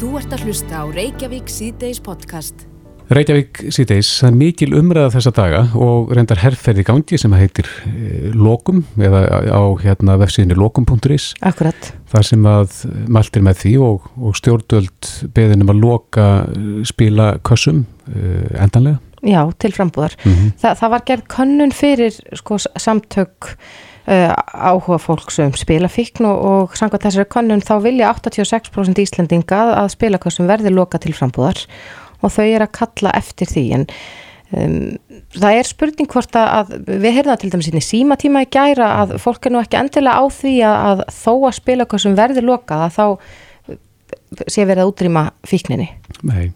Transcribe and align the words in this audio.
Þú 0.00 0.14
ert 0.16 0.30
að 0.32 0.46
hlusta 0.48 0.78
á 0.80 0.84
Reykjavík 0.88 1.50
síðdeis 1.52 1.98
podcast. 2.00 2.62
Reykjavík 3.12 3.58
síðdeis, 3.68 4.08
það 4.22 4.30
er 4.30 4.38
mikil 4.40 4.68
umræða 4.78 5.10
þessa 5.12 5.32
daga 5.36 5.58
og 5.76 6.14
reyndar 6.16 6.40
herrferði 6.40 6.86
gangi 6.88 7.18
sem 7.20 7.34
heitir 7.36 7.68
eh, 7.90 8.30
Lokum 8.32 8.78
eða 8.96 9.20
á 9.52 9.60
hérna 9.82 10.16
vefsíðinni 10.22 10.56
lokum.is 10.56 11.34
Akkurat. 11.44 11.90
þar 12.08 12.28
sem 12.30 12.48
að 12.48 12.78
maltir 13.12 13.44
með 13.44 13.60
því 13.60 13.74
og, 13.90 14.08
og 14.16 14.40
stjórnvöld 14.40 15.12
beðinum 15.36 15.74
að 15.74 15.84
loka 15.84 16.30
eh, 16.48 16.80
spila 16.88 17.34
kössum 17.44 17.84
uh, 18.08 18.48
endanlega. 18.56 19.02
Já, 19.20 19.42
til 19.60 19.74
frambúðar. 19.76 20.16
Þa, 20.24 20.78
það 20.80 20.96
var 20.96 21.08
gerð 21.12 21.28
könnun 21.36 21.76
fyrir 21.76 22.16
sko, 22.40 22.56
samtök 22.56 23.52
uh, 24.10 24.32
áhuga 24.70 24.98
fólks 25.02 25.38
um 25.44 25.52
spilafíkn 25.56 26.26
og, 26.28 26.40
og 26.50 26.76
samkvæmt 26.78 27.06
þessari 27.08 27.30
könnun 27.32 27.62
þá 27.64 27.74
vilja 27.84 28.12
86% 28.16 29.00
Íslendinga 29.04 29.60
að- 29.64 29.76
að 29.84 29.92
spilakössum 29.96 30.50
verði 30.50 30.74
loka 30.74 30.98
til 31.02 31.14
frambúðar 31.16 31.62
og 32.20 32.34
þau 32.34 32.44
er 32.50 32.66
að 32.66 32.74
kalla 32.76 33.14
eftir 33.16 33.48
því 33.48 33.64
en 33.78 33.86
um, 34.52 34.96
það 35.40 35.58
er 35.60 35.68
spurning 35.70 36.10
hvort 36.10 36.34
að, 36.36 36.74
við 36.90 37.14
heyrðum 37.16 37.32
það 37.32 37.40
til 37.44 37.52
dæmis 37.54 37.70
inn 37.70 37.80
í 37.80 37.86
símatíma 37.86 38.42
í 38.44 38.50
gæra 38.52 38.90
að 39.04 39.14
fólk 39.22 39.46
er 39.48 39.54
nú 39.54 39.62
ekki 39.62 39.78
endilega 39.80 40.20
á 40.20 40.24
því 40.28 40.54
að, 40.66 40.80
að 40.90 41.04
þó 41.22 41.32
að 41.48 41.56
spilakössum 41.62 42.18
verði 42.18 42.44
lokað 42.44 42.86
að 42.88 42.98
þá 42.98 43.06
sé 44.50 44.64
verið 44.66 44.84
að 44.84 44.90
útrýma 44.92 45.22
fíkninni. 45.46 45.86
Nei, 46.26 46.50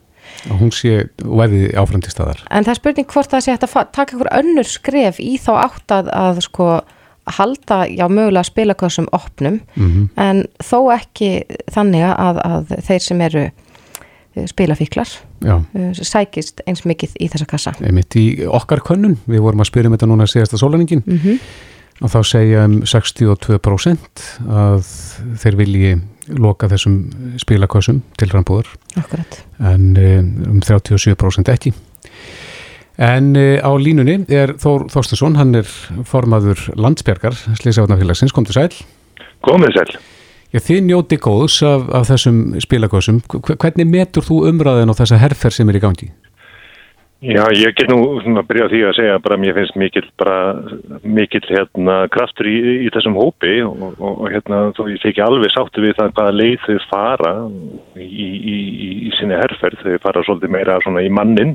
og 0.51 0.59
hún 0.63 0.73
sé 0.75 1.05
verði 1.23 1.69
áfram 1.79 2.03
til 2.05 2.13
staðar. 2.15 2.43
En 2.51 2.67
það 2.67 2.73
er 2.75 2.79
spurning 2.81 3.09
hvort 3.11 3.31
það 3.33 3.45
sé 3.47 3.55
að 3.55 3.65
taka 3.95 4.15
einhver 4.15 4.31
önnur 4.39 4.69
skref 4.69 5.19
í 5.23 5.35
þá 5.43 5.51
átt 5.65 5.95
að, 5.97 6.11
að 6.15 6.41
sko 6.47 6.69
halda, 7.27 7.85
já, 7.89 8.09
mögulega 8.09 8.45
spilakössum 8.45 9.07
opnum, 9.13 9.61
Mm 9.77 10.09
en 10.17 10.45
þó 10.63 10.93
ekki 10.95 11.45
þannig 11.73 12.05
að, 12.05 12.41
að 12.45 12.75
þeir 12.87 13.01
sem 13.01 13.21
eru 13.21 13.45
eh, 14.37 14.47
spilafíklar 14.47 15.09
Já, 15.45 15.65
eh, 15.75 15.93
sækist 15.93 16.61
eins 16.67 16.85
mikið 16.85 17.17
í 17.21 17.29
þessa 17.29 17.47
kassa. 17.47 17.73
einmitt 17.81 18.17
í 18.17 18.47
okkar 18.47 18.81
könnun, 18.81 19.17
við 19.27 19.41
vorum 19.41 19.61
að 19.61 19.71
spyrja 19.71 19.89
um 19.89 19.97
þetta 19.97 20.07
núna 20.07 20.27
síðasta 20.27 20.59
sólaningin 20.59 21.03
Mm 21.07 21.19
-hmm. 21.19 21.39
og 22.01 22.11
þá 22.11 22.23
segja 22.25 22.65
um 22.65 22.83
62% 22.83 24.25
að 24.49 24.85
þeir 25.39 25.57
vilji 25.57 26.01
loka 26.29 26.69
þessum 26.69 27.11
spilakössum 27.39 28.03
til 28.19 28.29
Akkurat. 28.97 29.45
en 29.61 29.97
eh, 29.97 30.19
um 30.19 30.61
37% 30.61 31.49
ekki. 31.49 31.73
En 32.99 33.33
uh, 33.35 33.59
á 33.59 33.71
línunni 33.75 34.21
er 34.31 34.55
Þór 34.63 34.87
Þorstinsson, 34.93 35.39
hann 35.41 35.55
er 35.59 35.71
formaður 36.07 36.69
landsbjargar, 36.79 37.35
Sliðsafnafélagsins, 37.59 38.35
kom 38.35 38.47
til 38.47 38.55
sæl. 38.55 38.69
Komið 39.45 39.75
sæl. 39.79 39.97
Já, 40.55 40.61
þið 40.63 40.85
njóti 40.87 41.19
góðs 41.19 41.57
af, 41.67 41.89
af 41.91 42.07
þessum 42.13 42.37
spilakössum. 42.63 43.19
Hv- 43.27 43.57
Hvernig 43.59 43.91
metur 43.91 44.23
þú 44.23 44.45
umræðin 44.53 44.93
á 44.95 44.99
þessa 45.01 45.19
herferð 45.19 45.57
sem 45.59 45.73
er 45.73 45.81
í 45.81 45.83
gangi? 45.83 46.13
Já, 47.25 47.41
ég 47.57 47.73
get 47.73 47.89
nú 47.89 48.19
að 48.21 48.47
byrja 48.51 48.67
á 48.69 48.71
því 48.71 48.81
að 48.85 48.97
segja 48.99 49.13
að 49.17 49.37
mér 49.41 49.57
finnst 49.57 49.77
mikill 49.81 50.09
bara 50.21 50.37
mikill 51.03 51.47
hérna 51.49 51.95
kraftur 52.13 52.47
í, 52.51 52.57
í 52.85 52.91
þessum 52.93 53.17
hópi 53.17 53.55
og, 53.65 53.95
og, 53.97 54.27
hérna 54.29 54.59
þó 54.77 54.83
ég 54.91 55.01
sé 55.01 55.09
ekki 55.09 55.23
alveg 55.25 55.55
sáttu 55.55 55.81
við 55.87 55.97
það 55.97 56.13
hvaða 56.19 56.35
leið 56.37 56.67
þau 56.67 56.77
fara 56.91 57.33
í, 57.97 58.29
í, 58.29 58.57
í, 59.09 59.13
sinni 59.17 59.39
herferð, 59.41 59.81
þau 59.87 60.03
fara 60.05 60.25
svolítið 60.27 60.53
meira 60.53 60.77
í 61.01 61.13
mannin 61.17 61.55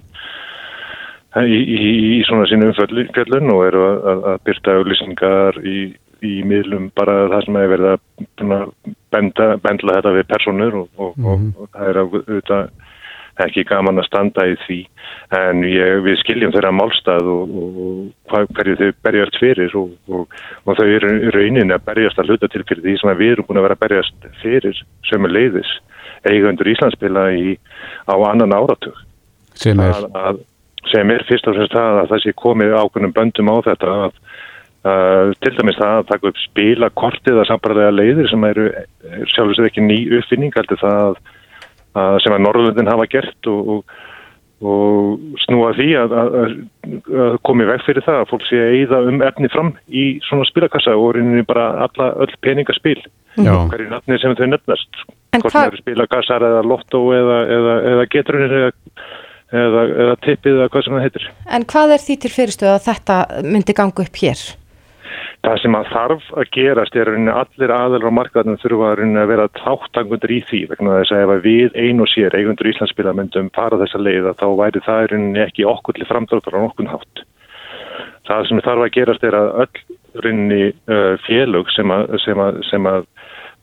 í, 1.37 1.59
í, 1.59 1.89
í 2.17 2.19
svona 2.27 2.47
sinni 2.49 2.69
umfjöllun 2.71 3.53
og 3.53 3.63
eru 3.67 3.85
að, 3.85 3.97
að, 4.11 4.21
að 4.31 4.43
byrta 4.49 4.77
auðlýsingar 4.79 5.59
í, 5.61 5.77
í 6.25 6.35
miðlum 6.47 6.89
bara 6.97 7.21
það 7.33 7.45
sem 7.45 7.59
hefur 7.61 7.73
verið 7.75 7.89
að 7.93 8.93
benda, 9.13 9.49
bendla 9.63 9.97
þetta 9.99 10.15
við 10.17 10.29
personur 10.33 10.79
og, 10.83 10.87
og, 10.97 11.19
og, 11.23 11.49
og 11.55 11.73
það 11.73 11.91
er 11.91 12.01
auðvitað 12.03 12.71
ekki 13.39 13.63
gaman 13.69 14.01
að 14.01 14.07
standa 14.09 14.45
í 14.49 14.55
því. 14.65 14.79
En 15.37 15.61
ég, 15.63 16.01
við 16.03 16.17
skiljum 16.23 16.51
þeirra 16.51 16.73
málstað 16.75 17.29
og, 17.31 17.53
og, 17.61 17.77
og 18.35 18.49
hverju 18.57 18.75
þau 18.81 18.89
berjast 19.07 19.39
fyrir 19.39 19.75
og, 19.79 19.93
og, 20.11 20.35
og 20.65 20.79
þau 20.79 20.87
eru 20.87 21.13
í 21.15 21.33
rauninni 21.35 21.75
að 21.75 21.85
berjast 21.87 22.19
að 22.19 22.33
hluta 22.33 22.49
til 22.51 22.65
fyrir 22.65 22.83
því 22.83 22.97
sem 22.99 23.13
við 23.21 23.35
erum 23.35 23.47
búin 23.47 23.61
að 23.61 23.69
vera 23.69 23.77
að 23.79 23.85
berjast 23.85 24.27
fyrir 24.41 24.83
sömu 25.07 25.31
leiðis 25.31 25.71
eigundur 26.27 26.67
Íslandsspila 26.67 27.29
í, 27.31 27.55
á 28.11 28.15
annan 28.27 28.55
áratug. 28.55 28.97
Sem 29.59 29.79
er, 29.79 29.95
að, 29.95 30.09
að, 30.19 30.41
sem 30.87 31.11
er 31.11 31.25
fyrst 31.27 31.47
og 31.49 31.57
fremst 31.57 31.75
það 31.75 32.03
að 32.03 32.13
það 32.13 32.23
sé 32.23 32.35
komið 32.39 32.77
ákveðnum 32.79 33.15
böndum 33.17 33.51
á 33.51 33.55
þetta 33.67 33.97
að 34.05 34.21
Uh, 34.79 35.33
til 35.43 35.51
dæmis 35.57 35.75
það 35.75 35.97
að 35.97 36.05
taka 36.07 36.29
upp 36.29 36.37
spilakortið 36.39 37.39
að 37.41 37.49
sambarlega 37.49 37.91
leiðir 37.91 38.29
sem 38.31 38.45
eru 38.47 38.69
sjálfur 39.27 39.57
sér 39.57 39.65
ekki 39.67 39.83
ný 39.83 39.97
uppfinning 40.15 40.55
heldur 40.55 40.79
það 40.79 40.99
að, 41.01 41.17
að 41.99 42.19
sem 42.23 42.35
að 42.37 42.43
Norrlundin 42.45 42.87
hafa 42.87 43.07
gert 43.11 43.49
og, 43.51 43.73
og, 43.73 43.97
og 44.63 45.43
snúa 45.43 45.73
því 45.75 45.89
að, 45.99 46.15
að, 46.21 46.55
að 47.25 47.35
komi 47.49 47.67
veg 47.67 47.83
fyrir 47.89 48.07
það 48.07 48.21
að 48.21 48.31
fólk 48.31 48.47
sé 48.47 48.61
að 48.63 48.77
eyða 48.77 49.01
um 49.11 49.19
efni 49.27 49.51
fram 49.51 49.75
í 49.91 50.05
svona 50.29 50.47
spilakassa 50.47 50.95
og 50.95 51.11
reyninni 51.17 51.43
bara 51.51 51.67
alla 51.89 52.13
öll 52.23 52.31
peningaspil 52.47 53.01
hverju 53.35 53.91
nafni 53.91 54.21
sem 54.23 54.39
þau 54.39 54.47
nefnast. 54.53 55.03
Hvort 55.35 55.57
það 55.57 55.73
eru 55.73 55.83
spilakassar 55.83 56.47
eða 56.53 56.63
lottó 56.63 57.03
eða, 57.19 57.41
eða, 57.57 57.79
eða 57.97 58.11
getrunir 58.15 58.59
eða, 58.61 58.71
eða, 59.51 59.83
eða 60.05 60.15
tippið 60.25 60.55
eða 60.55 60.71
hvað 60.73 60.85
sem 60.85 60.97
það 60.97 61.05
heitir 61.07 61.27
En 61.57 61.67
hvað 61.73 61.93
er 61.95 62.03
því 62.05 62.17
til 62.23 62.33
fyrirstöðu 62.33 62.73
að 62.75 62.87
þetta 62.87 63.19
myndi 63.45 63.77
ganga 63.77 64.05
upp 64.05 64.19
hér? 64.23 64.43
Það 65.39 65.57
sem 65.61 65.75
að 65.77 65.89
þarf 65.93 66.25
að 66.35 66.49
gerast 66.51 66.97
er 66.99 67.09
að 67.13 67.29
allir 67.31 67.71
aðelar 67.71 68.11
á 68.11 68.17
markaðnum 68.17 68.59
þurfa 68.59 68.89
að, 68.91 69.19
vera 69.31 69.47
þáttangundur 69.55 70.33
í 70.35 70.39
því 70.49 70.59
vegna 70.73 70.97
þess 70.99 71.15
að 71.15 71.23
ef 71.23 71.45
við 71.45 71.77
ein 71.79 72.03
og 72.03 72.09
sér 72.11 72.35
eigundur 72.35 72.69
Íslandsspila 72.69 73.13
myndum 73.15 73.51
fara 73.55 73.79
þessa 73.79 74.01
leið 74.03 74.27
að 74.29 74.41
þá 74.41 74.47
væri 74.59 74.83
það 74.85 75.15
ekki 75.45 75.67
okkur 75.71 75.95
til 75.95 76.09
framdráttar 76.09 76.59
á 76.59 76.63
nokkun 76.65 76.91
hátt. 76.91 77.23
Það 78.27 78.49
sem 78.49 78.61
þarf 78.67 78.85
að 78.85 78.93
gerast 78.97 79.25
er 79.25 79.39
að 79.39 79.49
öll 79.63 79.97
rauninni 80.25 80.63
uh, 80.91 81.15
félög 81.23 81.71
sem 81.73 81.95
að, 81.95 82.13
sem 82.25 82.43
að, 82.43 82.59
sem 82.67 82.91
að 82.91 83.07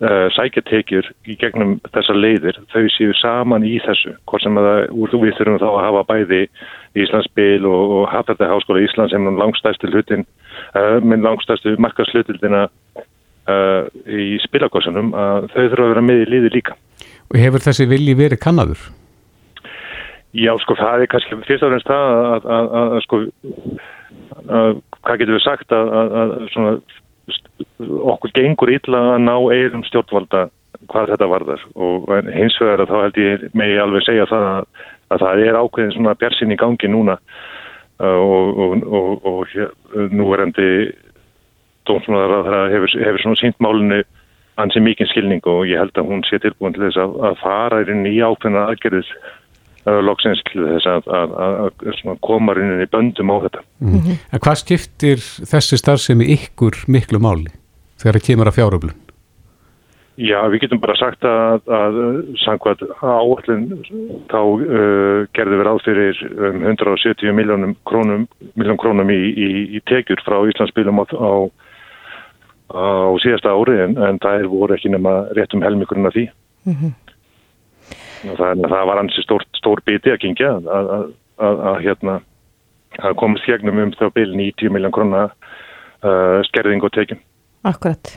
uh, 0.04 0.26
sækja 0.34 0.62
tekjur 0.68 1.08
í 1.28 1.36
gegnum 1.40 1.76
þessa 1.94 2.16
leiðir, 2.16 2.58
þau 2.72 2.84
séu 2.94 3.14
saman 3.20 3.66
í 3.66 3.76
þessu, 3.84 4.14
hvort 4.28 4.44
sem 4.44 4.60
að 4.60 4.70
úr 4.92 5.12
þú 5.12 5.22
við 5.24 5.36
þurfum 5.38 5.60
þá 5.62 5.68
að 5.70 5.82
hafa 5.84 6.04
bæði 6.10 6.42
Íslandsspil 6.96 7.68
og, 7.68 7.96
og 7.98 8.04
Hafðarða 8.12 8.50
Háskóla 8.52 8.84
Íslands 8.84 9.14
sem 9.14 9.28
er 9.28 9.40
langstæstu 9.40 9.92
hlutin, 9.92 10.26
uh, 10.74 10.98
minn 11.04 11.24
langstæstu 11.24 11.76
markaslutildina 11.82 12.66
uh, 12.66 13.88
í 14.06 14.36
spilakossunum, 14.44 15.14
að 15.16 15.50
þau 15.54 15.64
þurfa 15.64 15.88
að 15.88 15.92
vera 15.94 16.06
með 16.10 16.22
í 16.26 16.30
liði 16.34 16.54
líka. 16.58 16.78
og 17.30 17.40
hefur 17.42 17.64
þessi 17.64 17.88
vilji 17.90 18.16
verið 18.18 18.42
kannaður? 18.42 18.88
Já, 20.36 20.52
sko, 20.60 20.74
það 20.76 21.02
er 21.04 21.08
kannski 21.08 21.38
fyrst 21.46 21.64
og 21.64 21.72
fremst 21.72 21.88
það 21.88 22.10
að, 22.12 22.26
að, 22.36 22.66
að, 22.76 22.90
að 22.96 23.02
sko, 23.06 23.18
að, 24.58 24.70
hvað 25.00 25.20
getur 25.22 25.36
við 25.38 25.44
sagt 25.46 25.72
að, 25.72 25.92
að, 26.00 26.14
að 26.20 26.34
svona, 26.52 26.72
okkur 28.12 28.32
gengur 28.36 28.72
illa 28.72 29.02
að 29.14 29.24
ná 29.26 29.34
eirum 29.54 29.84
stjórnvalda 29.86 30.46
hvað 30.90 31.12
þetta 31.14 31.30
varðar. 31.30 31.64
Og 31.74 32.10
hins 32.34 32.58
vegar 32.60 32.84
að 32.84 32.92
þá 32.92 32.96
held 33.04 33.20
ég 33.22 33.46
megi 33.56 33.78
alveg 33.82 34.06
segja 34.06 34.28
það 34.30 34.48
að, 34.50 34.68
að 35.14 35.24
það 35.24 35.44
er 35.46 35.60
ákveðin 35.60 35.94
svona 35.96 36.18
björnsinn 36.20 36.54
í 36.54 36.60
gangi 36.60 36.92
núna. 36.92 37.18
Og, 37.96 38.58
og, 38.60 38.82
og, 38.92 39.24
og 39.24 40.10
núverandi 40.12 40.68
dómsmáðar 41.88 42.50
hefur, 42.74 42.92
hefur 42.92 43.22
svona 43.22 43.40
sínt 43.40 43.62
málinu 43.64 44.02
ansi 44.60 44.80
mikinn 44.80 45.08
skilning 45.08 45.44
og 45.48 45.64
ég 45.68 45.80
held 45.80 45.96
að 45.96 46.10
hún 46.10 46.22
sé 46.28 46.40
tilbúin 46.40 46.74
til 46.76 46.86
þess 46.86 47.00
að, 47.00 47.16
að 47.28 47.40
fara 47.42 47.80
inn 47.92 48.06
í 48.08 48.16
ákveðna 48.24 48.66
aðgerðis 48.70 49.10
loksins 49.86 50.42
til 50.50 50.64
þess 50.66 50.88
að, 50.90 51.08
að, 51.14 51.34
að, 51.66 52.18
koma 52.26 52.56
inn 52.58 52.82
í 52.82 52.88
böndum 52.90 53.30
á 53.30 53.36
þetta. 53.46 53.64
Mm. 53.84 54.14
En 54.34 54.42
hvað 54.42 54.60
skiptir 54.64 55.22
þessi 55.22 55.78
starfsemi 55.80 56.28
ykkur 56.34 56.84
miklu 56.90 57.22
máli 57.22 57.52
þegar 58.00 58.18
það 58.18 58.26
kemur 58.30 58.50
að 58.50 58.58
fjáröflun? 58.58 58.96
Já, 60.16 60.38
við 60.48 60.62
getum 60.64 60.80
bara 60.80 60.94
sagt 60.96 61.24
að, 61.28 61.66
að 61.68 61.96
samkvæmt 62.40 62.86
áallin 63.04 63.66
þá 64.32 64.38
uh, 64.40 65.26
gerðum 65.36 65.60
við 65.60 65.66
ráð 65.68 65.80
fyrir 65.84 66.22
um 66.48 66.62
170 66.72 67.36
miljónum 67.36 67.74
krónum, 67.84 68.24
miljón 68.56 68.80
krónum 68.80 69.12
í, 69.12 69.18
í, 69.36 69.48
í 69.76 69.82
tekjur 69.84 70.22
frá 70.24 70.38
Íslandsbílum 70.48 71.02
á, 71.02 71.06
á, 71.12 71.32
á 72.72 73.12
síðasta 73.20 73.52
ári 73.52 73.76
en, 73.84 73.98
en 74.00 74.20
það 74.24 74.40
er 74.40 74.48
voru 74.54 74.78
ekki 74.78 74.94
nema 74.94 75.18
rétt 75.36 75.52
um 75.52 75.66
helmingurinn 75.66 76.08
af 76.08 76.16
því. 76.16 76.30
Og 76.72 77.05
það, 78.22 78.64
það 78.64 78.86
var 78.90 79.02
hansi 79.02 79.24
stór, 79.24 79.44
stór 79.58 79.82
biti 79.86 80.12
að 80.12 80.22
kingja 80.24 80.54
að, 80.58 80.92
að, 80.96 81.08
að, 81.70 81.80
hérna 81.84 82.18
að 83.02 83.18
komast 83.20 83.48
gegnum 83.48 83.82
um 83.82 83.92
þá 83.96 84.06
bil 84.16 84.30
90 84.32 84.72
miljón 84.72 84.94
króna 84.94 85.26
uh, 85.26 86.38
skerðing 86.48 86.84
og 86.86 86.94
tekjum. 86.96 87.20
Akkurat. 87.66 88.14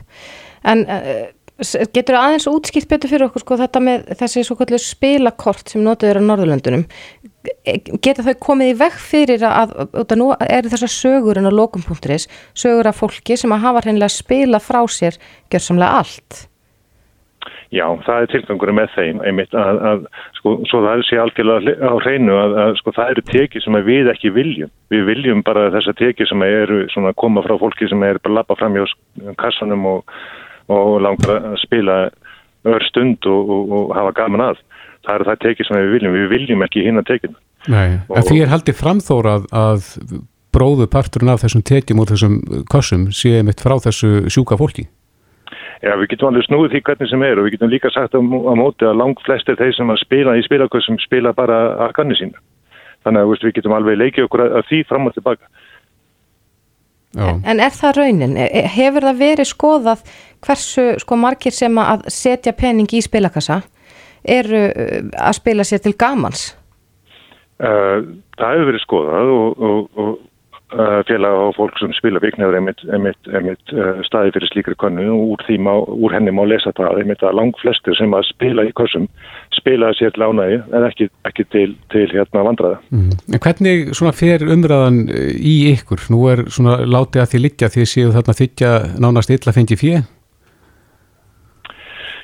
En 0.68 0.86
uh, 0.86 1.28
getur 1.60 2.16
það 2.16 2.22
aðeins 2.24 2.48
útskipt 2.48 2.88
betur 2.90 3.10
fyrir 3.12 3.26
okkur 3.28 3.44
sko 3.44 3.58
þetta 3.60 3.82
með 3.84 4.06
þessi 4.20 4.44
svo 4.46 4.56
kallu 4.58 4.78
spilakort 4.80 5.72
sem 5.72 5.82
notuður 5.84 6.20
á 6.20 6.28
Norðurlöndunum 6.28 6.86
geta 8.04 8.24
þau 8.24 8.34
komið 8.40 8.72
í 8.72 8.76
veg 8.80 8.96
fyrir 9.00 9.44
að, 9.48 9.74
að 9.96 10.14
nú 10.20 10.30
eru 10.44 10.72
þessar 10.72 10.92
sögur 10.92 11.40
en 11.40 11.48
á 11.48 11.52
lokum.is 11.52 12.28
sögur 12.56 12.88
af 12.88 13.00
fólki 13.00 13.36
sem 13.40 13.52
að 13.52 13.64
hafa 13.66 13.84
hreinlega 13.84 14.12
spila 14.12 14.60
frá 14.62 14.80
sér 14.88 15.20
gjörsamlega 15.52 16.00
allt 16.00 16.44
Já, 17.70 17.84
það 18.04 18.24
er 18.24 18.30
tilgangur 18.32 18.72
með 18.74 18.94
þeim 18.96 19.20
einmitt 19.24 19.54
að, 19.56 19.78
að 19.90 20.00
sko, 20.38 20.52
svo 20.68 20.80
það 20.84 21.04
sé 21.08 21.20
algjörlega 21.22 21.74
á 21.86 21.94
hreinu 22.02 22.36
að, 22.36 22.56
að 22.64 22.72
sko 22.80 22.94
það 22.96 23.12
eru 23.14 23.24
tekið 23.30 23.64
sem 23.64 23.78
við 23.86 24.10
ekki 24.12 24.32
viljum. 24.34 24.72
Við 24.92 25.04
viljum 25.08 25.44
bara 25.46 25.68
þessar 25.76 25.96
tekið 26.00 26.30
sem 26.30 26.46
eru 26.46 26.80
svona 26.92 27.12
að 27.14 27.20
koma 27.22 27.44
frá 27.46 27.54
fólki 27.62 27.88
sem 27.90 28.02
er 28.06 28.20
bara 28.20 28.34
að 28.34 28.38
lappa 28.40 28.58
fram 28.60 28.76
hjá 28.76 28.84
kassanum 29.40 29.86
og, 29.92 30.16
og 30.72 30.98
langar 31.06 31.38
að 31.52 31.56
spila 31.62 32.00
ör 32.68 32.84
stund 32.90 33.30
og, 33.30 33.54
og, 33.54 33.72
og 33.78 33.94
hafa 33.96 34.16
gaman 34.18 34.46
að. 34.50 34.64
Það 35.06 35.14
eru 35.14 35.30
það 35.30 35.40
tekið 35.46 35.68
sem 35.68 35.80
við 35.80 35.94
viljum. 35.94 36.18
Við 36.18 36.28
viljum 36.34 36.66
ekki 36.66 36.84
hinn 36.84 37.00
að 37.00 37.08
tekið. 37.14 37.38
Nei, 37.70 37.88
en 38.08 38.24
því 38.24 38.42
er 38.42 38.52
haldið 38.52 38.78
framþórað 38.80 39.48
að 39.56 39.88
bróðu 40.54 40.86
parturinn 40.90 41.32
af 41.32 41.44
þessum 41.44 41.64
tekjum 41.66 42.00
og 42.02 42.08
þessum 42.10 42.38
kassum 42.72 43.10
sé 43.14 43.40
mitt 43.46 43.62
frá 43.62 43.76
þessu 43.84 44.30
sjúka 44.32 44.58
fólki. 44.60 44.88
Já, 45.80 45.94
við 45.96 46.10
getum 46.12 46.28
alveg 46.28 46.44
snúið 46.44 46.74
því 46.74 46.80
hvernig 46.84 47.08
sem 47.08 47.22
er 47.24 47.38
og 47.40 47.46
við 47.46 47.54
getum 47.54 47.70
líka 47.72 47.90
sagt 47.94 48.12
á, 48.12 48.20
á 48.20 48.52
móti 48.58 48.84
að 48.84 48.98
langt 49.00 49.20
flestir 49.24 49.56
þeir 49.56 49.72
sem 49.78 49.92
að 49.92 50.02
spila 50.02 50.36
í 50.36 50.44
spilakössum 50.44 50.98
spila 51.00 51.32
bara 51.36 51.60
að 51.86 51.94
ganni 51.96 52.18
sína. 52.18 52.42
Þannig 53.00 53.24
að 53.24 53.30
veist, 53.30 53.46
við 53.46 53.54
getum 53.56 53.74
alveg 53.78 53.96
leikið 53.96 54.26
okkur 54.26 54.42
að, 54.44 54.58
því 54.68 54.80
fram 54.90 55.08
og 55.08 55.16
tilbaka. 55.16 55.48
En, 57.16 57.40
en 57.48 57.62
er 57.64 57.72
það 57.74 57.96
raunin? 57.96 58.36
E, 58.36 58.46
e, 58.60 58.64
hefur 58.70 59.08
það 59.08 59.22
verið 59.24 59.48
skoðað 59.50 60.02
hversu 60.44 60.84
sko 61.00 61.18
margir 61.18 61.56
sem 61.56 61.80
að 61.82 62.04
setja 62.12 62.52
pening 62.54 62.92
í 62.92 63.00
spilakassa 63.02 63.62
eru 64.20 64.66
uh, 64.68 64.98
að 65.16 65.38
spila 65.40 65.64
sér 65.64 65.80
til 65.80 65.96
gamans? 65.98 66.50
Uh, 67.56 68.04
það 68.36 68.52
hefur 68.52 68.68
verið 68.68 68.84
skoðað 68.84 69.32
og, 69.32 69.64
og, 69.64 69.88
og 69.96 70.12
félag 71.08 71.36
og 71.44 71.54
fólk 71.56 71.78
sem 71.80 71.92
spila 71.96 72.20
viknaður 72.22 72.58
einmitt, 72.60 72.84
uh, 73.74 74.02
staði 74.06 74.34
fyrir 74.36 74.50
slíkri 74.52 74.76
konnu 74.78 75.06
og 75.10 75.34
úr, 75.34 75.46
má, 75.58 75.72
úr 75.74 76.14
henni 76.14 76.34
má 76.34 76.44
lesa 76.46 76.72
það 76.76 77.02
einmitt 77.02 77.24
að 77.26 77.38
lang 77.40 77.56
flestir 77.62 77.96
sem 77.98 78.14
að 78.14 78.28
spila 78.30 78.66
í 78.68 78.74
korsum 78.78 79.08
spila 79.58 79.90
sér 79.98 80.14
til 80.14 80.26
ánægi 80.26 80.60
en 80.76 80.86
ekki, 80.86 81.08
ekki 81.28 81.46
til, 81.52 81.74
til 81.92 82.06
hérna 82.12 82.44
vandraða. 82.46 82.78
Mm. 82.94 83.10
En 83.34 83.42
hvernig 83.42 83.90
svona 83.96 84.14
fer 84.16 84.46
umræðan 84.46 85.02
eh, 85.10 85.34
í 85.36 85.56
ykkur? 85.74 86.06
Nú 86.14 86.22
er 86.32 86.46
svona 86.52 86.80
látið 86.86 87.24
að 87.24 87.34
því 87.34 87.42
liggja 87.46 87.72
því 87.74 87.90
séu 87.90 88.14
þarna 88.14 88.38
þykja 88.40 88.72
nánast 89.02 89.34
illa 89.34 89.56
fengi 89.56 89.78
fjö? 89.80 90.00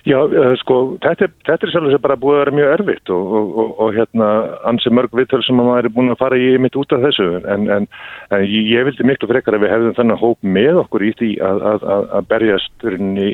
Já, 0.06 0.20
uh, 0.23 0.53
sko, 0.61 0.76
þetta, 1.03 1.26
þetta 1.49 1.67
er 1.67 1.73
sem 1.75 1.87
bara 2.05 2.19
búið 2.20 2.37
að 2.37 2.43
vera 2.44 2.55
mjög 2.55 2.73
erfitt 2.76 3.11
og, 3.11 3.32
og, 3.38 3.49
og, 3.58 3.73
og 3.82 3.97
hérna 3.97 4.29
ansi 4.70 4.93
mörg 4.94 5.17
viðtöl 5.19 5.41
sem 5.43 5.58
maður 5.58 5.88
er 5.88 5.94
búin 5.97 6.14
að 6.14 6.20
fara 6.20 6.38
í 6.38 6.53
mitt 6.62 6.79
út 6.79 6.94
af 6.94 7.03
þessu. 7.03 7.26
En, 7.43 7.67
en, 7.75 7.88
en 8.31 8.44
ég 8.47 8.87
vildi 8.87 9.06
miklu 9.08 9.31
frekar 9.32 9.58
að 9.58 9.67
við 9.67 9.75
hefðum 9.75 9.97
þennan 9.99 10.23
hóp 10.23 10.47
með 10.47 10.79
okkur 10.85 11.08
í 11.08 11.11
því 11.19 11.32
að, 11.49 11.67
að, 11.73 11.88
að, 11.97 12.06
að 12.19 12.31
berjast 12.31 12.87
í, 12.94 13.29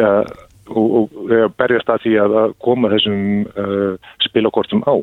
að, 0.00 0.32
og 0.72 1.20
berjast 1.60 1.92
að 1.92 2.06
því 2.06 2.16
að 2.24 2.38
koma 2.64 2.92
þessum 2.94 3.20
uh, 3.52 4.14
spilakortum 4.24 4.86
á. 4.88 4.96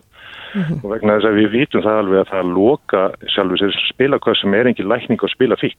Mm 0.51 0.63
-hmm. 0.65 0.79
og 0.83 0.91
vegna 0.91 1.13
þess 1.15 1.29
að 1.29 1.37
við 1.39 1.53
vitum 1.53 1.83
það 1.85 1.97
alveg 2.01 2.19
að 2.19 2.31
það 2.33 2.49
loka 2.57 3.01
sjálfur 3.31 3.61
sér 3.61 3.77
spilakort 3.85 4.39
sem 4.41 4.53
er 4.57 4.67
engin 4.67 4.89
lækning 4.89 5.21
á 5.23 5.27
spilafík 5.31 5.77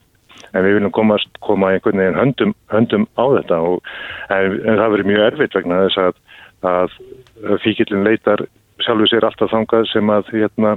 en 0.53 0.65
við 0.67 0.79
viljum 0.79 0.95
komast, 0.95 1.29
koma 1.45 1.73
einhvern 1.73 2.01
veginn 2.03 2.19
höndum, 2.21 2.55
höndum 2.73 3.09
á 3.17 3.25
þetta 3.39 3.61
og 3.67 3.93
en, 4.29 4.59
en 4.61 4.81
það 4.81 4.95
verður 4.95 5.11
mjög 5.11 5.27
erfitt 5.27 5.59
vegna 5.59 5.83
þess 5.87 6.03
að, 6.03 6.23
að 6.73 6.97
fíkillin 7.65 8.07
leitar 8.07 8.47
sjálfur 8.83 9.11
sér 9.11 9.27
alltaf 9.29 9.53
þangað 9.53 9.89
sem 9.93 10.11
að 10.13 10.33
hérna 10.33 10.77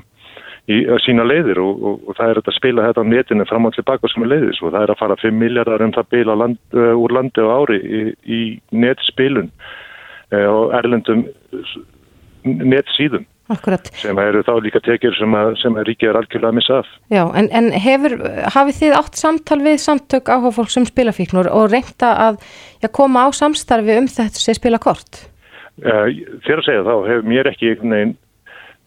í 0.72 0.80
sína 1.06 1.26
leiðir 1.28 1.60
og, 1.62 1.82
og, 1.86 1.98
og 2.10 2.18
það 2.18 2.32
er 2.32 2.40
að 2.42 2.56
spila 2.58 2.86
þetta 2.88 3.04
á 3.06 3.12
netinu 3.12 3.46
fram 3.50 3.68
og 3.70 3.76
tilbaka 3.76 4.10
sem 4.10 4.26
er 4.26 4.32
leiðis 4.32 4.62
og 4.64 4.74
það 4.74 4.86
er 4.86 4.94
að 4.94 5.02
fara 5.02 5.18
5 5.22 5.38
miljardar 5.38 5.84
um 5.86 5.94
það 5.94 6.10
bila 6.16 6.38
land, 6.42 6.62
uh, 6.74 6.94
úr 6.98 7.14
landi 7.14 7.44
og 7.44 7.54
ári 7.54 7.78
í, 7.84 8.02
í 8.26 8.42
netspilun 8.74 9.52
uh, 10.34 10.48
og 10.50 10.74
erlendum 10.80 11.26
netsíðum 12.46 13.28
Akkurat. 13.54 13.92
sem 14.02 14.18
eru 14.18 14.42
þá 14.42 14.54
líka 14.66 14.80
tekjur 14.82 15.14
sem 15.20 15.36
að, 15.38 15.52
sem 15.62 15.76
ríkja 15.86 16.10
er 16.10 16.18
algjörlega 16.18 16.50
að 16.50 16.58
missa 16.58 16.80
af. 16.82 16.90
Já, 17.14 17.22
en, 17.38 17.50
en 17.54 17.70
hefur, 17.78 18.16
hafið 18.56 18.80
þið 18.80 18.96
átt 18.98 19.20
samtal 19.20 19.60
við 19.62 19.78
samtök 19.84 20.32
áhugafólk 20.34 20.72
sem 20.74 20.88
spilafíknur 20.90 21.50
og 21.54 21.70
reynda 21.70 22.12
að 22.26 22.40
já, 22.82 22.90
koma 22.90 23.28
á 23.28 23.30
samstarfi 23.38 23.98
um 24.00 24.10
þetta 24.10 24.42
sem 24.42 24.58
spila 24.58 24.80
kort? 24.82 25.28
Uh, 25.78 26.08
Þegar 26.46 26.62
að 26.64 26.70
segja 26.70 26.86
þá 26.88 26.94
hefur 27.12 27.28
mér 27.30 27.50
ekki 27.52 27.74
neginn, 27.86 28.16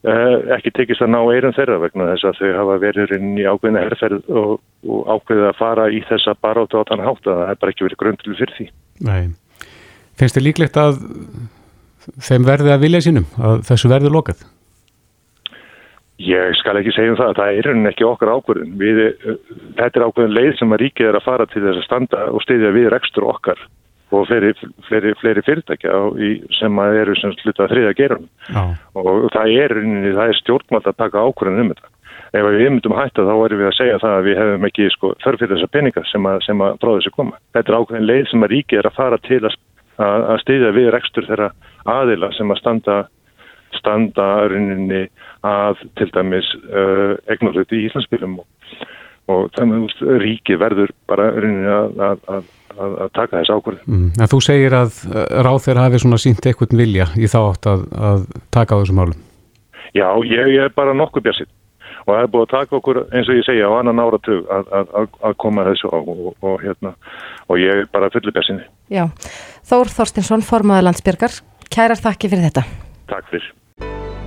uh, 0.08 0.34
ekki 0.56 0.72
tekist 0.74 1.04
að 1.06 1.12
ná 1.14 1.20
eirum 1.20 1.54
þeirra 1.54 1.76
vegna 1.84 2.08
þess 2.14 2.26
að 2.30 2.40
þau 2.40 2.56
hafa 2.56 2.78
verið 2.82 3.14
inn 3.14 3.28
í 3.38 3.44
ákveðina 3.46 3.84
herrferð 3.84 4.32
og, 4.42 4.56
og 4.88 5.12
ákveðið 5.12 5.50
að 5.52 5.60
fara 5.60 5.86
í 5.92 6.00
þessa 6.08 6.34
baróta 6.42 6.82
á 6.82 6.88
þann 6.90 7.04
hátt 7.06 7.30
að 7.30 7.44
það 7.44 7.52
hefur 7.52 7.72
ekki 7.74 7.86
verið 7.86 8.02
grundlu 8.02 8.36
fyrir 8.40 8.56
því. 8.58 8.68
Nei. 9.06 9.22
Finnst 10.18 10.34
þið 10.34 10.46
líklegt 10.48 10.80
að 10.82 10.98
þeim 12.16 12.46
verði 12.48 12.72
að 12.74 12.84
vilja 12.86 13.02
sínum 13.04 13.26
að 13.38 13.64
þessu 13.68 13.90
verði 13.92 14.12
lokað? 14.14 14.46
Ég 16.18 16.56
skal 16.58 16.74
ekki 16.80 16.92
segja 16.96 17.12
um 17.12 17.18
það, 17.18 17.36
það 17.38 17.58
er 17.60 17.90
ekki 17.92 18.06
okkar 18.06 18.32
ákvörðun. 18.34 18.72
Við, 18.80 19.02
þetta 19.78 20.00
er 20.00 20.06
ákvörðun 20.08 20.34
leið 20.34 20.54
sem 20.58 20.72
að 20.74 20.80
ríkið 20.82 21.10
er 21.10 21.18
að 21.18 21.26
fara 21.28 21.46
til 21.46 21.62
þess 21.62 21.78
að 21.78 21.86
standa 21.86 22.24
og 22.32 22.42
stiðja 22.42 22.72
við 22.74 22.88
rekstur 22.94 23.28
okkar 23.28 23.60
og 24.08 24.24
fleiri, 24.24 24.54
fleiri, 24.88 25.12
fleiri 25.20 25.44
fyrirtækja 25.44 26.00
sem 26.56 26.80
að 26.80 26.98
eru 27.02 27.14
sem 27.20 27.34
slutað 27.38 27.74
þriða 27.74 27.94
gerunum. 27.98 28.28
Og 28.96 29.28
það 29.34 29.54
er, 29.62 29.74
það 30.16 30.24
er 30.24 30.40
stjórnmátt 30.40 30.90
að 30.90 30.98
taka 31.04 31.24
ákvörðun 31.28 31.62
um 31.62 31.72
þetta. 31.74 31.92
Ef 32.28 32.44
við 32.44 32.66
myndum 32.66 32.96
hætta 32.96 33.24
þá 33.24 33.34
erum 33.36 33.60
við 33.62 33.68
að 33.70 33.76
segja 33.78 34.00
það 34.02 34.14
að 34.16 34.26
við 34.26 34.38
hefum 34.42 34.66
ekki 34.68 34.88
sko, 34.92 35.12
þörf 35.22 35.42
fyrir 35.42 35.54
þessa 35.54 35.72
peninga 35.72 36.02
sem 36.10 36.28
að, 36.28 36.42
að 36.50 36.80
bráða 36.82 36.98
þessu 36.98 37.14
koma. 37.14 37.38
Þetta 37.56 37.72
er 37.72 37.78
ákvörðun 37.78 38.08
leið 38.08 38.26
sem 38.32 38.44
að 38.44 38.52
ríkið 38.52 38.80
er 38.80 38.88
að 38.90 38.98
fara 38.98 39.20
til 39.28 39.40
að, 39.44 39.56
að 39.98 40.42
stiðja 40.44 40.74
við 40.76 40.90
rekstur 40.94 41.26
þeirra 41.28 41.48
aðila 41.88 42.30
sem 42.36 42.50
að 42.52 42.60
standa 42.62 42.98
standa 43.76 44.26
rauninni 44.48 45.06
að 45.46 45.82
til 45.98 46.08
dæmis 46.14 46.48
uh, 46.70 47.18
egnarhauti 47.30 47.78
í 47.78 47.88
Íslandsbyrjum 47.88 48.38
og, 48.40 48.46
og 49.28 49.50
þannig 49.58 49.92
að 49.92 50.22
ríki 50.22 50.56
verður 50.60 50.94
bara 51.10 51.28
að, 51.34 52.00
að, 52.08 52.22
að, 52.32 52.48
að 52.88 53.12
taka 53.18 53.42
þess 53.42 53.52
ákvörðu. 53.52 53.84
Mm, 53.86 54.08
þú 54.32 54.40
segir 54.48 54.78
að 54.78 55.02
ráð 55.44 55.60
þeirra 55.66 55.86
hafi 55.86 56.02
svona 56.04 56.20
sínt 56.22 56.48
eitthvað 56.48 56.78
vilja 56.80 57.10
í 57.18 57.30
þá 57.30 57.38
átt 57.42 57.70
að 57.70 58.26
taka 58.54 58.78
á 58.78 58.80
þessum 58.80 59.02
málum? 59.02 59.22
Já, 59.96 60.08
ég, 60.24 60.52
ég 60.54 60.66
er 60.68 60.74
bara 60.76 60.96
nokkuð 60.96 61.28
björnsitt 61.28 61.52
og 62.08 62.14
það 62.14 62.22
er 62.24 62.30
búið 62.32 62.46
að 62.46 62.54
taka 62.54 62.78
okkur 62.78 63.00
eins 63.12 63.28
og 63.28 63.36
ég 63.36 63.46
segja 63.46 63.68
á 63.68 63.72
annan 63.76 64.00
áratug 64.00 64.48
að 64.48 65.36
koma 65.42 65.66
þessu 65.68 65.92
á 65.92 65.98
og, 66.00 66.32
og, 66.40 66.56
hérna, 66.64 66.94
og 67.48 67.60
ég 67.60 67.84
er 67.84 67.92
bara 67.92 68.08
fulli 68.14 68.32
björnsinni. 68.32 68.64
Já, 68.88 69.04
Þór 69.68 69.92
Þorstinsson, 69.92 70.44
formaður 70.46 70.88
landsbyrgar, 70.88 71.36
kærar 71.68 72.00
þakki 72.00 72.32
fyrir 72.32 72.48
þetta. 72.48 72.64
Takk 73.12 73.28
fyrir. 73.34 73.52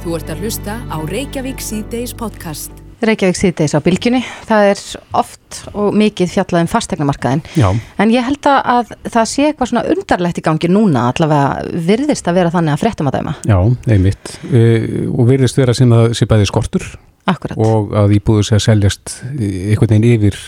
Þú 0.01 0.15
ert 0.17 0.31
að 0.33 0.45
hlusta 0.45 0.77
á 0.89 0.97
Reykjavík 1.09 1.61
C-Days 1.61 2.15
podcast. 2.17 2.73
Reykjavík 3.05 3.38
C-Days 3.38 3.73
á 3.77 3.81
bylginni. 3.81 4.21
Það 4.45 4.67
er 4.71 4.81
oft 5.17 5.59
og 5.73 5.95
mikið 5.97 6.33
fjallað 6.35 6.65
um 6.65 6.69
fastegnamarkaðin. 6.69 7.43
Já. 7.57 7.67
En 8.01 8.13
ég 8.13 8.25
held 8.25 8.50
að 8.50 8.95
það 9.09 9.29
sé 9.29 9.47
eitthvað 9.50 9.71
svona 9.71 9.85
undarlegt 9.93 10.41
í 10.41 10.45
gangi 10.45 10.69
núna 10.69 11.07
allavega 11.09 11.81
virðist 11.85 12.29
að 12.29 12.38
vera 12.38 12.53
þannig 12.53 12.77
að 12.77 12.83
frettum 12.83 13.09
að 13.09 13.17
dæma. 13.17 13.35
Já, 13.50 13.57
einmitt. 13.93 14.35
E, 14.50 14.65
og 15.09 15.29
virðist 15.29 15.61
vera 15.61 15.77
sem 15.77 15.97
að 15.97 16.13
sé 16.17 16.29
bæði 16.29 16.50
skortur. 16.50 16.85
Akkurat. 17.29 17.57
Og 17.61 17.93
að 17.93 18.17
íbúðu 18.17 18.47
sé 18.47 18.57
að 18.57 18.65
seljast 18.65 19.15
einhvern 19.29 19.91
veginn 19.93 20.09
yfir 20.15 20.39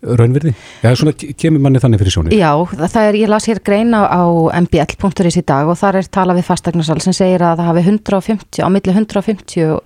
raunverði? 0.00 0.54
Já, 0.80 0.94
svona 0.96 1.12
kemur 1.14 1.62
manni 1.62 1.82
þannig 1.82 2.00
fyrir 2.00 2.14
sjónu. 2.14 2.32
Já, 2.34 2.50
það 2.80 3.02
er, 3.02 3.18
ég 3.20 3.30
las 3.30 3.46
hér 3.50 3.60
greina 3.64 4.06
á 4.08 4.24
mbl.is 4.62 5.38
í 5.38 5.44
dag 5.46 5.68
og 5.68 5.78
þar 5.80 6.00
er 6.00 6.08
talað 6.12 6.40
við 6.40 6.48
fastegnarsal 6.48 6.98
sem 7.04 7.16
segir 7.16 7.44
að 7.44 7.60
það 7.60 7.70
hafi 7.70 7.84
150, 7.84 8.64
á 8.64 8.68
milli 8.72 8.96
150 8.96 9.76
og 9.76 9.84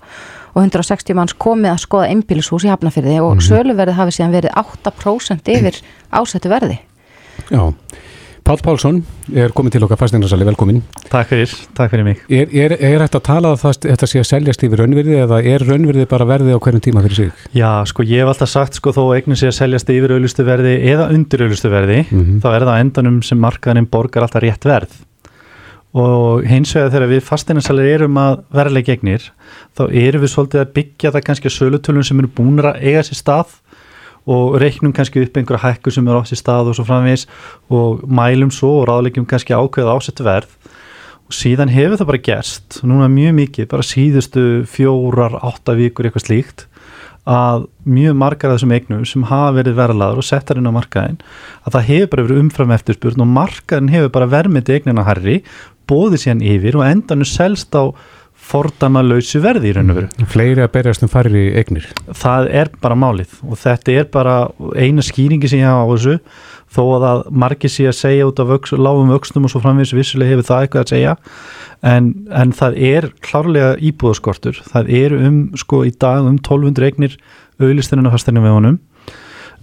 160 0.54 1.18
manns 1.18 1.34
komið 1.34 1.72
að 1.72 1.82
skoða 1.82 2.10
einbílishús 2.14 2.66
í 2.66 2.70
Hafnafyrði 2.70 3.18
og 3.20 3.34
mm 3.34 3.38
-hmm. 3.40 3.48
söluverði 3.48 3.98
hafi 3.98 4.14
síðan 4.14 4.36
verið 4.36 4.54
8% 4.54 5.50
yfir 5.50 5.80
ásættu 6.14 6.48
verði. 6.52 6.78
Já, 7.50 7.74
Pál 8.44 8.58
Pálsson 8.60 8.98
er 9.32 9.54
komið 9.56 9.78
til 9.78 9.84
okkar 9.86 9.96
fasteinnarsali, 9.96 10.44
velkomin. 10.44 10.82
Takk 11.08 11.30
fyrir, 11.30 11.52
takk 11.72 11.94
fyrir 11.94 12.04
mig. 12.04 12.18
Er, 12.28 12.50
er, 12.52 12.74
er 12.76 13.00
þetta 13.00 13.16
að 13.16 13.24
tala 13.24 13.52
að 13.54 13.62
það, 13.62 13.78
þetta 13.86 14.08
sé 14.10 14.20
að 14.20 14.26
seljast 14.28 14.64
yfir 14.66 14.82
raunverði 14.82 15.14
eða 15.22 15.38
er 15.48 15.64
raunverði 15.64 16.04
bara 16.10 16.26
verði 16.28 16.52
á 16.52 16.60
hverjum 16.60 16.82
tíma 16.84 17.04
fyrir 17.06 17.20
sig? 17.22 17.46
Já, 17.56 17.70
sko 17.88 18.04
ég 18.04 18.20
hef 18.20 18.34
alltaf 18.34 18.52
sagt 18.52 18.76
sko 18.76 18.92
þó 18.92 19.00
eignum 19.16 19.38
sé 19.40 19.48
að 19.48 19.56
seljast 19.62 19.94
yfir 19.96 20.12
auðlustu 20.12 20.44
verði 20.44 20.74
eða 20.92 21.08
undir 21.16 21.46
auðlustu 21.46 21.72
verði, 21.72 21.98
mm 22.04 22.20
-hmm. 22.20 22.44
þá 22.44 22.48
er 22.50 22.68
það 22.68 22.84
endanum 22.84 23.18
sem 23.24 23.40
markaðaninn 23.46 23.88
borgar 23.96 24.28
alltaf 24.28 24.44
rétt 24.44 24.68
verð. 24.68 25.00
Og 25.94 26.44
hins 26.44 26.74
vegar 26.76 26.92
þegar 26.92 27.12
við 27.14 27.24
fasteinarsalir 27.24 27.92
erum 27.94 28.16
að 28.20 28.40
verðlega 28.52 28.92
gegnir, 28.92 29.30
þá 29.72 29.84
erum 29.88 30.20
við 30.20 30.34
svolítið 30.34 30.66
að 30.66 30.72
byggja 30.76 31.14
það 31.14 31.26
kannski 31.30 31.48
að 31.48 31.56
sölutölun 31.56 32.04
sem 32.04 32.20
eru 32.20 32.34
búin 32.34 32.60
að 32.60 32.82
eiga 32.82 33.06
sér 33.06 33.22
stað 33.24 33.56
og 34.30 34.58
reiknum 34.60 34.94
kannski 34.96 35.22
upp 35.24 35.36
einhverja 35.36 35.62
hækku 35.66 35.92
sem 35.92 36.06
er 36.08 36.18
átt 36.18 36.32
í 36.32 36.38
stað 36.38 36.70
og 36.72 36.78
svo 36.78 36.86
framvegis 36.88 37.26
og 37.72 38.04
mælum 38.08 38.52
svo 38.54 38.80
og 38.80 38.88
ráðlegjum 38.88 39.26
kannski 39.28 39.56
ákveða 39.56 39.96
ásett 39.98 40.22
verð. 40.24 40.52
Og 41.24 41.32
síðan 41.32 41.72
hefur 41.72 41.96
það 42.00 42.10
bara 42.10 42.24
gerst, 42.26 42.78
núna 42.84 43.08
mjög 43.08 43.34
mikið, 43.38 43.68
bara 43.70 43.86
síðustu 43.86 44.44
fjórar, 44.68 45.38
átta 45.40 45.76
vikur 45.76 46.08
eitthvað 46.08 46.26
slíkt 46.26 46.66
að 47.24 47.64
mjög 47.88 48.16
margar 48.20 48.52
af 48.52 48.58
þessum 48.58 48.74
eignum 48.76 49.04
sem 49.08 49.24
hafa 49.30 49.54
verið 49.56 49.78
verðlaður 49.78 50.20
og 50.20 50.26
settar 50.28 50.58
inn 50.60 50.68
á 50.68 50.76
markaðin 50.76 51.16
að 51.64 51.76
það 51.76 51.86
hefur 51.88 52.10
bara 52.12 52.24
verið 52.26 52.40
umfram 52.42 52.74
eftirspurn 52.76 53.24
og 53.24 53.30
markaðin 53.32 53.92
hefur 53.94 54.12
bara 54.12 54.28
vermið 54.34 54.72
eignina 54.74 55.06
herri, 55.08 55.38
bóðið 55.88 56.20
síðan 56.20 56.44
yfir 56.52 56.76
og 56.76 56.84
endanum 56.84 57.28
selst 57.28 57.72
á 57.72 57.96
fordama 58.44 59.02
lausu 59.04 59.40
verði 59.42 59.70
í 59.70 59.74
raun 59.76 59.92
og 59.92 59.98
veru. 59.98 60.08
Mm. 60.18 60.30
Fleiri 60.30 60.64
að 60.64 60.72
berjast 60.74 61.04
um 61.04 61.10
færri 61.12 61.44
eignir. 61.58 61.86
Það 62.12 62.50
er 62.60 62.72
bara 62.82 62.98
málið 62.98 63.38
og 63.46 63.60
þetta 63.60 63.94
er 63.94 64.10
bara 64.12 64.34
eina 64.76 65.04
skýringi 65.04 65.50
sem 65.50 65.62
ég 65.62 65.70
hafa 65.70 65.86
á 65.86 65.92
þessu 65.94 66.16
þó 66.74 66.82
að 66.84 67.04
það 67.04 67.22
margir 67.44 67.72
sé 67.72 67.86
að 67.88 67.98
segja 67.98 68.26
út 68.28 68.40
af 68.42 68.50
vöx, 68.50 68.74
lágum 68.74 69.12
vöxtum 69.14 69.46
og 69.46 69.52
svo 69.52 69.62
framvegis 69.62 69.94
vissulega 69.94 70.34
hefur 70.34 70.48
það 70.48 70.64
eitthvað 70.64 70.84
að 70.84 70.92
segja 70.94 71.14
en, 71.86 72.10
en 72.34 72.54
það 72.56 72.78
er 72.90 73.08
klárlega 73.24 73.74
íbúðaskortur. 73.90 74.60
Það 74.72 74.90
er 75.00 75.16
um 75.20 75.40
sko 75.60 75.84
í 75.86 75.92
dag 75.94 76.26
um 76.26 76.38
1200 76.40 76.88
eignir 76.90 77.18
auðlistunum 77.62 78.10
og 78.10 78.16
fasteinum 78.16 78.46
við 78.46 78.56
honum. 78.58 78.80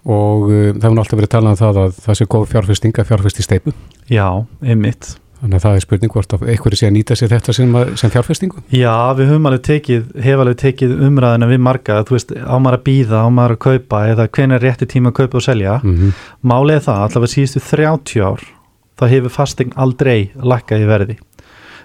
og 0.05 0.41
uh, 0.49 0.73
það 0.77 0.83
hefur 0.83 0.99
alltaf 0.99 1.17
verið 1.17 1.29
að 1.29 1.35
tala 1.35 1.49
um 1.49 1.61
það 1.61 1.77
að 1.83 1.95
það 2.05 2.17
sé 2.19 2.25
góð 2.25 2.49
fjárfestinga, 2.51 3.07
fjárfesti 3.07 3.43
steipu. 3.43 3.73
Já, 4.07 4.45
einmitt. 4.61 5.17
Þannig 5.37 5.59
að 5.59 5.63
það 5.63 5.75
er 5.75 5.83
spurning 5.83 6.13
hvort 6.13 6.33
að 6.33 6.43
einhverju 6.49 6.77
sé 6.79 6.87
að 6.87 6.93
nýta 6.95 7.15
sér 7.17 7.29
þetta 7.35 7.53
sem, 7.53 7.75
sem 8.01 8.13
fjárfestingu? 8.13 8.63
Já, 8.73 8.93
við 9.17 9.29
höfum 9.29 9.49
alveg 9.49 9.63
tekið, 9.67 10.07
hef 10.25 10.41
alveg 10.41 10.57
tekið 10.63 10.95
umræðina 11.07 11.49
við 11.51 11.61
marga, 11.67 11.97
þú 12.07 12.15
veist, 12.15 12.33
á 12.33 12.55
maður 12.57 12.77
að 12.79 12.85
býða, 12.87 13.21
á 13.21 13.27
maður 13.37 13.53
að 13.53 13.61
kaupa 13.67 14.01
eða 14.13 14.27
hven 14.33 14.55
er 14.57 14.65
rétti 14.65 14.89
tíma 14.89 15.13
að 15.13 15.17
kaupa 15.21 15.37
og 15.37 15.45
selja. 15.45 15.77
Mm 15.83 15.95
-hmm. 15.95 16.25
Málið 16.41 16.81
það, 16.87 17.03
allavega 17.05 17.33
síðustu 17.35 17.63
30 17.69 18.25
ár, 18.25 18.41
þá 18.97 19.05
hefur 19.13 19.35
fastegn 19.37 19.77
aldrei 19.77 20.31
lakkað 20.41 20.81
í 20.81 20.89
verði. 20.89 21.17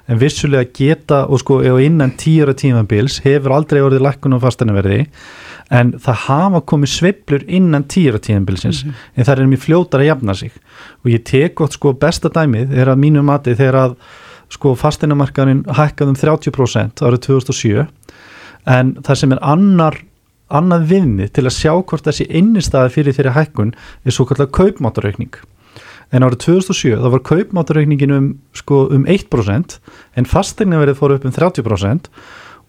En 0.08 0.18
vissulega 0.18 0.70
geta, 0.72 1.26
og 1.28 1.38
sko, 1.38 1.60
innan 1.78 2.16
tíura 2.16 2.54
tímabils 2.54 3.20
hefur 3.20 3.52
aldrei 3.52 3.82
orðið 3.82 4.02
lakkun 4.08 4.34
á 4.34 4.38
fastegnaverði 4.40 5.06
en 5.72 5.94
það 5.96 6.24
hafa 6.26 6.60
komið 6.68 6.92
sveiblur 6.92 7.46
innan 7.48 7.86
tíra 7.88 8.20
tíðanbilsins 8.20 8.84
mm 8.84 8.90
-hmm. 8.90 9.06
en 9.16 9.24
það 9.24 9.38
er 9.38 9.46
mjög 9.52 9.64
fljótar 9.64 10.00
að 10.00 10.10
jafna 10.10 10.34
sig. 10.34 10.52
Og 11.04 11.10
ég 11.10 11.24
tek 11.24 11.54
gott 11.54 11.72
sko 11.72 11.92
besta 11.92 12.28
dæmið 12.28 12.76
er 12.76 12.88
að 12.88 12.98
mínu 12.98 13.22
mati 13.22 13.54
þegar 13.54 13.74
að 13.74 13.96
sko 14.48 14.74
fasteinamarkaðin 14.74 15.64
hækkað 15.64 16.08
um 16.08 16.14
30% 16.14 17.02
árið 17.02 17.20
2007 17.20 17.86
en 18.66 18.94
það 19.02 19.14
sem 19.14 19.32
er 19.32 19.38
annar 19.42 19.96
annað 20.52 20.88
viðmið 20.90 21.32
til 21.32 21.46
að 21.46 21.56
sjá 21.56 21.72
hvort 21.72 22.04
þessi 22.04 22.26
innistæði 22.28 22.92
fyrir 22.92 23.16
þeirri 23.16 23.34
hækkun 23.38 23.72
er 24.04 24.12
svo 24.12 24.26
kallar 24.28 24.50
kaupmáttaraukning. 24.52 25.32
En 26.12 26.22
árið 26.26 26.42
2007 26.44 27.00
þá 27.00 27.08
var 27.14 27.24
kaupmáttaraukningin 27.24 28.12
um, 28.12 28.26
sko, 28.52 28.84
um 28.92 29.06
1% 29.08 29.78
en 30.16 30.28
fasteignaverið 30.28 30.98
fór 30.98 31.16
upp 31.16 31.24
um 31.24 31.32
30% 31.32 32.10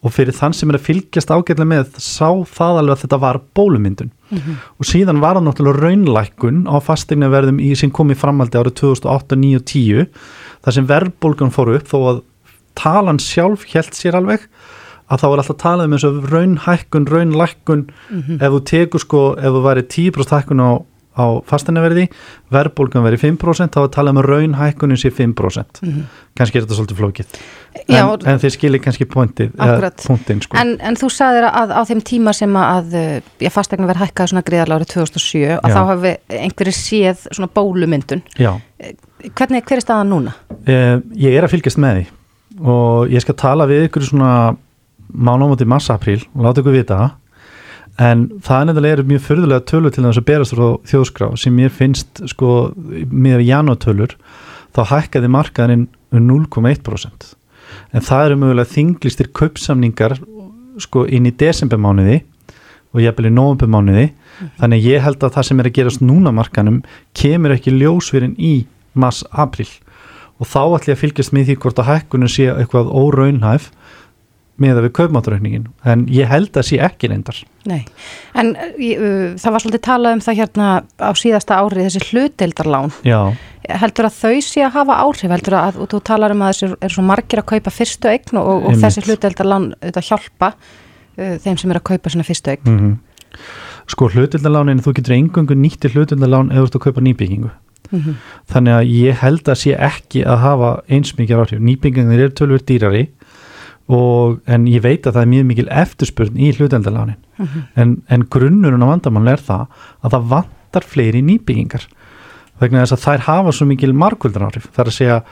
og 0.03 0.11
fyrir 0.11 0.35
þann 0.35 0.55
sem 0.55 0.71
er 0.71 0.77
að 0.77 0.85
fylgjast 0.89 1.31
ágætlega 1.31 1.69
með 1.69 1.95
sá 2.03 2.27
það 2.51 2.79
alveg 2.81 2.95
að 2.95 3.01
þetta 3.05 3.19
var 3.23 3.39
bólumyndun 3.55 4.11
mm 4.11 4.37
-hmm. 4.37 4.59
og 4.79 4.89
síðan 4.89 5.21
var 5.23 5.37
það 5.37 5.47
náttúrulega 5.47 5.83
raunlækun 5.83 6.59
á 6.67 6.75
fastegnaverðum 6.83 7.59
í 7.63 7.71
sem 7.79 7.91
kom 7.91 8.11
í 8.11 8.19
framaldi 8.19 8.59
árið 8.59 8.77
2008, 8.83 9.39
9 9.39 9.55
og 9.55 9.65
10 9.65 10.07
þar 10.63 10.73
sem 10.73 10.87
verðbólgun 10.87 11.55
fóru 11.55 11.75
upp 11.79 11.87
þó 11.87 11.99
að 12.11 12.23
talan 12.75 13.19
sjálf 13.19 13.65
held 13.73 13.93
sér 13.93 14.15
alveg 14.19 14.47
að 15.11 15.19
þá 15.21 15.27
er 15.27 15.41
alltaf 15.41 15.59
talað 15.61 15.85
um 15.85 15.93
eins 15.93 16.05
og 16.07 16.31
raunhækkun, 16.31 17.07
raunlækun 17.07 17.87
mm 18.09 18.21
-hmm. 18.21 18.41
ef 18.41 18.51
þú 18.53 18.59
tekur 18.65 18.99
sko, 18.99 19.21
ef 19.37 19.51
þú 19.55 19.61
væri 19.63 19.83
10% 19.83 20.35
hækkun 20.35 20.63
á 20.63 20.71
á 21.13 21.25
fasteinaverði, 21.45 22.07
verðbólgan 22.53 23.05
verið 23.05 23.23
5% 23.27 23.75
þá 23.75 23.81
er 23.83 23.91
talað 23.93 24.17
um 24.17 24.21
raunhækkunum 24.25 24.97
sé 24.97 25.11
5% 25.13 25.81
mm 25.83 25.89
-hmm. 25.89 26.03
kannski 26.37 26.57
er 26.57 26.65
þetta 26.65 26.77
svolítið 26.79 26.99
flókið 27.01 27.25
en, 27.87 27.95
Já, 27.95 28.03
en 28.25 28.39
þeir 28.39 28.53
skilir 28.55 28.81
kannski 28.81 29.05
pointið, 29.05 29.51
punktin 30.07 30.41
sko. 30.41 30.57
en, 30.57 30.77
en 30.81 30.95
þú 30.95 31.09
sagðir 31.13 31.49
að 31.49 31.73
á 31.77 31.81
þeim 31.85 32.01
tíma 32.01 32.33
sem 32.33 32.55
að 32.55 33.21
já, 33.39 33.49
fasteigna 33.49 33.87
verið 33.87 34.03
hækkað 34.05 34.29
svona 34.33 34.45
greiðarlega 34.47 34.79
árið 34.79 34.93
2007 34.93 35.59
að 35.63 35.69
já. 35.69 35.75
þá 35.75 35.81
hafi 35.91 36.17
einhverju 36.29 36.73
séð 36.73 37.27
svona 37.31 37.49
bólumyndun 37.53 38.21
Já. 38.37 38.59
hvernig, 39.35 39.63
hver 39.65 39.77
er 39.77 39.81
staðan 39.81 40.09
núna? 40.09 40.33
Eh, 40.65 40.99
ég 41.15 41.37
er 41.37 41.43
að 41.43 41.53
fylgjast 41.55 41.77
með 41.77 41.95
því 41.95 42.05
og 42.61 43.09
ég 43.09 43.21
skal 43.21 43.35
tala 43.35 43.65
við 43.65 43.87
ykkur 43.87 44.05
svona 44.05 44.55
mánumóti 45.13 45.65
massa-apríl 45.65 46.21
og 46.33 46.45
láta 46.45 46.61
ykkur 46.61 46.73
vita 46.73 46.97
það 46.97 47.11
en 48.01 48.25
það 48.41 48.65
nefnilega 48.69 48.97
er 48.97 49.05
mjög 49.05 49.23
förðulega 49.27 49.65
tölur 49.69 49.93
til 49.93 50.03
þess 50.05 50.21
að 50.21 50.27
berast 50.29 50.55
frá 50.55 50.67
þjóðskrá 50.89 51.27
sem 51.37 51.53
mér 51.53 51.73
finnst 51.73 52.23
sko 52.31 52.49
með 52.73 53.45
janúartölur 53.45 54.15
þá 54.73 54.81
hækkaði 54.89 55.29
markaðin 55.29 55.87
um 56.13 56.29
0,1% 56.31 57.33
en 57.93 58.05
það 58.05 58.25
eru 58.27 58.39
mögulega 58.41 58.73
þinglistir 58.73 59.29
kaupsamningar 59.35 60.17
sko 60.81 61.05
inn 61.05 61.29
í 61.29 61.35
desembermániði 61.37 62.23
og 62.93 63.01
jæfnvel 63.01 63.29
í 63.29 63.33
novembermániði 63.33 64.07
mm. 64.09 64.51
þannig 64.61 64.89
ég 64.89 65.05
held 65.05 65.21
að 65.21 65.37
það 65.37 65.47
sem 65.49 65.61
er 65.61 65.69
að 65.69 65.77
gerast 65.77 66.03
núna 66.05 66.33
markanum 66.33 66.81
kemur 67.17 67.53
ekki 67.55 67.73
ljósverðin 67.77 68.35
í 68.41 68.53
mars-april 68.97 69.69
og 70.41 70.49
þá 70.49 70.61
ætlum 70.63 70.89
ég 70.89 70.97
að 70.97 71.01
fylgjast 71.03 71.33
með 71.33 71.49
því 71.49 71.57
hvort 71.61 71.81
að 71.81 71.89
hækkunum 71.91 72.31
sé 72.31 72.49
eitthvað 72.51 72.89
óraunhæf 72.89 73.69
með 74.61 74.77
að 74.77 74.85
við 74.85 74.93
kaupmátturaukningin 74.99 75.65
en 75.89 76.03
ég 76.13 76.29
held 76.29 76.57
að 76.59 76.67
sé 76.67 76.77
ekki 76.85 77.09
reyndar. 77.09 77.39
Nei, 77.69 77.81
en 78.37 78.53
uh, 78.53 79.33
það 79.41 79.55
var 79.55 79.63
svolítið 79.63 79.83
talað 79.87 80.17
um 80.17 80.21
það 80.25 80.39
hérna 80.41 80.67
á 81.01 81.11
síðasta 81.17 81.57
ári 81.57 81.87
þessi 81.87 82.03
hluteldarlán 82.11 82.93
Já. 83.07 83.19
heldur 83.81 84.09
að 84.09 84.19
þau 84.19 84.45
sé 84.45 84.61
að 84.67 84.75
hafa 84.77 84.99
áhrif? 85.01 85.33
Heldur 85.33 85.57
að, 85.57 85.81
og 85.81 85.89
þú 85.93 86.01
talar 86.11 86.35
um 86.35 86.45
að 86.45 86.53
þessi 86.53 86.71
er 86.85 86.93
svo 86.93 87.05
margir 87.07 87.41
að 87.41 87.49
kaupa 87.55 87.73
fyrstu 87.73 88.11
eign 88.13 88.41
og, 88.43 88.69
og 88.69 88.79
þessi 88.83 89.05
hluteldarlán 89.07 89.71
þetta 89.81 90.05
hjálpa 90.11 90.53
uh, 90.53 91.35
þeim 91.41 91.57
sem 91.57 91.73
er 91.73 91.81
að 91.81 91.87
kaupa 91.89 92.13
svona 92.13 92.29
fyrstu 92.29 92.53
eign? 92.53 92.63
Mm 92.67 92.79
-hmm. 92.79 92.95
Sko 93.89 94.07
hluteldarlánin, 94.07 94.79
þú 94.79 94.93
getur 94.95 95.17
engungu 95.17 95.55
nýttir 95.57 95.91
hluteldarlán 95.97 96.53
eða 96.53 96.61
þú 96.61 96.67
ert 96.69 96.75
að 96.75 96.85
kaupa 96.85 97.01
nýbyggingu. 97.01 97.49
Mm 97.91 97.99
-hmm. 97.99 98.13
þannig 98.47 98.73
að 98.73 98.83
ég 98.89 99.15
held 99.21 99.49
að 99.49 99.55
sé 99.55 99.71
ekki 99.77 100.23
að 100.25 100.39
Og, 103.91 104.37
en 104.47 104.67
ég 104.71 104.83
veit 104.83 105.03
að 105.03 105.17
það 105.17 105.21
er 105.21 105.31
mjög 105.33 105.47
mikil 105.49 105.65
eftirspurn 105.67 106.37
í 106.39 106.53
hluteldalánin 106.55 107.17
mm 107.19 107.45
-hmm. 107.45 107.63
en, 107.75 107.97
en 108.07 108.27
grunnurinn 108.31 108.85
á 108.85 108.87
vandamann 108.87 109.27
er 109.27 109.41
það 109.43 109.65
að 110.03 110.13
það 110.13 110.29
vantar 110.29 110.83
fleiri 110.87 111.21
nýbyggingar. 111.21 111.87
Vegna 112.59 112.85
þess 112.85 112.95
að 112.95 113.03
þær 113.03 113.25
hafa 113.27 113.51
svo 113.51 113.65
mikil 113.67 113.93
markvöldan 113.93 114.47
áhrif 114.47 114.69
það 114.71 114.79
er 114.79 114.87
að 114.87 114.97
segja 114.99 115.23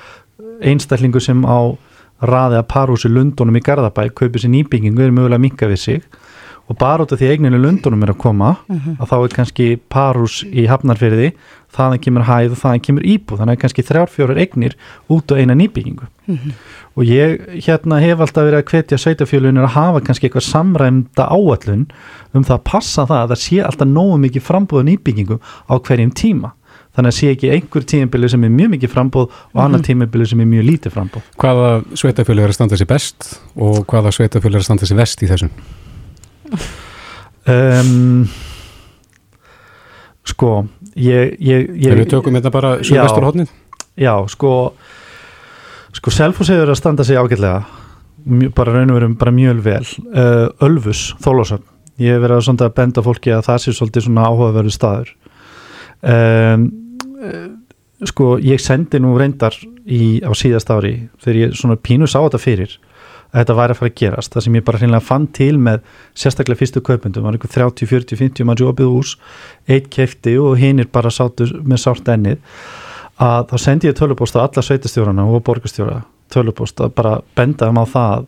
einstaklingu 0.61 1.19
sem 1.19 1.45
á 1.47 1.77
raði 2.21 2.59
að 2.59 2.67
parhúsi 2.69 3.09
Lundunum 3.09 3.57
í 3.57 3.63
Garðabæ 3.65 4.09
kaupir 4.13 4.41
sér 4.41 4.53
nýbyggingu 4.53 5.01
er 5.01 5.11
mögulega 5.11 5.39
að 5.39 5.45
minka 5.45 5.67
við 5.67 5.79
sig 5.79 6.03
og 6.71 6.77
bara 6.79 7.03
út 7.03 7.11
af 7.11 7.19
því 7.19 7.33
eigninu 7.33 7.59
Lundunum 7.59 8.03
er 8.05 8.13
að 8.13 8.21
koma 8.23 8.51
mm 8.67 8.77
-hmm. 8.79 8.99
að 9.01 9.09
þá 9.11 9.15
er 9.23 9.35
kannski 9.35 9.67
parhús 9.89 10.43
í 10.47 10.67
Hafnarfyrði 10.71 11.33
þaðan 11.75 12.03
kemur 12.03 12.27
hæð 12.27 12.53
og 12.55 12.61
þaðan 12.61 12.85
kemur 12.85 13.07
íbú 13.07 13.37
þannig 13.39 13.57
að 13.57 13.61
kannski 13.63 13.85
þrjárfjórar 13.87 14.39
eignir 14.43 14.75
út 15.09 15.31
á 15.31 15.35
eina 15.35 15.55
nýbyggingu 15.55 16.05
mm 16.27 16.37
-hmm. 16.37 16.53
og 16.95 17.03
ég 17.03 17.27
hérna 17.65 17.99
hef 17.99 18.19
alltaf 18.19 18.47
verið 18.47 18.59
að 18.59 18.69
hvetja 18.71 18.97
sveitafjölunir 18.97 19.63
að 19.63 19.75
hafa 19.75 19.99
kannski 20.01 20.27
eitthvað 20.27 20.49
samræmda 20.51 21.23
áallun 21.27 21.85
um 22.33 22.43
það 22.43 22.57
að 22.57 22.63
passa 22.71 23.05
það 23.05 23.21
að 23.23 23.29
það 23.29 23.43
sé 23.45 23.57
alltaf 23.63 23.87
nógu 23.87 24.17
mikið 24.17 24.41
frambúða 24.41 24.83
nýbyggingu 24.83 25.39
á 25.67 25.73
hverjum 25.79 26.11
tíma 26.11 26.51
þannig 26.95 27.11
að 27.11 27.17
sé 27.17 27.27
ekki 27.31 27.51
einhver 27.51 27.83
tímabili 27.87 28.29
sem 28.29 28.43
er 28.43 28.49
mjög 28.49 28.69
mikið 28.75 28.89
frambóð 28.89 29.21
og 29.21 29.31
mm 29.31 29.59
-hmm. 29.59 29.65
annar 29.65 29.81
tímabili 29.81 30.25
sem 30.25 30.39
er 30.39 30.45
mjög 30.45 30.63
lítið 30.69 30.91
frambóð 30.91 31.21
Hvaða 31.37 31.83
sveitafjölu 31.95 32.41
er 32.43 32.49
að 32.49 32.53
standa 32.53 32.75
sér 32.75 32.87
best 32.87 33.39
og 33.55 33.85
hvaða 33.85 34.11
sveitafjölu 34.11 34.55
er 34.55 34.59
að 34.59 34.63
standa 34.63 34.85
sér 34.85 34.97
vest 34.97 35.23
í 35.23 35.27
þessum? 35.27 35.49
Um, 37.51 38.27
sko 40.29 40.51
ég, 40.93 41.35
ég, 41.41 41.71
ég 41.81 41.95
við 41.97 42.11
tökum 42.11 42.37
þetta 42.37 42.51
bara 42.53 42.73
svo 42.85 42.99
vestur 43.01 43.25
hodnið 43.25 43.49
Já, 43.99 44.13
sko 44.31 44.73
sko 45.91 46.13
Selfos 46.13 46.49
hefur 46.53 46.71
að 46.71 46.77
standa 46.79 47.03
sig 47.03 47.19
ágætlega. 47.19 47.65
Bara 48.55 48.75
raun 48.77 48.93
og 48.93 48.99
verum 48.99 49.15
bara 49.19 49.33
mjög 49.35 49.59
vel. 49.65 49.83
Uh, 50.13 50.47
Ölfus, 50.63 51.11
Þólásson 51.21 51.65
ég 52.01 52.15
hef 52.15 52.23
verið 52.23 52.63
að 52.63 52.75
benda 52.77 53.03
fólki 53.05 53.33
að 53.33 53.47
það 53.49 53.59
sé 53.63 53.73
svolítið 53.75 54.05
svona 54.07 54.27
áhugaverðu 54.29 54.73
staður. 54.73 55.11
Um, 56.01 56.63
sko 58.09 58.37
ég 58.41 58.61
sendi 58.61 59.01
nú 59.01 59.13
reyndar 59.19 59.53
í, 59.85 60.21
á 60.25 60.31
síðast 60.33 60.71
ári 60.73 60.95
þegar 61.21 61.41
ég 61.43 61.59
svona 61.59 61.77
pínu 61.77 62.07
sá 62.09 62.17
þetta 62.23 62.41
fyrir 62.41 62.77
að 63.31 63.39
þetta 63.39 63.57
væri 63.57 63.73
að 63.73 63.79
fara 63.79 63.91
að 63.91 63.97
gerast, 64.01 64.33
það 64.33 64.45
sem 64.45 64.55
ég 64.57 64.65
bara 64.67 64.81
hreinlega 64.81 65.07
fann 65.07 65.27
til 65.31 65.53
með 65.61 65.83
sérstaklega 66.19 66.59
fyrstu 66.59 66.83
kaupundum 66.83 67.25
var 67.25 67.37
einhver 67.37 67.53
30, 67.53 67.87
40, 67.87 68.19
50 68.19 68.47
mann 68.47 68.59
jópið 68.59 68.91
ús 68.91 69.15
eitt 69.71 69.87
kefti 69.93 70.35
og 70.41 70.59
hinn 70.59 70.83
er 70.83 70.89
bara 70.91 71.13
sátu 71.13 71.47
með 71.63 71.83
sárt 71.85 72.11
ennið 72.11 72.41
að 73.21 73.51
þá 73.51 73.55
sendi 73.61 73.89
ég 73.89 73.97
tölupóst 73.97 74.35
á 74.35 74.43
alla 74.43 74.65
sveitastjórana 74.65 75.27
og 75.29 75.43
borgastjóra 75.47 76.01
tölupóst 76.31 76.79
að 76.83 76.95
bara 76.97 77.17
benda 77.37 77.69
um 77.71 77.79
á 77.79 77.85
það 77.87 78.27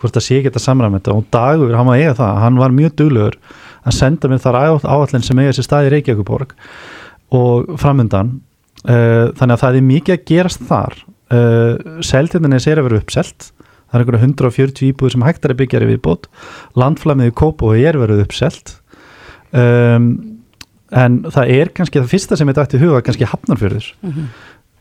hvort 0.00 0.16
það 0.16 0.26
sé 0.26 0.38
ekki 0.38 0.50
þetta. 0.50 0.64
Samræmynda 0.64 1.14
og 1.14 1.28
dagur, 1.32 1.74
hann 1.76 1.88
var 1.88 2.00
eiga 2.00 2.16
það, 2.18 2.40
hann 2.42 2.60
var 2.60 2.74
mjög 2.74 2.96
duglegur 2.98 3.38
að 3.84 3.96
senda 3.98 4.30
mér 4.30 4.42
þar 4.42 4.60
áallin 4.64 5.24
sem 5.24 5.40
eiga 5.40 5.54
sér 5.54 5.68
staði 5.68 5.90
í 5.90 5.94
Reykjavíkuborg 5.94 6.54
og 7.34 7.74
framöndan 7.80 8.38
uh, 8.88 9.30
þannig 9.36 9.54
að 9.54 9.62
það 9.64 9.78
er 9.78 9.88
mikið 9.90 10.16
að 10.16 10.24
gerast 10.30 10.64
þar. 10.68 10.98
Uh, 11.34 12.00
seltinnis 12.04 12.66
er 12.68 12.80
að 12.80 12.90
vera 12.90 13.00
uppselt 13.00 13.50
það 13.94 14.00
er 14.00 14.04
einhverja 14.04 14.26
140 14.26 14.88
íbúður 14.90 15.14
sem 15.14 15.24
hægtari 15.24 15.56
byggjar 15.58 15.86
við 15.86 16.00
bót 16.04 16.26
landflamiði 16.78 17.34
kóp 17.38 17.62
og 17.62 17.78
er 17.78 17.98
verið 18.00 18.24
uppselt 18.26 18.74
um, 19.54 20.10
en 20.94 21.22
það 21.30 21.54
er 21.54 21.72
kannski 21.76 22.02
það 22.02 22.10
fyrsta 22.10 22.38
sem 22.38 22.50
er 22.50 22.58
dætt 22.58 22.76
í 22.76 22.82
huga 22.82 23.02
kannski 23.06 23.30
hafnarfjörður 23.30 23.88
mm 24.02 24.10
-hmm. 24.10 24.28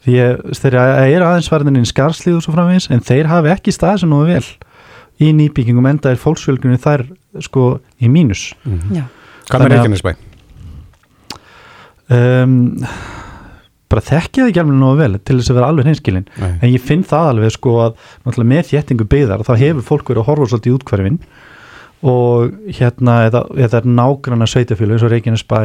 því 0.05 0.19
að 0.25 0.43
þeir 0.59 0.77
eru 0.81 1.29
aðeins 1.29 1.51
varðininn 1.53 1.89
skarslíð 1.89 2.39
og 2.39 2.45
svo 2.45 2.53
framvegis 2.57 2.89
en 2.89 3.05
þeir 3.05 3.31
hafi 3.31 3.53
ekki 3.53 3.73
stað 3.73 4.03
sem 4.03 4.09
nú 4.09 4.25
vel 4.25 4.45
í 5.21 5.31
nýbyggingum 5.31 5.85
enda 5.85 6.11
er 6.11 6.21
fólksfjölgunni 6.21 6.81
þar 6.81 7.05
sko 7.39 7.79
í 8.01 8.09
mínus 8.09 8.53
mm 8.65 8.79
-hmm. 8.79 9.03
Hvað 9.49 9.61
með 9.61 9.69
Reykjanesbæ? 9.73 10.13
um, 12.09 12.77
bara 13.93 14.05
þekkja 14.09 14.43
það 14.43 14.51
ekki 14.51 14.61
alveg 14.63 14.79
náðu 14.81 14.99
vel 14.99 15.17
til 15.21 15.37
þess 15.39 15.53
að 15.53 15.59
vera 15.59 15.71
alveg 15.71 15.89
hinskilin 15.91 16.27
en 16.41 16.69
ég 16.69 16.83
finn 16.83 17.05
það 17.07 17.31
alveg 17.31 17.55
sko 17.55 17.77
að 17.85 18.43
með 18.43 18.69
þéttingu 18.71 19.07
byggðar 19.13 19.45
þá 19.47 19.53
hefur 19.61 19.87
fólk 19.89 20.11
verið 20.11 20.23
að 20.23 20.29
horfa 20.31 20.49
svolítið 20.51 20.71
í 20.71 20.77
útkvarfin 20.77 21.19
og 22.03 22.53
hérna 22.79 23.17
eða, 23.29 23.43
eða 23.55 23.79
er 23.79 23.89
nágranna 23.99 24.47
sveitafjölu 24.49 24.97
eins 24.97 25.05
og 25.05 25.13
Reykjanesbæ 25.13 25.59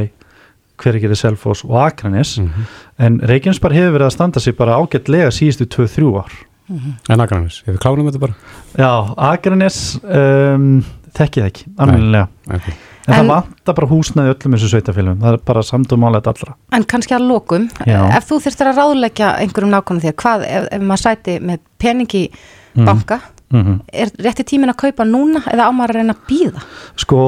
hverjir 0.79 1.11
er 1.11 1.19
Selfos 1.19 1.65
og 1.67 1.79
Akranes 1.83 2.37
mm 2.39 2.47
-hmm. 2.47 2.77
en 2.99 3.21
Reykjanesbæ 3.21 3.73
hefur 3.73 3.97
verið 3.97 4.07
að 4.07 4.17
standa 4.17 4.41
sig 4.41 4.57
bara 4.57 4.77
ágætlega 4.79 5.31
síðustu 5.31 5.67
2-3 5.67 6.19
ár 6.19 6.33
mm 6.69 6.77
-hmm. 6.77 7.13
En 7.13 7.21
Akranes, 7.21 7.63
hefur 7.67 7.79
kláðum 7.79 8.07
þetta 8.07 8.19
bara? 8.19 8.35
Já, 8.79 9.15
Akranes 9.17 10.01
um, 10.05 10.85
þekkið 11.15 11.45
ekki, 11.45 11.65
alveg 11.79 12.27
okay. 12.47 12.75
En, 13.09 13.15
en 13.15 13.23
það 13.23 13.31
vantar 13.31 13.77
bara 13.79 13.89
húsnaði 13.89 14.33
öllum 14.35 14.55
þessu 14.55 14.69
sveitafélagum, 14.75 15.21
það 15.23 15.37
er 15.39 15.45
bara 15.49 15.65
samtum 15.65 16.03
álega 16.05 16.33
allra. 16.35 16.55
En 16.77 16.85
kannski 16.93 17.15
að 17.17 17.27
lokum, 17.31 17.69
Já. 17.89 18.01
ef 18.19 18.27
þú 18.29 18.41
þurftir 18.45 18.69
að 18.69 18.81
ráðleggja 18.83 19.31
einhverjum 19.45 19.73
nákvæmlega 19.73 20.05
því 20.05 20.11
að 20.13 20.19
hvað, 20.23 20.45
ef, 20.49 20.67
ef 20.77 20.85
maður 20.91 21.05
sæti 21.05 21.37
með 21.41 21.63
peningi 21.81 22.25
mm. 22.29 22.85
banka, 22.85 23.21
mm 23.49 23.63
-hmm. 23.63 23.79
er 24.05 24.13
rétti 24.27 24.45
tímin 24.53 24.75
að 24.75 24.81
kaupa 24.85 25.09
núna 25.09 25.41
eða 25.49 25.71
ámar 25.71 25.95
að 25.95 26.01
reyna 26.03 26.17
að 26.19 26.27
býða? 26.29 26.67
Sko, 27.01 27.23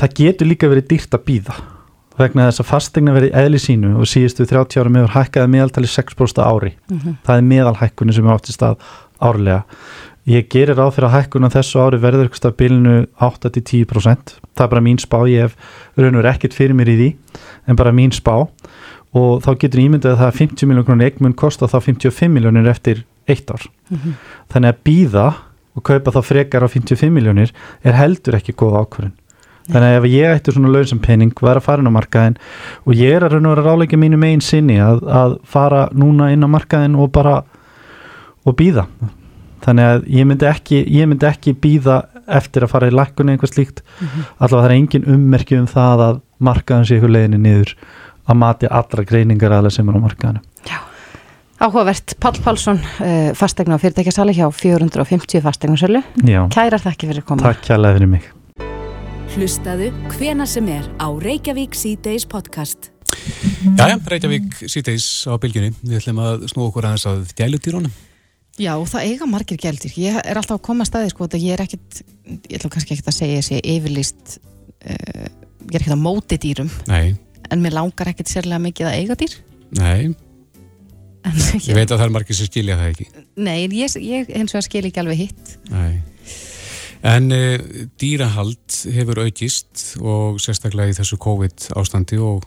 það 0.00 0.16
getur 0.22 0.48
líka 0.48 0.72
verið 0.72 0.88
dýrt 0.88 1.14
að 1.14 1.26
býða 1.28 1.60
vegna 2.20 2.48
þess 2.48 2.60
að 2.60 2.68
fastegna 2.68 3.14
verið 3.16 3.36
eðli 3.36 3.60
sínu 3.60 3.94
og 4.00 4.08
síðustu 4.08 4.46
30 4.48 4.82
ára 4.82 4.92
meður 4.92 5.14
hækkaði 5.14 5.52
meðaltali 5.54 5.88
6% 5.88 6.42
ári. 6.44 6.74
Mm 6.90 6.98
-hmm. 6.98 7.14
Það 7.24 7.36
er 7.36 7.46
meðalhækkunni 7.52 8.12
sem 8.12 8.26
er 8.26 8.34
átt 8.34 8.50
í 8.50 8.52
stað 8.52 8.76
árlega 9.20 9.62
Ég 10.28 10.48
gerir 10.52 10.76
á 10.76 10.84
fyrir 10.92 11.08
að 11.08 11.14
hækkuna 11.16 11.48
þessu 11.50 11.80
ári 11.80 11.98
verður 12.00 12.28
ykkur 12.28 12.40
stað 12.42 12.56
bilinu 12.60 12.96
8-10%. 13.24 14.34
Það 14.52 14.64
er 14.66 14.72
bara 14.74 14.84
mín 14.84 14.98
spá, 15.00 15.18
ég 15.30 15.46
hef 15.46 15.54
raun 15.96 16.12
og 16.12 16.20
verið 16.20 16.32
ekkert 16.34 16.56
fyrir 16.58 16.76
mér 16.76 16.90
í 16.92 16.96
því, 16.98 17.08
en 17.66 17.78
bara 17.80 17.94
mín 17.96 18.12
spá 18.12 18.34
og 19.16 19.40
þá 19.42 19.50
getur 19.58 19.82
ímyndið 19.82 20.12
að 20.12 20.20
það 20.20 20.36
50 20.38 20.68
miljónir 20.70 20.86
krónir 20.86 21.08
eigmun 21.10 21.34
kosta 21.34 21.66
þá 21.66 21.80
55 21.88 22.30
miljónir 22.30 22.68
eftir 22.70 23.04
eitt 23.26 23.48
ár. 23.50 23.64
Mm 23.88 23.96
-hmm. 23.96 24.12
Þannig 24.52 24.68
að 24.68 24.82
býða 24.84 25.26
og 25.74 25.82
kaupa 25.82 26.12
þá 26.12 26.20
frekar 26.22 26.62
á 26.62 26.68
55 26.68 27.10
miljónir 27.10 27.50
er 27.82 27.92
heldur 27.92 28.36
ekki 28.36 28.52
góð 28.52 28.76
ákvörðin. 28.84 29.16
Þannig 29.70 29.88
að 29.88 29.96
ef 29.98 30.04
ég 30.10 30.34
ætti 30.34 30.52
svona 30.52 30.68
laun 30.68 30.86
sem 30.86 30.98
penning, 30.98 31.32
var 31.40 31.56
að 31.56 31.62
fara 31.62 31.80
inn 31.80 31.90
á 31.90 31.98
markaðin 31.98 32.36
og 32.86 32.94
ég 32.94 33.16
er 33.16 33.24
að 33.24 33.32
raun 33.32 33.46
og 33.46 33.56
verið 33.56 33.66
að 33.66 33.70
ráleika 33.70 33.96
mínu 33.96 34.16
megin 34.16 34.40
sinni 34.40 34.78
að, 34.80 35.02
að 35.06 35.38
fara 35.44 35.88
núna 35.92 36.32
inn 36.32 36.44
á 36.44 36.48
markaðin 36.48 36.96
og 36.96 37.12
bara 37.12 37.42
og 38.44 38.56
býða 38.56 38.86
þannig 39.64 39.90
að 39.90 40.08
ég 40.16 40.26
myndi 40.26 40.46
ekki, 40.48 40.82
ég 40.88 41.08
myndi 41.10 41.26
ekki 41.28 41.54
býða 41.54 42.02
eftir 42.30 42.64
að 42.64 42.72
fara 42.74 42.88
í 42.90 42.94
lækkunni 42.94 43.34
eitthvað 43.34 43.54
slíkt. 43.54 43.82
Mm 43.82 44.06
-hmm. 44.06 44.28
allavega 44.38 44.62
það 44.62 44.70
er 44.70 44.76
engin 44.76 45.08
ummerki 45.14 45.58
um 45.58 45.66
það 45.66 46.04
að 46.08 46.20
markaðan 46.38 46.86
sé 46.88 46.98
ykkur 46.98 47.12
leginni 47.12 47.40
niður 47.42 47.74
að 48.30 48.40
mati 48.40 48.70
allra 48.70 49.04
greiningar 49.06 49.54
aðlega 49.56 49.76
sem 49.76 49.88
er 49.90 49.98
á 49.98 50.00
markaðinu 50.04 50.42
Já, 50.68 50.78
áhugavert. 51.60 52.14
Pál 52.20 52.36
Pálsson, 52.44 52.80
uh, 53.00 53.30
fastegna 53.38 53.78
á 53.78 53.82
fyrirtækjasali 53.82 54.36
hjá 54.36 54.46
450 54.54 55.42
fastegnarsölu 55.44 56.02
Kærar 56.52 56.82
þakki 56.82 57.10
fyrir 57.10 57.24
að 57.24 57.28
koma 57.32 57.48
Takk 57.48 57.64
kærlega 57.66 57.98
fyrir 57.98 58.12
mig. 58.16 58.28
Hlustaðu 59.30 59.92
hvena 60.16 60.46
sem 60.46 60.66
er 60.68 60.86
á 60.98 61.06
Reykjavík 61.06 61.76
C-Days 61.78 62.26
podcast. 62.26 62.90
Jæja, 63.78 63.98
Reykjavík 64.10 64.48
C-Days 64.66 65.26
á 65.30 65.38
bylginni 65.38 65.74
Við 65.82 66.00
ætlum 66.00 66.22
að 66.24 66.46
snú 66.50 66.66
okkur 66.68 66.88
aðeins 66.88 67.06
að 67.10 67.26
dælutýrónum 67.38 68.09
Já, 68.60 68.74
það 68.84 69.06
eiga 69.08 69.26
margir 69.28 69.60
gældir. 69.60 69.92
Ég 69.96 70.16
er 70.20 70.36
alltaf 70.36 70.58
að 70.58 70.64
koma 70.68 70.84
að 70.84 70.90
staði 70.90 71.12
sko, 71.14 71.28
ég 71.40 71.54
er 71.54 71.62
ekkit, 71.64 72.00
ég 72.28 72.58
ætlum 72.58 72.72
kannski 72.74 72.96
ekkit 72.96 73.08
að 73.08 73.16
segja 73.16 73.38
þessi 73.38 73.60
yfirlist, 73.72 74.34
uh, 74.84 75.28
ég 75.64 75.76
er 75.78 75.80
ekkit 75.80 75.94
að 75.94 76.02
móti 76.02 76.36
dýrum, 76.40 76.72
Nei. 76.90 77.14
en 77.48 77.62
mér 77.64 77.78
langar 77.78 78.10
ekkit 78.12 78.28
sérlega 78.28 78.60
mikið 78.66 78.90
að 78.90 78.96
eiga 78.98 79.16
dýr. 79.22 79.36
Nei, 79.78 80.10
en, 81.24 81.40
ég 81.70 81.78
veit 81.78 81.88
að 81.88 81.96
það 81.96 82.04
er 82.04 82.14
margir 82.18 82.36
sem 82.36 82.50
skilja 82.50 82.76
það 82.76 82.92
ekki. 82.92 83.06
Nei, 83.40 83.56
ég, 83.64 83.96
ég 84.04 84.32
hins 84.34 84.52
vegar 84.52 84.66
skil 84.66 84.82
ekki 84.90 85.02
alveg 85.04 85.22
hitt. 85.22 85.54
Nei, 85.72 86.02
en 87.14 87.32
uh, 87.32 87.68
dýrahald 88.02 88.80
hefur 88.92 89.22
aukist 89.24 89.86
og 90.02 90.36
sérstaklega 90.44 90.92
í 90.92 90.98
þessu 90.98 91.16
COVID 91.24 91.70
ástandi 91.80 92.20
og, 92.20 92.44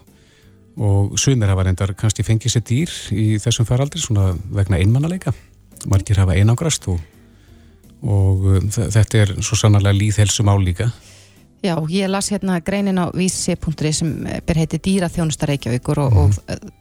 og 0.78 1.18
sumir 1.18 1.50
hafa 1.50 1.66
reyndar 1.66 1.96
kannski 1.98 2.28
fengið 2.28 2.54
sér 2.54 2.66
dýr 2.70 2.94
í 3.18 3.26
þessum 3.42 3.66
faraldri 3.66 4.04
svona 4.04 4.30
vegna 4.54 4.78
einmannaleika 4.78 5.34
margir 5.90 6.20
hafa 6.22 6.36
einangrast 6.38 6.88
og, 6.92 7.00
og 8.04 8.46
um, 8.58 8.70
þetta 8.70 9.24
er 9.24 9.34
svo 9.42 9.58
sannarlega 9.60 9.98
líðhelsum 9.98 10.52
álíka. 10.52 10.92
Já, 11.64 11.78
ég 11.88 12.10
las 12.12 12.28
hérna 12.34 12.60
greinin 12.60 13.00
á 13.00 13.08
vísi.ri 13.16 13.94
sem 13.96 14.10
ber 14.44 14.60
heiti 14.60 14.82
Dýraþjónusta 14.84 15.48
Reykjavíkur 15.48 16.02
og, 16.04 16.12
mm. 16.12 16.20
og 16.20 16.32
uh, 16.52 16.74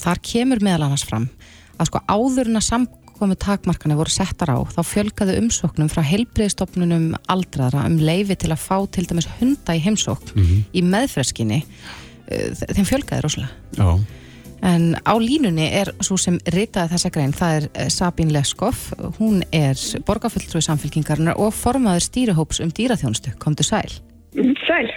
þar 0.00 0.22
kemur 0.24 0.64
meðal 0.64 0.88
annars 0.88 1.04
fram 1.04 1.28
að 1.76 1.90
sko 1.90 2.00
áðurna 2.08 2.62
samkomi 2.64 3.36
takmarkana 3.40 3.98
voru 3.98 4.12
settar 4.14 4.54
á 4.54 4.58
þá 4.64 4.80
fjölgaðu 4.88 5.36
umsóknum 5.42 5.90
frá 5.92 6.00
heilbreyðstofnunum 6.06 7.10
aldraðra 7.28 7.84
um 7.90 7.98
leifi 8.00 8.38
til 8.40 8.52
að 8.54 8.64
fá 8.64 8.78
til 8.94 9.04
dæmis 9.10 9.28
hunda 9.40 9.76
í 9.76 9.82
heimsókn 9.84 10.32
mm 10.32 10.44
-hmm. 10.44 10.66
í 10.72 10.82
meðfreskinni 10.82 11.64
uh, 11.64 12.50
þeim 12.72 12.88
fjölgaði 12.88 13.24
rosalega. 13.26 13.52
Já. 13.76 14.22
En 14.64 14.94
á 14.96 15.12
línunni 15.20 15.66
er 15.76 15.90
svo 16.00 16.16
sem 16.16 16.38
ritaði 16.48 16.94
þessa 16.94 17.10
grein, 17.12 17.32
það 17.36 17.56
er 17.58 17.64
eh, 17.74 17.88
Sabín 17.92 18.30
Leskoff, 18.32 18.92
hún 19.18 19.42
er 19.52 19.76
borgarfulltrúi 20.08 20.64
samfélkingarnar 20.64 21.36
og 21.36 21.52
formaður 21.52 22.06
stýrihóps 22.06 22.62
um 22.64 22.72
dýraþjónustu. 22.72 23.34
Komdu 23.42 23.66
sæl. 23.66 23.92
Mm, 24.32 24.54
sæl. 24.64 24.88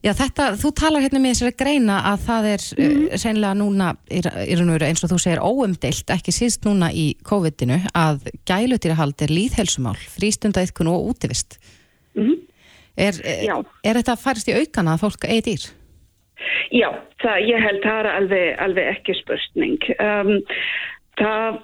Já, 0.00 0.14
þetta, 0.16 0.46
þú 0.56 0.70
talar 0.78 1.02
hérna 1.04 1.20
með 1.20 1.34
þessari 1.34 1.56
greina 1.60 1.96
að 2.12 2.22
það 2.28 2.46
er 2.50 2.62
mm 2.76 2.92
-hmm. 2.92 3.18
sennilega 3.18 3.54
núna 3.54 3.88
og 3.90 4.70
veru 4.72 4.86
eins 4.86 5.04
og 5.04 5.10
þú 5.10 5.18
segir 5.18 5.42
óumdeilt, 5.42 6.10
ekki 6.10 6.32
síðst 6.32 6.64
núna 6.64 6.92
í 6.92 7.16
COVID-inu 7.22 7.80
að 7.92 8.30
gælutýrahald 8.46 9.20
er 9.22 9.28
líðhelsumál, 9.28 9.98
frístundaiðkun 9.98 10.88
og 10.88 11.10
útivist. 11.10 11.58
Mm 12.14 12.22
-hmm. 12.22 12.38
er, 12.96 13.14
er, 13.24 13.64
er 13.84 13.94
þetta 13.96 14.12
að 14.12 14.22
farast 14.22 14.48
í 14.48 14.54
aukana 14.54 14.94
að 14.94 15.00
fólk 15.00 15.24
eigi 15.24 15.42
dýr? 15.50 15.79
Já, 16.74 16.88
það, 17.22 17.42
ég 17.48 17.66
held 17.66 17.82
það 17.84 17.98
er 17.98 18.10
alveg, 18.12 18.46
alveg 18.66 18.94
ekki 18.94 19.16
spurning. 19.18 19.90
Um, 19.98 20.32
það, 21.20 21.60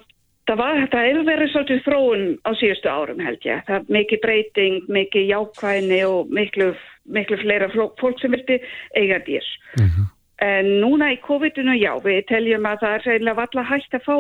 það 0.51 0.61
var, 0.63 0.83
það 0.93 1.09
hefur 1.11 1.31
verið 1.31 1.53
svolítið 1.55 1.87
þróun 1.87 2.27
á 2.45 2.51
síðustu 2.61 2.93
árum 2.93 3.25
held 3.25 3.49
ég. 3.49 3.65
Það 3.69 3.79
er 3.79 3.97
mikið 4.01 4.23
breyting, 4.27 4.93
mikið 4.99 5.33
jákvæðni 5.33 6.03
og 6.11 6.37
miklu 6.41 6.75
miklu 7.13 7.39
fleira 7.41 7.69
fólk 8.01 8.21
sem 8.21 8.35
vilti 8.35 8.61
eiga 8.99 9.19
dýr. 9.27 9.47
Mm 9.79 9.87
-hmm. 9.87 10.07
En 10.39 10.67
núna 10.81 11.13
í 11.13 11.21
COVID-19, 11.21 11.79
já, 11.81 11.93
við 12.05 12.27
teljum 12.29 12.67
að 12.67 12.81
það 12.81 12.95
er 12.95 13.07
reynilega 13.07 13.41
valla 13.41 13.63
hægt 13.63 13.95
að 13.95 14.07
fá 14.09 14.17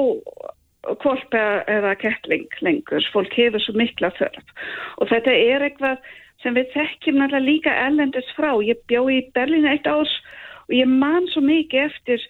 kvolpa 1.02 1.64
eða 1.66 1.94
kettling 1.94 2.48
lengur. 2.60 3.08
Fólk 3.12 3.34
hefur 3.34 3.60
svo 3.60 3.74
mikla 3.74 4.10
þörf. 4.10 4.46
Og 4.98 5.08
þetta 5.08 5.30
er 5.30 5.62
eitthvað 5.62 5.98
sem 6.42 6.54
við 6.54 6.72
þekkjum 6.72 7.18
náttúrulega 7.18 7.48
líka 7.50 7.72
ellendist 7.86 8.32
frá. 8.36 8.50
Ég 8.62 8.78
bjó 8.88 9.10
í 9.10 9.20
Berlín 9.34 9.66
eitt 9.66 9.86
ás 9.86 10.08
og 10.68 10.76
ég 10.76 10.90
man 10.90 11.26
svo 11.32 11.42
mikið 11.46 11.86
eftir 11.86 12.26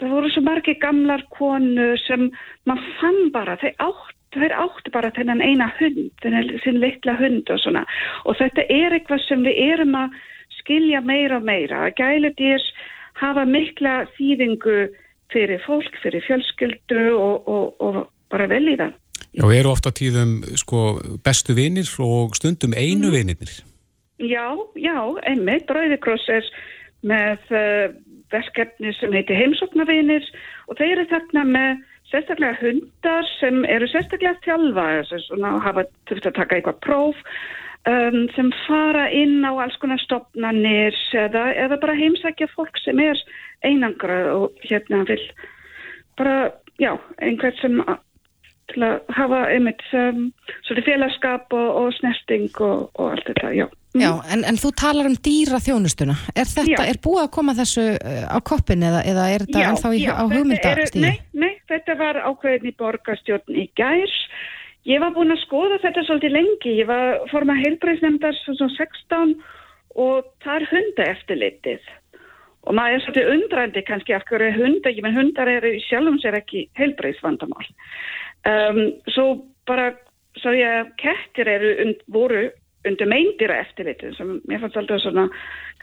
það 0.00 0.12
voru 0.12 0.30
svo 0.32 0.42
margi 0.44 0.76
gamlar 0.82 1.24
konu 1.32 1.94
sem 2.04 2.28
maður 2.68 2.92
fann 3.00 3.22
bara, 3.34 3.56
þeir 3.62 3.76
átt 3.78 4.14
þær 4.36 4.52
áttu 4.60 4.92
bara 4.92 5.12
þennan 5.16 5.40
eina 5.40 5.70
hund, 5.78 6.10
þennan 6.20 6.80
litla 6.82 7.14
hund 7.16 7.48
og 7.52 7.60
svona 7.62 7.86
og 8.28 8.36
þetta 8.40 8.66
er 8.72 8.96
eitthvað 8.96 9.22
sem 9.24 9.44
við 9.46 9.60
erum 9.70 9.96
að 9.96 10.18
skilja 10.60 11.00
meira 11.04 11.38
og 11.38 11.46
meira. 11.46 11.86
Gæludýr 11.96 12.62
hafa 13.20 13.46
mikla 13.48 14.04
þýðingu 14.16 14.76
fyrir 15.32 15.62
fólk, 15.64 15.94
fyrir 16.02 16.24
fjölskyldu 16.26 17.08
og, 17.14 17.48
og, 17.48 17.80
og 17.80 18.00
bara 18.32 18.48
vel 18.50 18.66
í 18.72 18.76
það. 18.78 18.94
Já, 19.36 19.44
eru 19.52 19.72
ofta 19.72 19.92
tíðum 19.92 20.38
sko, 20.56 20.98
bestu 21.24 21.56
vinir 21.56 21.88
og 22.02 22.36
stundum 22.38 22.76
einu 22.76 23.10
mm. 23.10 23.14
vinir? 23.14 23.56
Já, 24.16 24.48
já, 24.80 24.96
einmitt. 25.28 25.68
Rauðikross 25.68 26.28
er 26.32 26.46
með 27.06 27.52
uh, 27.54 27.84
verkefni 28.34 28.92
sem 28.98 29.14
heitir 29.14 29.38
heimsoknavinir 29.38 30.24
og 30.66 30.78
þeir 30.78 30.96
eru 30.96 31.06
þarna 31.12 31.44
með 31.50 31.84
sérstaklega 32.10 32.58
hundar 32.60 33.28
sem 33.40 33.62
eru 33.70 33.88
sérstaklega 33.90 34.38
þjálfa 34.44 34.88
og 35.36 35.62
hafa 35.64 35.86
þurft 36.08 36.28
að 36.30 36.38
taka 36.40 36.58
eitthvað 36.58 36.82
próf 36.86 37.22
um, 37.90 38.20
sem 38.36 38.52
fara 38.66 39.08
inn 39.14 39.42
á 39.46 39.52
alls 39.54 39.76
konar 39.82 40.00
stopnarnir 40.02 40.96
eða, 41.14 41.48
eða 41.54 41.80
bara 41.82 41.98
heimsækja 41.98 42.50
fólk 42.54 42.78
sem 42.82 43.00
er 43.02 43.20
einangra 43.66 44.20
og 44.34 44.66
hérna 44.66 45.02
vil 45.08 45.22
bara, 46.18 46.52
já, 46.80 46.94
einhvern 47.22 47.58
sem 47.60 47.80
til 48.72 48.84
að 48.86 49.10
hafa 49.16 49.42
einmitt 49.52 49.82
um, 49.96 50.28
félagskap 50.66 51.52
og, 51.54 51.68
og 51.80 51.90
snerting 51.98 52.48
og, 52.60 52.88
og 52.94 53.12
allt 53.14 53.28
þetta, 53.30 53.52
já. 53.56 53.66
Já, 53.96 54.10
en, 54.32 54.42
en 54.44 54.58
þú 54.60 54.70
talar 54.76 55.08
um 55.08 55.16
dýra 55.24 55.60
þjónustuna. 55.62 56.16
Er 56.36 56.48
þetta, 56.50 56.82
já. 56.84 56.90
er 56.92 56.98
búið 57.00 57.22
að 57.22 57.32
koma 57.38 57.54
þessu 57.56 57.86
uh, 57.96 58.24
á 58.28 58.38
koppin 58.44 58.84
eða, 58.84 59.02
eða 59.08 59.28
er 59.32 59.46
þetta 59.46 59.64
ennþá 59.70 59.92
í, 59.96 60.02
á 60.12 60.24
hugmyndastíði? 60.24 61.06
Nei, 61.06 61.20
nei, 61.32 61.52
þetta 61.70 61.96
var 62.00 62.20
ákveðin 62.26 62.70
í 62.70 62.74
borgarstjórn 62.82 63.56
í 63.56 63.68
gærs. 63.78 64.16
Ég 64.86 65.00
var 65.02 65.14
búin 65.16 65.34
að 65.34 65.42
skoða 65.42 65.80
þetta 65.82 66.04
svolítið 66.06 66.36
lengi. 66.36 66.74
Ég 66.82 66.90
var 66.90 67.22
formað 67.32 67.62
heilbreyðsnefndar 67.64 68.36
svona 68.44 68.68
16 68.76 69.32
og 69.96 70.28
það 70.44 70.58
er 70.58 70.68
hunda 70.74 71.08
eftirlitið. 71.14 71.88
Og 72.66 72.74
maður 72.74 72.96
er 72.96 73.02
svolítið 73.04 73.32
undrandi 73.32 73.82
kannski 73.86 74.14
af 74.14 74.26
hverju 74.28 74.52
hundar, 74.58 74.94
ég 74.94 75.04
menn 75.06 75.16
hundar 75.16 75.50
eru 75.50 75.72
sjálfum 75.86 76.18
sér 76.22 76.38
ekki 76.40 76.66
heilbreyðsvandamál. 76.78 77.66
Um, 78.46 78.82
svo 79.10 79.26
bara, 79.66 79.90
svo 80.38 80.54
ég 80.54 80.70
að 80.82 80.94
kettir 81.02 81.50
eru 81.50 81.74
und, 81.82 82.04
voru 82.12 82.46
undir 82.86 83.08
meindýra 83.10 83.60
eftirlitin 83.64 84.14
sem 84.16 84.36
mér 84.46 84.60
fannst 84.62 84.76
alltaf 84.78 85.00
svona 85.02 85.24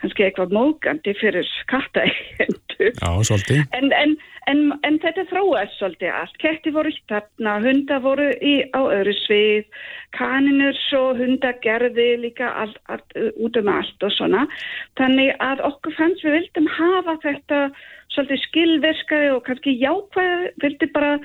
kannski 0.00 0.24
eitthvað 0.26 0.54
mógandi 0.56 1.14
fyrir 1.20 1.48
kattaeigendu. 1.70 2.88
Já, 2.88 3.10
svolítið. 3.28 3.60
En, 3.76 3.92
en, 3.94 4.14
en, 4.50 4.62
en 4.86 4.98
þetta 5.02 5.26
þróast 5.30 5.76
svolítið 5.78 6.12
allt. 6.16 6.36
Ketti 6.42 6.72
voru 6.74 6.90
í 6.92 6.98
þarna, 7.12 7.54
hundar 7.64 8.02
voru 8.04 8.28
í, 8.40 8.54
á 8.74 8.80
öðru 8.82 9.14
svið, 9.20 9.70
kaninur 10.16 10.80
og 10.98 11.22
hundar 11.22 11.58
gerði 11.64 12.08
líka 12.24 12.50
all, 12.64 12.74
all, 12.92 13.04
út 13.36 13.60
um 13.60 13.72
allt 13.72 14.08
og 14.08 14.14
svona. 14.16 14.46
Þannig 15.00 15.34
að 15.44 15.64
okkur 15.70 15.98
fannst 16.00 16.26
við 16.26 16.38
vildum 16.40 16.70
hafa 16.78 17.18
þetta 17.24 17.64
svolítið 18.14 18.44
skilverskaði 18.48 19.32
og 19.34 19.42
kannski 19.46 19.78
jákvæði, 19.80 20.54
vildi 20.62 20.92
bara 20.94 21.16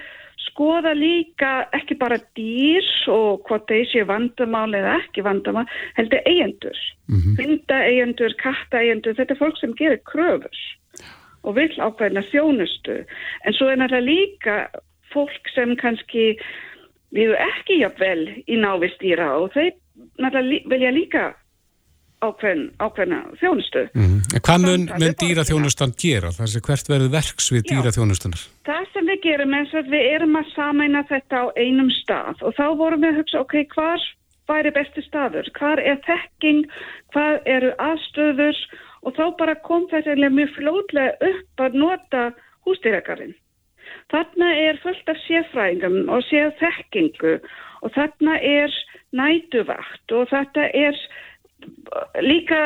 skoða 0.48 0.94
líka 0.98 1.52
ekki 1.76 1.98
bara 2.00 2.18
dýr 2.38 2.86
og 3.12 3.46
hvort 3.48 3.68
þeir 3.70 3.88
séu 3.92 4.08
vandamál 4.10 4.74
eða 4.76 4.98
ekki 5.04 5.24
vandamál, 5.26 5.66
heldur 5.98 6.22
eigendur. 6.26 6.80
Mm 7.08 7.20
-hmm. 7.20 7.40
Hundaeigendur, 7.42 8.36
kattaeigendur, 8.44 9.16
þetta 9.16 9.34
er 9.34 9.42
fólk 9.44 9.58
sem 9.58 9.74
gerir 9.76 10.02
kröfur 10.04 10.60
og 11.44 11.56
vil 11.56 11.72
ákveðna 11.80 12.24
þjónustu. 12.32 13.06
En 13.46 13.54
svo 13.54 13.70
er 13.70 13.78
náttúrulega 13.78 14.12
líka 14.12 14.56
fólk 15.14 15.50
sem 15.56 15.76
kannski 15.76 16.38
við 17.16 17.36
ekki 17.36 17.80
jafnvel 17.82 18.44
í 18.48 18.56
návist 18.60 19.00
dýra 19.02 19.32
og 19.40 19.54
þeir 19.54 19.74
náttúrulega 20.20 20.70
vilja 20.70 20.92
líka 20.92 21.24
ákveðin, 22.26 22.64
ákveðina 22.80 23.20
þjónustu. 23.40 23.84
Mm 23.94 24.06
-hmm. 24.06 24.42
Hvað 24.46 24.66
mun, 24.66 24.86
mun 25.02 25.16
dýraþjónustan 25.22 25.94
gera? 26.04 26.32
Það 26.36 26.52
sé 26.52 26.62
hvert 26.68 26.92
verður 26.92 27.12
verks 27.18 27.52
við 27.54 27.64
dýraþjónustunar? 27.72 28.42
Það 28.70 28.84
sem 28.94 29.06
við 29.12 29.20
gerum 29.24 29.54
er 29.54 29.76
að 29.80 29.92
við 29.96 30.04
erum 30.16 30.36
að 30.36 30.52
samæna 30.56 31.04
þetta 31.12 31.36
á 31.44 31.46
einum 31.56 31.92
stað 32.02 32.44
og 32.46 32.56
þá 32.60 32.66
vorum 32.82 33.02
við 33.02 33.12
að 33.12 33.20
hugsa, 33.20 33.40
ok, 33.40 33.56
hvar 33.76 34.02
væri 34.50 34.72
besti 34.72 35.02
staður? 35.06 35.50
Hvar 35.58 35.80
er 35.80 36.00
þekking? 36.08 36.66
Hvað 37.14 37.36
eru 37.46 37.72
aðstöður? 37.78 38.58
Og 39.02 39.16
þá 39.16 39.26
bara 39.40 39.56
kom 39.56 39.88
þetta 39.92 40.30
mjög 40.30 40.50
flótlega 40.58 41.14
upp 41.24 41.64
að 41.64 41.78
nota 41.80 42.24
hústýrakarinn. 42.68 43.36
Þarna 44.12 44.50
er 44.68 44.80
fullt 44.84 45.10
af 45.10 45.18
séfræðingum 45.24 46.10
og 46.10 46.26
séð 46.28 46.52
þekkingu 46.60 47.40
og 47.86 47.94
þarna 47.96 48.36
er 48.44 48.74
nætuvakt 49.16 50.14
og 50.14 50.28
þetta 50.34 50.68
er 50.76 50.98
líka, 52.24 52.62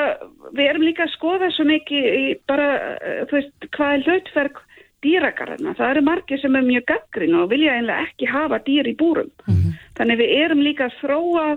við 0.53 0.69
erum 0.69 0.85
líka 0.85 1.07
að 1.07 1.15
skoða 1.15 1.49
svo 1.55 1.65
mikið 1.69 2.07
í 2.19 2.23
bara, 2.49 2.69
eh, 2.99 3.25
þú 3.29 3.39
veist, 3.39 3.67
hvað 3.75 3.93
er 3.93 4.07
hlautverk 4.07 4.61
dýragarðina. 5.03 5.75
Það 5.75 5.91
eru 5.91 6.01
margir 6.07 6.41
sem 6.41 6.55
er 6.55 6.65
mjög 6.67 6.85
gaggrin 6.87 7.35
og 7.35 7.49
vilja 7.51 7.75
einlega 7.75 8.07
ekki 8.07 8.31
hafa 8.31 8.59
dýr 8.63 8.87
í 8.87 8.95
búrum. 8.95 9.31
Mm 9.47 9.53
-hmm. 9.55 9.77
Þannig 9.97 10.17
við 10.17 10.35
erum 10.43 10.61
líka 10.61 10.85
að 10.85 10.97
þróa 11.01 11.47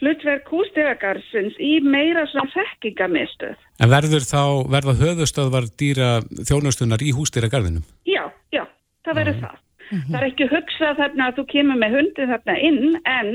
hlutverk 0.00 0.48
húsdýragarðsins 0.52 1.56
í 1.58 1.80
meira 1.80 2.26
svona 2.26 2.50
þekkingamistuð. 2.52 3.56
En 3.80 3.88
verður 3.88 4.24
þá, 4.28 4.68
verða 4.68 4.94
höfustöðvar 5.02 5.64
dýra 5.80 6.20
þjónustunar 6.48 7.00
í 7.00 7.12
húsdýragarðinum? 7.16 7.84
Já, 8.04 8.24
já, 8.52 8.66
það 9.04 9.14
verður 9.14 9.32
mm 9.32 9.40
-hmm. 9.40 9.48
það. 9.48 9.56
-hmm. 9.90 10.10
Það 10.10 10.18
er 10.20 10.26
ekki 10.30 10.48
hugsað 10.50 11.00
þarna 11.00 11.28
að 11.28 11.38
þú 11.38 11.44
kemur 11.52 11.80
með 11.80 11.96
hundin 11.96 12.32
þarna 12.32 12.56
inn 12.68 12.98
en 13.04 13.30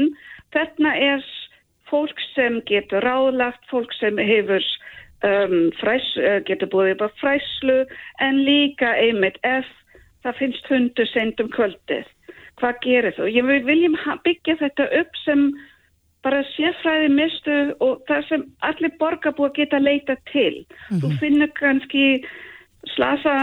þarna 0.56 0.94
er 0.98 1.26
fólk 1.92 2.24
sem 2.34 2.62
getur 2.70 3.04
ráðlagt, 3.06 3.64
fólk 3.72 3.94
sem 4.00 4.18
hefur 4.18 4.64
um, 5.28 5.70
fræs, 5.82 6.08
uh, 6.18 6.40
getur 6.48 6.72
búið 6.72 6.96
upp 6.96 7.06
á 7.06 7.10
fræslu 7.22 7.84
en 8.24 8.42
líka 8.48 8.96
einmitt 8.98 9.38
ef 9.48 9.68
það 10.26 10.40
finnst 10.40 10.72
hundur 10.72 11.10
sendum 11.12 11.52
kvöldið. 11.54 12.08
Hvað 12.62 12.82
gerir 12.86 13.16
þú? 13.18 13.28
Ég 13.34 13.48
viljum 13.66 13.98
byggja 14.26 14.58
þetta 14.60 14.88
upp 15.02 15.22
sem 15.26 15.50
bara 16.22 16.44
séfræði 16.54 17.10
mistu 17.16 17.58
og 17.82 18.04
það 18.10 18.28
sem 18.30 18.46
allir 18.68 18.94
borgarbúa 19.02 19.50
geta 19.56 19.80
leita 19.82 20.16
til. 20.32 20.66
Mm 20.66 20.98
-hmm. 20.98 21.02
Þú 21.02 21.08
mhm. 21.08 21.18
finnur 21.20 21.52
kannski 21.58 22.24
slasa 22.96 23.34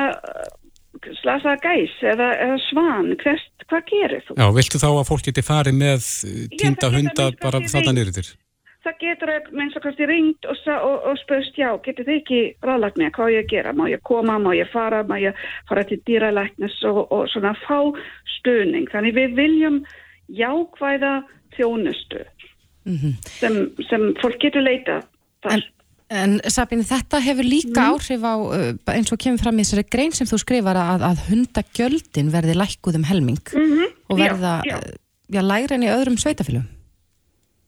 slasa 1.20 1.54
gæs 1.62 1.94
eða, 2.02 2.32
eða 2.44 2.58
svan, 2.68 3.14
Hvers, 3.22 3.46
hvað 3.68 3.86
gerir 3.92 4.26
þú? 4.26 4.36
Já, 4.40 4.46
viltu 4.56 4.82
þá 4.82 4.90
að 4.90 5.08
fólk 5.08 5.24
geti 5.28 5.44
farið 5.46 5.78
með 5.78 6.10
týnda 6.58 6.92
hunda 6.94 7.30
bara 7.42 7.62
þarna 7.66 7.94
nýrið 7.96 8.20
þér? 8.20 8.30
Það 8.86 9.00
getur 9.02 9.32
að 9.34 9.48
minnst 9.58 9.76
að 9.76 9.84
kannski 9.84 10.06
ringt 10.08 10.46
og, 10.48 10.60
og, 10.72 10.98
og 11.10 11.16
spöst, 11.20 11.56
já, 11.60 11.68
getur 11.84 12.06
þið 12.06 12.20
ekki 12.20 12.42
ráðlagt 12.64 13.00
með 13.00 13.10
hvað 13.16 13.32
ég 13.34 13.48
gera, 13.50 13.74
má 13.76 13.84
ég 13.90 14.04
koma, 14.06 14.38
má 14.40 14.52
ég 14.56 14.70
fara, 14.72 15.02
má 15.04 15.16
ég 15.20 15.40
fara 15.68 15.84
til 15.88 15.98
dýralæknis 16.08 16.78
og, 16.88 17.00
og 17.12 17.26
svona 17.32 17.52
fá 17.66 17.78
stuðning. 18.38 18.88
Þannig 18.92 19.18
við 19.18 19.34
viljum 19.36 19.80
jákvæða 20.32 21.14
þjónustu 21.56 22.22
mm 22.86 22.96
-hmm. 22.96 23.12
sem, 23.40 23.58
sem 23.90 24.14
fólk 24.22 24.38
getur 24.40 24.64
leita 24.64 25.02
þar. 25.42 25.58
En 25.58 25.62
En 26.08 26.38
Sabine, 26.48 26.86
þetta 26.88 27.20
hefur 27.20 27.44
líka 27.44 27.82
mm. 27.82 27.88
áhrif 27.92 28.22
á, 28.24 28.34
uh, 28.40 28.70
eins 28.94 29.12
og 29.12 29.20
kemur 29.20 29.42
fram 29.42 29.58
í 29.60 29.64
þessari 29.66 29.84
grein 29.92 30.14
sem 30.16 30.28
þú 30.28 30.38
skrifar 30.40 30.78
að, 30.80 31.04
að 31.04 31.20
hundagjöldin 31.28 32.30
verði 32.32 32.54
lækkuð 32.56 32.96
um 32.96 33.04
helming 33.04 33.42
mm 33.52 33.66
-hmm. 33.68 33.92
og 34.08 34.18
verða 34.18 34.54
já, 34.64 34.72
já. 34.72 34.76
Uh, 34.78 34.96
já, 35.36 35.40
lægri 35.44 35.74
enn 35.76 35.84
í 35.84 35.92
öðrum 35.92 36.16
sveitafylgum. 36.16 36.64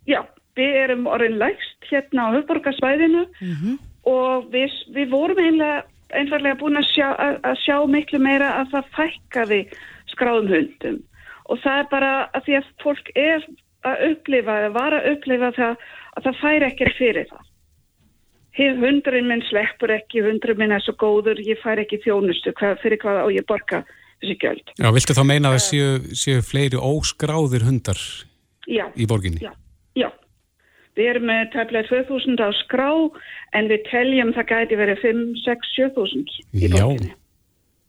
Já, 0.08 0.24
við 0.56 0.72
erum 0.84 1.04
orðin 1.06 1.36
lægst 1.36 1.84
hérna 1.90 2.32
á 2.32 2.34
höfborgarsvæðinu 2.36 3.24
mm 3.28 3.54
-hmm. 3.60 3.78
og 4.08 4.48
við, 4.48 4.72
við 4.96 5.10
vorum 5.10 5.38
einlega, 5.38 5.84
einfallega 6.10 6.60
búin 6.62 6.80
að 6.80 6.88
sjá, 6.94 7.08
að, 7.12 7.34
að 7.44 7.56
sjá 7.64 7.76
miklu 7.86 8.18
meira 8.18 8.48
að 8.60 8.66
það 8.72 8.90
fækkaði 8.96 9.60
skráðum 10.08 10.48
hundum 10.48 10.98
og 11.50 11.58
það 11.60 11.78
er 11.78 11.86
bara 11.90 12.12
að 12.32 12.44
því 12.46 12.56
að 12.56 12.66
fólk 12.82 13.06
er 13.14 13.46
að 13.84 14.02
upplifa 14.10 14.58
eða 14.60 14.74
var 14.74 14.96
að 14.96 15.08
upplifa 15.12 15.52
það 15.56 15.76
að 16.16 16.22
það 16.24 16.40
fær 16.40 16.66
ekki 16.68 16.92
fyrir 16.98 17.26
það. 17.30 17.46
Hundurinn 18.58 19.28
minn 19.30 19.42
sleppur 19.46 19.92
ekki, 19.94 20.20
hundurinn 20.26 20.58
minn 20.58 20.72
er 20.74 20.82
svo 20.84 20.96
góður, 20.98 21.38
ég 21.46 21.60
fær 21.62 21.78
ekki 21.80 22.00
þjónustu 22.02 22.52
hvað, 22.58 22.80
fyrir 22.82 22.98
hvað 23.02 23.20
á 23.22 23.26
ég 23.30 23.46
borga 23.48 23.84
þessi 24.20 24.36
gjöld. 24.42 24.72
Já, 24.76 24.88
viltu 24.92 25.14
þá 25.16 25.22
meina 25.28 25.52
að 25.52 25.56
það 25.56 25.66
séu, 25.66 25.90
séu 26.18 26.42
fleiri 26.44 26.80
óskráðir 26.80 27.64
hundar 27.68 28.00
Já, 28.68 28.84
í 28.98 29.06
borginni? 29.08 29.40
já, 29.40 29.52
já. 29.96 30.10
Við 30.98 31.06
erum 31.12 31.28
með 31.30 31.44
tæmlega 31.54 31.88
2000 31.88 32.42
á 32.42 32.48
skrá 32.58 32.90
en 33.56 33.70
við 33.70 33.84
teljum 33.88 34.32
það 34.36 34.48
gæti 34.50 34.78
verið 34.82 34.98
5, 35.06 35.22
6, 35.46 35.70
7000 35.78 36.34
í 36.58 36.66
Já. 36.66 36.74
borginni. 36.74 37.14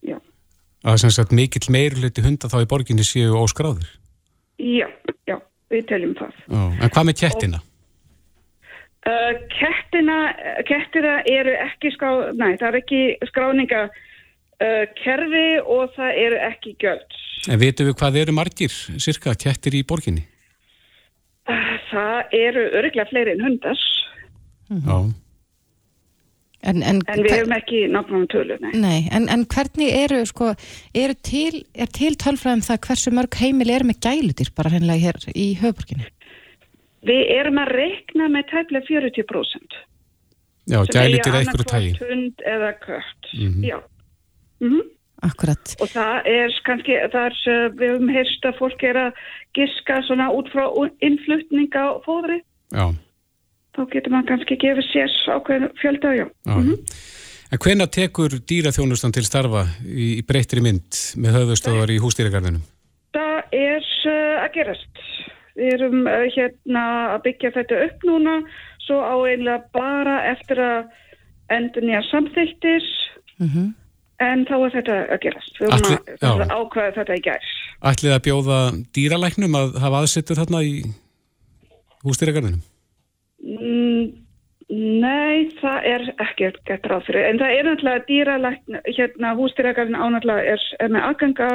Já, 0.05 0.17
Að 0.85 0.97
sem 1.03 1.11
sagt 1.13 1.33
mikill 1.35 1.67
meirluti 1.73 2.23
hundar 2.25 2.49
þá 2.53 2.61
í 2.63 2.69
borginni 2.69 3.03
séu 3.05 3.33
óskráðir? 3.41 3.89
já, 4.61 4.87
já, 5.27 5.35
við 5.73 5.83
teljum 5.89 6.13
það. 6.21 6.31
Já. 6.47 6.63
En 6.85 6.89
hvað 6.93 7.05
með 7.09 7.19
kettina? 7.25 7.59
Uh, 9.01 9.31
kettina, 9.49 10.17
kettina 10.69 11.15
eru 11.25 11.53
ekki 11.57 11.89
skrá, 11.95 12.11
næ, 12.37 12.51
það 12.61 12.67
er 12.67 12.75
ekki 12.83 12.99
skráninga 13.31 13.79
uh, 13.89 14.83
kerfi 14.99 15.47
og 15.63 15.95
það 15.95 16.19
eru 16.25 16.41
ekki 16.51 16.75
gjöld. 16.83 17.17
En 17.49 17.57
vitum 17.63 17.89
við 17.89 17.97
hvað 17.97 18.19
eru 18.21 18.35
margir, 18.37 18.75
cirka, 19.01 19.33
kettir 19.33 19.79
í 19.79 19.81
borginni? 19.89 20.27
Uh, 21.49 21.73
það 21.89 22.37
eru 22.43 22.67
örglega 22.77 23.09
fleiri 23.09 23.33
en 23.33 23.43
hundar 23.47 23.81
Já. 24.71 24.97
En, 26.61 26.83
en, 26.85 26.99
en 27.09 27.23
við 27.25 27.33
hefum 27.33 27.53
ekki 27.55 27.79
nákvæmum 27.89 28.27
tölu, 28.29 28.55
nei. 28.61 28.71
Nei, 28.77 28.97
en, 29.09 29.25
en 29.33 29.47
hvernig 29.49 29.89
eru, 30.03 30.19
sko, 30.29 30.51
eru 30.93 31.15
til, 31.25 31.63
er 31.73 31.89
til 31.89 32.13
tölfræðum 32.21 32.61
það 32.67 32.83
hversu 32.85 33.13
mörg 33.17 33.37
heimil 33.41 33.71
eru 33.73 33.89
með 33.89 34.03
gæludýr 34.05 34.51
bara 34.53 34.69
hennilega 34.75 35.09
hér 35.09 35.33
í 35.33 35.47
höfburginni? 35.57 36.05
Við 37.07 37.21
erum 37.33 37.57
að 37.57 37.71
rekna 37.75 38.27
með 38.29 38.49
tæmlega 38.51 38.85
40%. 38.87 39.77
Já, 40.69 40.77
eiga 40.85 41.31
eitthvað 41.41 41.65
tægi. 41.71 41.93
hund 41.99 42.43
eða 42.45 42.73
kött, 42.79 43.31
Mhm. 43.33 43.63
já. 43.65 43.79
Mm 44.61 44.81
Akkurat. 45.21 45.75
Og 45.79 45.87
það 45.87 46.25
er 46.25 46.53
kannski, 46.65 46.93
það 47.13 47.25
er, 47.29 47.35
uh, 47.45 47.69
við 47.77 47.91
höfum 47.91 48.09
heyrst 48.09 48.45
að 48.49 48.55
fólk 48.57 48.83
er 48.83 48.97
að 48.97 49.11
giska 49.53 49.99
svona 50.07 50.31
út 50.33 50.49
frá 50.49 50.65
innflutninga 51.01 51.83
og 51.93 52.03
fóðri. 52.05 52.39
Já, 52.73 52.89
Þá 53.71 53.85
getur 53.93 54.11
maður 54.11 54.27
kannski 54.27 54.57
gefið 54.59 54.87
sér 54.91 55.13
ákveðin 55.31 55.69
fjölda, 55.79 56.09
já. 56.17 56.25
já. 56.45 56.55
En 57.51 57.59
hvenna 57.59 57.85
tekur 57.87 58.33
dýraþjónustan 58.43 59.13
til 59.13 59.23
starfa 59.23 59.63
í, 59.85 60.17
í 60.19 60.25
breyttri 60.27 60.59
mynd 60.63 60.97
með 61.21 61.37
höfðustöðar 61.37 61.93
í 61.93 61.99
hústýragarðinum? 62.03 62.65
Það 63.13 63.39
er 63.53 63.87
uh, 64.09 64.43
að 64.43 64.53
gerast. 64.57 65.03
Erum 65.61 66.07
uh, 66.09 66.25
hérna 66.35 66.83
að 67.15 67.21
byggja 67.27 67.51
þetta 67.57 67.81
upp 67.87 68.05
núna, 68.09 68.37
svo 68.85 68.97
á 69.03 69.15
einlega 69.29 69.61
bara 69.75 70.17
eftir 70.31 70.61
að 70.63 70.89
endur 71.51 71.85
nýja 71.87 72.01
samþyktis, 72.09 72.89
Mm 73.41 73.69
en 74.21 74.43
þá 74.45 74.51
er 74.53 74.73
þetta 74.75 74.95
að 75.15 75.19
gerast. 75.23 75.55
Við 75.57 75.65
erum 75.65 75.85
Atli- 75.87 76.17
að, 76.29 76.41
að 76.43 76.51
ákveða 76.53 76.91
þetta 76.99 77.15
í 77.17 77.21
gærs. 77.25 77.53
Ætlið 77.89 78.11
að 78.13 78.19
bjóða 78.27 78.57
dýralæknum 78.93 79.55
að 79.57 79.71
hafa 79.81 80.01
aðsettur 80.03 80.37
þarna 80.37 80.59
í 80.61 80.73
hústýragarðinum? 82.05 82.61
Mm, 83.41 84.11
nei, 85.01 85.49
það 85.61 85.87
er 85.93 86.05
ekki 86.27 86.51
gett 86.69 86.85
ráð 86.91 87.07
fyrir. 87.09 87.25
En 87.31 87.41
það 87.41 87.55
er 87.57 87.67
náttúrulega 87.69 88.05
dýralækn, 88.11 88.79
hérna 88.91 89.33
hústýragarinn 89.39 89.97
ánáttúrulega 89.97 90.53
er, 90.55 90.67
er 90.85 90.93
með 90.93 91.07
aðganga 91.09 91.49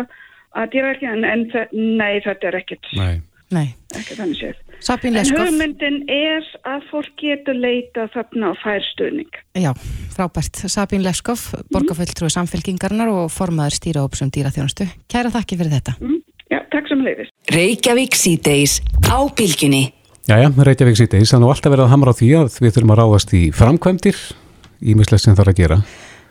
að 0.56 0.70
dýralækni, 0.74 1.12
en, 1.14 1.24
en 1.30 1.46
þe- 1.54 1.68
nei, 2.02 2.12
þetta 2.26 2.50
er 2.50 2.58
ekkert, 2.64 2.90
Nei. 2.98 3.14
Nei. 3.54 3.74
ekki 3.94 4.16
þannig 4.18 4.38
séð. 4.40 4.56
Sabín 4.82 5.14
En 5.14 5.20
Leskov. 5.20 5.46
hugmyndin 5.46 5.98
er 6.12 6.42
að 6.68 6.82
fólk 6.90 7.12
getur 7.20 7.54
leita 7.56 8.08
þarna 8.12 8.50
og 8.52 8.56
fær 8.60 8.82
stuðning. 8.92 9.30
Já, 9.56 9.70
frábært. 10.12 10.64
Sabín 10.68 11.04
Leskov, 11.06 11.54
borgarfulltrúi 11.72 12.28
samfélkingarnar 12.34 13.08
og 13.08 13.30
formaður 13.32 13.78
stýraópsum 13.78 14.32
dýraþjónustu. 14.34 14.88
Kæra 15.08 15.30
þakki 15.32 15.56
fyrir 15.62 15.72
þetta. 15.78 15.94
Mm, 16.02 16.18
já, 16.50 16.58
takk 16.74 16.90
sem 16.90 17.04
leiðis. 17.06 17.30
Reykjavík 17.54 18.18
síðdeis 18.18 18.80
á 19.08 19.18
bylgjunni. 19.32 19.84
Jæja, 20.26 20.50
Reykjavík 20.50 20.98
sýteis, 20.98 21.30
það 21.30 21.38
er 21.38 21.44
nú 21.46 21.52
alltaf 21.54 21.70
verið 21.72 21.86
að 21.86 21.92
hamra 21.94 22.10
á 22.12 22.18
því 22.18 22.30
að 22.42 22.60
við 22.60 22.74
þurfum 22.76 22.92
að 22.96 23.00
ráðast 23.00 23.34
í 23.38 23.42
framkvæmdir, 23.54 24.16
ímislegt 24.82 25.22
sem 25.22 25.36
þarf 25.38 25.54
að 25.54 25.60
gera, 25.62 25.80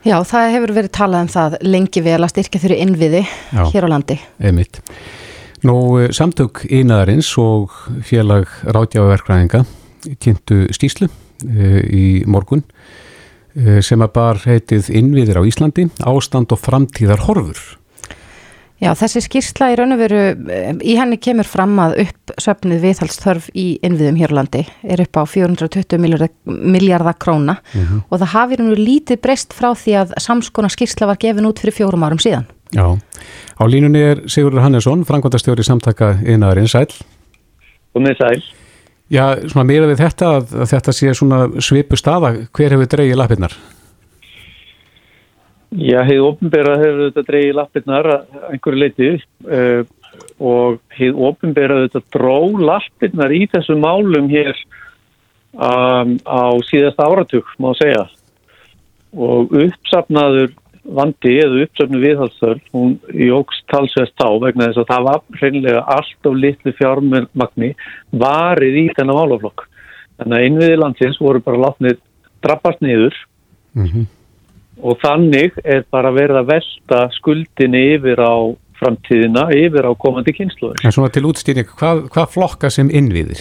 Já, 0.06 0.20
það 0.22 0.52
hefur 0.54 0.72
verið 0.76 0.92
talað 0.94 1.24
um 1.24 1.30
það 1.34 1.54
lengi 1.66 2.02
vel 2.06 2.20
að 2.22 2.30
styrkja 2.30 2.60
fyrir 2.62 2.78
innviði 2.84 3.24
Já. 3.26 3.64
hér 3.74 3.88
á 3.88 3.94
landi. 3.96 4.20
einmitt. 4.38 4.78
Nú, 5.64 5.98
eh, 6.02 6.12
samtök 6.12 6.66
ínaðarins 6.68 7.32
og 7.40 7.72
félag 8.04 8.50
ráðgjáverkræðinga 8.68 9.64
kynntu 10.22 10.66
stíslu 10.76 11.08
e, 11.46 11.80
í 11.90 12.06
morgun 12.30 12.62
e, 13.56 13.80
sem 13.86 14.04
að 14.04 14.14
bar 14.14 14.42
heitið 14.46 14.92
innviðir 14.94 15.40
á 15.42 15.48
Íslandi, 15.48 15.88
ástand 16.06 16.54
og 16.54 16.62
framtíðar 16.62 17.26
horfur. 17.26 17.64
Já, 18.84 18.90
þessi 19.00 19.22
skýrsla 19.24 19.70
í 19.72 19.76
raun 19.80 19.96
og 19.96 20.02
veru, 20.02 20.18
eh, 20.52 20.74
í 20.84 20.98
henni 21.00 21.16
kemur 21.18 21.48
fram 21.48 21.78
að 21.80 21.96
uppsöfnið 22.04 22.82
viðhaldsþörf 22.84 23.48
í 23.56 23.80
innviðum 23.80 24.20
hér 24.20 24.34
á 24.36 24.38
landi 24.42 24.66
er 24.84 25.02
upp 25.06 25.16
á 25.16 25.24
420 25.24 25.98
miljardar, 26.44 27.16
króna 27.16 27.56
og 28.12 28.20
það 28.20 28.34
hafi 28.36 28.60
nú 28.60 28.76
lítið 28.76 29.22
breyst 29.24 29.56
frá 29.56 29.72
því 29.72 29.96
að 30.04 30.14
samskona 30.20 30.68
skýrsla 30.68 31.08
var 31.08 31.18
gefin 31.18 31.48
út 31.48 31.60
fyrir 31.64 31.78
fjórum 31.80 32.04
árum 32.04 32.20
síðan. 32.20 32.46
Já, 32.74 32.98
á 33.62 33.64
línunni 33.70 34.02
er 34.02 34.24
Sigurður 34.32 34.64
Hannesson, 34.66 35.06
framkvæmdastjóri 35.06 35.64
samtaka 35.64 36.16
ínaðarins 36.26 36.74
sæl. 36.74 36.90
og 37.96 38.02
með 38.02 38.18
sæl. 38.18 38.44
Já, 39.12 39.38
svona 39.46 39.68
meira 39.70 39.86
við 39.86 40.02
þetta 40.02 40.30
að, 40.40 40.54
þetta 40.72 40.94
sé 40.98 41.14
svona 41.14 41.46
svipu 41.62 41.98
staða, 42.00 42.34
hver 42.56 42.74
hefur 42.74 42.90
dreigið 42.90 43.20
lappirnar? 43.20 43.54
Já, 45.76 46.00
heið 46.08 46.24
ofinbera 46.32 46.78
hefur 46.80 47.04
þetta 47.10 47.26
dreigið 47.28 47.60
lappirnar 47.60 48.10
að 48.16 48.50
einhverju 48.50 48.82
leiti 48.82 49.12
uh, 49.14 49.86
og 50.40 50.80
heið 50.98 51.22
ofinbera 51.30 51.84
þetta 51.86 52.02
dró 52.16 52.40
lappirnar 52.72 53.34
í 53.36 53.44
þessum 53.52 53.84
málum 53.84 54.30
hér 54.32 54.56
um, 55.54 56.16
á 56.26 56.44
síðasta 56.70 57.06
áratug, 57.06 57.50
má 57.62 57.74
segja. 57.78 58.08
Og 59.16 59.54
uppsafnaður 59.54 60.56
vandi 60.86 61.36
eða 61.42 61.62
uppsöfnu 61.66 62.02
viðhaldsþörf, 62.04 62.66
hún 62.76 62.98
jógst 63.10 63.64
talsvest 63.72 64.22
á 64.22 64.30
vegna 64.42 64.70
þess 64.70 64.84
að 64.84 64.92
það 64.92 65.08
var 65.10 65.40
hreinlega 65.40 65.86
allt 65.96 66.30
of 66.30 66.36
litlu 66.40 66.76
fjármagni 66.78 67.72
varið 68.12 68.82
í 68.84 68.86
þennan 68.98 69.20
málaflokk. 69.22 69.66
Þannig 70.20 70.38
að 70.38 70.50
innviði 70.50 70.82
landsins 70.82 71.18
voru 71.20 71.42
bara 71.44 71.64
látnið 71.68 71.98
drabbast 72.46 72.86
niður 72.86 73.18
Mm 73.76 74.06
og 74.84 75.00
þannig 75.04 75.56
er 75.64 75.86
bara 75.94 76.12
verið 76.16 76.42
að 76.42 76.50
velta 76.52 77.02
skuldinni 77.16 77.82
yfir 77.96 78.20
á 78.20 78.36
framtíðina, 78.76 79.48
yfir 79.56 79.88
á 79.88 79.92
komandi 79.96 80.34
kynsluður. 80.36 80.82
En 80.84 80.96
svona 80.96 81.14
til 81.16 81.24
útstýring, 81.30 81.70
hvað, 81.80 82.08
hvað 82.12 82.34
flokka 82.34 82.72
sem 82.74 82.92
innviðir? 82.92 83.40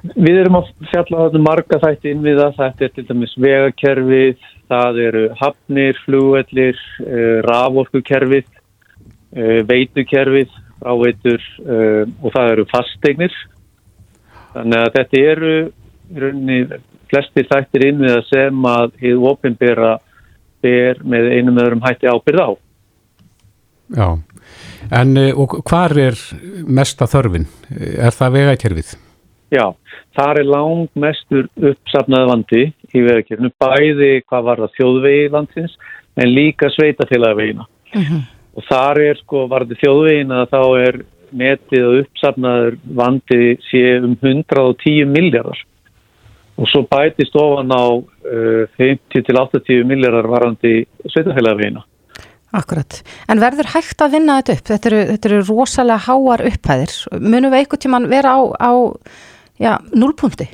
Við 0.00 0.38
erum 0.40 0.56
að 0.60 0.70
fjalla 0.88 1.26
þarna 1.26 1.42
marga 1.44 1.78
þætti 1.82 2.14
innviða, 2.14 2.48
þetta 2.56 2.86
er 2.86 2.92
til 2.94 3.04
dæmis 3.10 3.34
vegakerfið, 3.36 4.46
það 4.70 5.00
eru 5.04 5.24
hafnir, 5.40 5.98
flugvellir, 6.06 6.80
uh, 7.04 7.36
raforkukerfið, 7.44 8.46
uh, 9.36 9.58
veitukerfið, 9.68 10.54
fráveitur 10.80 11.42
uh, 11.66 12.04
og 12.22 12.32
það 12.36 12.52
eru 12.54 12.66
fasteignir. 12.70 13.36
Þannig 14.54 14.80
að 14.80 14.94
þetta 14.96 15.24
eru 15.34 15.52
í 15.60 16.22
rauninni 16.24 16.80
flestir 17.10 17.46
þættir 17.50 17.86
innviða 17.90 18.22
sem 18.28 18.66
að 18.70 18.96
hið 19.02 19.28
ofinbera 19.30 19.98
ber 20.64 21.00
með 21.06 21.30
einum 21.36 21.60
öðrum 21.60 21.84
hætti 21.84 22.10
ábyrð 22.10 22.42
á. 22.46 22.50
Já, 23.90 24.08
en 24.94 25.16
eh, 25.18 25.34
og 25.34 25.56
hvar 25.66 25.94
er 25.98 26.18
mesta 26.66 27.08
þörfin? 27.10 27.48
Er 27.70 28.14
það 28.14 28.36
vegakerfið? 28.38 28.92
Já, 29.50 29.64
þar 30.14 30.38
er 30.42 30.46
lang 30.46 30.90
mestur 31.02 31.48
uppsafnaði 31.58 32.28
vandi 32.30 32.60
í 32.94 33.00
vegakerfinu, 33.02 33.50
bæði 33.58 34.10
hvað 34.28 34.44
var 34.46 34.62
það 34.64 34.76
þjóðvegi 34.78 35.24
landsins, 35.34 35.72
en 36.20 36.30
líka 36.34 36.70
sveitafélagvegina. 36.74 37.66
Og 38.54 38.66
þar 38.68 39.00
er 39.02 39.18
sko, 39.18 39.46
var 39.50 39.66
það 39.66 39.82
þjóðvegina, 39.82 40.44
þá 40.50 40.62
er 40.84 41.00
metið 41.40 41.86
og 41.86 41.98
uppsafnaður 42.04 42.78
vandi 43.00 43.42
sé 43.68 43.84
um 43.98 44.16
110 44.18 45.10
miljardar. 45.10 45.60
Og 46.60 46.68
svo 46.68 46.82
bætist 46.90 47.36
ofan 47.40 47.70
á 47.72 47.84
uh, 47.88 48.64
50 48.76 49.24
til 49.26 49.38
80 49.38 49.86
miljardar 49.88 50.28
varandi 50.30 50.74
sveitafélagvegina. 51.08 51.82
Akkurat. 52.50 52.98
En 53.30 53.38
verður 53.38 53.70
hægt 53.76 54.02
að 54.02 54.16
vinna 54.16 54.40
þetta 54.40 54.56
upp? 54.56 54.64
Þetta 54.72 54.90
eru, 54.90 55.02
þetta 55.12 55.28
eru 55.30 55.42
rosalega 55.46 56.04
háar 56.08 56.42
upphæðir. 56.50 56.94
Munum 57.22 57.52
við 57.52 57.62
einhvern 57.62 57.82
tíman 57.84 58.08
vera 58.10 58.34
á, 58.34 58.40
á 58.58 58.72
já, 59.60 59.76
núlpunkti? 59.94 60.48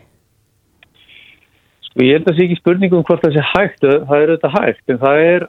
og 1.96 2.04
ég 2.04 2.18
held 2.18 2.26
að 2.26 2.32
það 2.32 2.38
sé 2.38 2.44
ekki 2.46 2.60
spurningum 2.60 3.04
hvort 3.08 3.22
það 3.24 3.36
sé 3.36 3.44
hægt, 3.54 3.84
það 3.84 4.16
er 4.16 4.32
auðvitað 4.32 4.56
hægt 4.56 4.92
en 4.92 4.98
það 5.00 5.20
er 5.26 5.46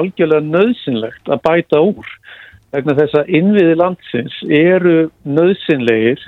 algjörlega 0.00 0.46
nöðsynlegt 0.46 1.32
að 1.34 1.42
bæta 1.44 1.80
úr 1.84 2.12
vegna 2.72 2.94
þess 2.96 3.16
að 3.20 3.32
innviði 3.36 3.74
landsins 3.76 4.36
eru 4.60 4.94
nöðsynlegir 5.26 6.22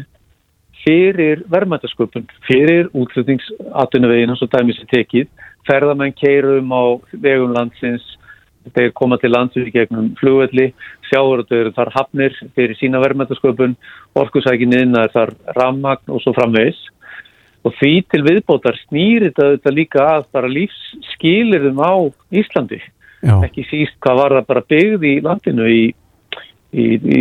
fyrir 0.82 1.44
verðmættasköpun, 1.52 2.26
fyrir 2.48 2.90
útlutningsatunavegin 2.98 4.32
hans 4.32 4.42
og 4.42 4.50
dæmis 4.52 4.80
í 4.82 4.88
tekið, 4.90 5.28
ferðamenn 5.68 6.16
keirum 6.18 6.74
á 6.74 6.82
vegum 7.22 7.54
landsins, 7.54 8.04
þeir 8.74 8.92
koma 8.98 9.18
til 9.20 9.32
landsins 9.32 9.68
í 9.68 9.74
gegnum 9.74 10.12
flugvelli, 10.20 10.70
sjáurður 11.10 11.72
þar 11.76 11.92
hafnir 11.96 12.38
fyrir 12.56 12.78
sína 12.78 13.02
verðmættasköpun, 13.02 13.76
orkusækin 14.18 14.76
innar 14.78 15.12
þar 15.14 15.34
rammagn 15.58 16.14
og 16.14 16.22
svo 16.22 16.34
framvegis. 16.36 16.78
Og 17.62 17.74
því 17.78 17.92
til 18.10 18.22
viðbótar 18.26 18.78
snýri 18.88 19.30
þetta 19.36 19.70
líka 19.74 20.06
að 20.16 20.24
bara 20.34 20.50
lífsskilirðum 20.50 21.78
á 21.78 21.94
Íslandi. 22.34 22.80
Já. 23.22 23.36
ekki 23.46 23.62
síst 23.68 23.94
hvað 24.02 24.16
var 24.18 24.32
það 24.34 24.46
bara 24.48 24.62
byggð 24.72 25.04
í 25.06 25.12
landinu 25.22 25.66
í, 25.70 25.82
í, 26.74 26.86
í, 26.98 27.20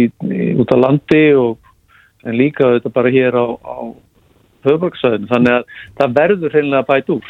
út 0.58 0.72
á 0.74 0.78
landi 0.82 1.26
og 1.38 1.60
en 2.26 2.38
líka 2.38 2.72
þetta 2.76 2.94
bara 2.94 3.12
hér 3.14 3.38
á, 3.38 3.46
á 3.62 3.78
höfbruksöðinu 4.66 5.30
þannig 5.30 5.58
að 5.58 5.78
það 6.00 6.16
verður 6.18 6.56
hreinlega 6.56 6.88
bæt 6.90 7.12
úr 7.16 7.30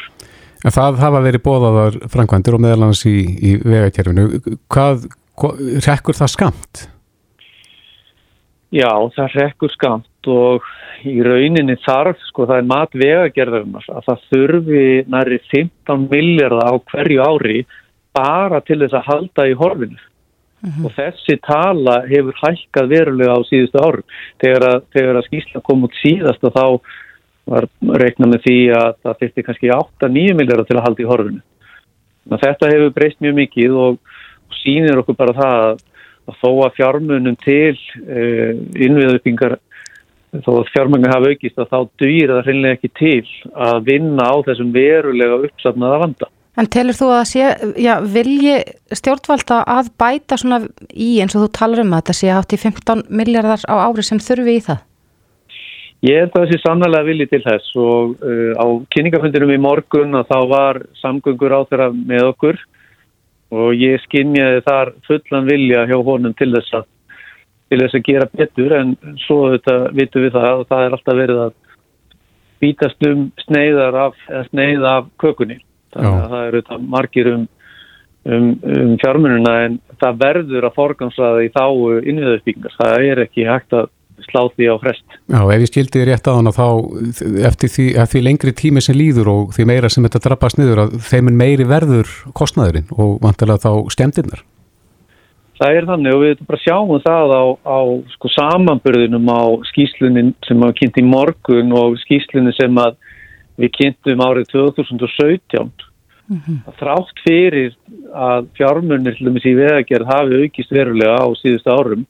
en 0.62 0.74
Það 0.76 1.02
hafa 1.02 1.24
verið 1.24 1.44
bóðaðar 1.46 1.98
framkvæmdur 2.12 2.58
og 2.58 2.64
meðalans 2.64 3.02
í 3.08 3.56
vegakerfinu 3.64 4.28
hvað, 4.72 5.08
hvað 5.40 5.62
rekkur 5.86 6.18
það 6.18 6.34
skamt? 6.36 6.84
Já, 8.72 8.88
það 9.16 9.34
rekkur 9.36 9.72
skamt 9.74 10.30
og 10.32 10.68
í 11.04 11.18
rauninni 11.24 11.74
þarf, 11.82 12.20
sko 12.28 12.46
það 12.48 12.62
er 12.62 12.68
mat 12.70 12.94
vegagerðarinnar 12.96 13.88
að 13.90 14.06
það 14.06 14.24
þurfi 14.30 14.86
næri 15.12 15.38
15 15.50 16.06
miljardar 16.12 16.70
á 16.70 16.74
hverju 16.92 17.26
ári 17.26 17.58
bara 18.16 18.62
til 18.64 18.80
þess 18.84 18.96
að 18.96 19.08
halda 19.10 19.46
í 19.48 19.54
horfinu 19.58 19.98
uh 19.98 20.68
mhm. 20.68 20.72
-huh. 20.72 20.86
og 20.86 20.92
þessi 20.96 21.38
tala 21.42 21.96
hefur 22.06 22.38
hækkað 22.42 22.92
verulega 22.94 23.36
á 23.36 23.40
síðustu 23.50 23.78
árum 23.82 24.06
þegar 24.40 24.68
að, 24.68 24.78
þegar 24.94 25.16
að 25.16 25.26
skýrsla 25.28 25.64
kom 25.68 25.84
út 25.84 25.96
síðast 26.02 26.44
og 26.44 26.52
þá 26.56 26.66
var 27.48 27.66
reikna 27.98 28.28
með 28.30 28.44
því 28.46 28.58
að 28.76 28.92
það 29.02 29.18
fyrsti 29.22 29.46
kannski 29.46 29.72
8-9 29.74 30.36
miljardar 30.38 30.68
til 30.68 30.78
að 30.78 30.86
halda 30.86 31.02
í 31.02 31.08
horfinu 31.10 31.42
þetta 32.42 32.70
hefur 32.70 32.94
breyst 32.94 33.18
mjög 33.22 33.38
mikið 33.40 33.78
og, 33.84 33.98
og 34.48 34.60
sínir 34.60 35.00
okkur 35.02 35.18
bara 35.18 35.34
það 35.36 35.56
að, 35.62 35.82
að 36.30 36.38
þó 36.42 36.50
að 36.52 36.76
fjármunum 36.78 37.38
til 37.42 37.74
uh, 37.74 38.52
innviðauppingar 38.86 39.58
þó 40.42 40.52
að 40.60 40.70
fjármunum 40.72 41.10
hafa 41.12 41.32
aukist 41.32 41.58
að 41.58 41.72
þá 41.72 41.80
dýr 42.04 42.30
það 42.36 42.46
hreinlega 42.46 42.78
ekki 42.78 42.92
til 43.00 43.32
að 43.52 43.82
vinna 43.90 44.30
á 44.30 44.34
þessum 44.46 44.70
verulega 44.76 45.42
uppsafnaða 45.48 46.04
vanda 46.06 46.30
En 46.60 46.66
telur 46.68 46.92
þú 46.92 47.06
að 47.16 47.22
sé, 47.30 47.44
já, 47.80 47.94
vilji 48.04 48.58
stjórnvalda 48.92 49.62
að 49.72 49.86
bæta 49.96 50.36
svona 50.36 50.58
í 50.92 51.14
eins 51.24 51.32
og 51.32 51.46
þú 51.46 51.52
talar 51.56 51.80
um 51.80 51.94
að 51.96 52.02
þetta 52.02 52.16
sé 52.18 52.32
átt 52.36 52.52
í 52.52 52.58
15 52.60 53.04
miljardar 53.08 53.62
á 53.72 53.88
ári 53.88 54.04
sem 54.04 54.20
þurfi 54.20 54.58
í 54.58 54.64
það? 54.66 54.82
Ég 56.02 56.18
held 56.18 56.32
að 56.34 56.40
það 56.40 56.50
sé 56.50 56.58
sannlega 56.58 57.06
vilji 57.06 57.26
til 57.30 57.42
þess 57.44 57.74
og 57.78 58.14
uh, 58.26 58.54
á 58.58 58.66
kynningafundinum 58.90 59.52
í 59.54 59.60
morgun 59.62 60.18
að 60.18 60.32
þá 60.32 60.38
var 60.50 60.80
samgöngur 60.98 61.54
á 61.54 61.60
þeirra 61.70 61.92
með 61.94 62.24
okkur 62.32 62.58
og 63.54 63.76
ég 63.78 64.02
skinnjaði 64.08 64.64
þar 64.66 64.90
fullan 65.06 65.46
vilja 65.46 65.84
hjá 65.86 65.94
honum 66.02 66.34
til 66.34 66.50
þess 66.56 66.78
að, 66.80 66.88
til 67.70 67.80
þess 67.84 67.98
að 67.98 68.04
gera 68.08 68.28
betur 68.32 68.74
en 68.80 68.96
svo 69.28 69.38
þetta 69.52 69.76
vitum 69.94 70.26
við 70.26 70.34
það 70.40 70.64
og 70.64 70.66
það 70.72 70.84
er 70.86 70.96
alltaf 70.98 71.20
verið 71.20 71.42
að 71.44 71.54
bítast 72.62 73.06
um 73.06 73.24
sneiðar 73.44 74.00
af, 74.08 74.20
sneið 74.50 74.84
af 74.86 75.08
kökunni. 75.22 75.60
Þannig 75.94 76.18
að 76.18 76.34
það 76.34 76.46
eru 76.50 76.82
margir 76.96 77.30
um, 77.36 77.48
um, 78.26 78.52
um 78.74 78.92
fjármununa 79.02 79.56
en 79.68 79.80
það 80.02 80.20
verður 80.26 80.66
að 80.66 80.78
forgansaða 80.78 81.42
í 81.46 81.50
þá 81.54 81.64
innviðaðspíkningar, 82.10 82.78
það 82.78 83.10
er 83.10 83.26
ekki 83.28 83.46
hægt 83.46 83.76
að 83.78 83.90
slá 84.28 84.42
því 84.52 84.68
á 84.72 84.76
frest. 84.82 85.04
Já, 85.28 85.40
ef 85.42 85.64
ég 85.64 85.70
skildi 85.70 86.00
þér 86.00 86.10
rétt 86.12 86.30
á 86.30 86.32
þann 86.32 86.50
að 86.50 86.58
þá 86.60 86.68
eftir 87.50 87.72
því, 87.74 87.86
því 88.12 88.22
lengri 88.26 88.54
tími 88.56 88.82
sem 88.84 88.98
líður 88.98 89.32
og 89.32 89.52
því 89.56 89.68
meira 89.72 89.90
sem 89.92 90.06
þetta 90.06 90.22
drabbast 90.28 90.58
niður 90.60 90.86
að 90.86 90.96
þeim 91.10 91.30
meiri 91.36 91.68
verður 91.68 92.10
kostnæðurinn 92.38 92.90
og 92.96 93.20
vantilega 93.22 93.64
þá 93.66 93.92
stemdinnar. 93.94 94.42
Það 95.62 95.78
er 95.78 95.86
þannig 95.86 96.16
og 96.16 96.22
við 96.24 96.42
bara 96.48 96.58
sjáum 96.58 96.92
það 97.04 97.32
á, 97.38 97.44
á 97.62 97.78
sko, 98.16 98.30
samanbörðunum 98.34 99.28
á 99.30 99.42
skýslunin 99.70 100.32
sem 100.48 100.64
að 100.66 100.76
kynnt 100.80 100.98
í 100.98 101.04
morgun 101.06 101.74
og 101.78 101.98
skýslunin 102.02 102.56
sem 102.56 102.80
að 102.82 102.96
við 103.60 103.72
kynntum 103.76 104.24
árið 104.24 104.48
2017 104.52 105.70
mm 106.32 106.40
-hmm. 106.40 106.58
þrátt 106.80 107.22
fyrir 107.26 107.74
að 108.12 108.48
fjármunir 108.56 109.16
til 109.16 109.26
dæmis 109.28 109.46
í 109.46 109.54
vegagerð 109.56 110.06
hafi 110.06 110.42
aukist 110.42 110.72
verulega 110.72 111.16
á 111.20 111.26
síðustu 111.38 111.70
árum 111.70 112.06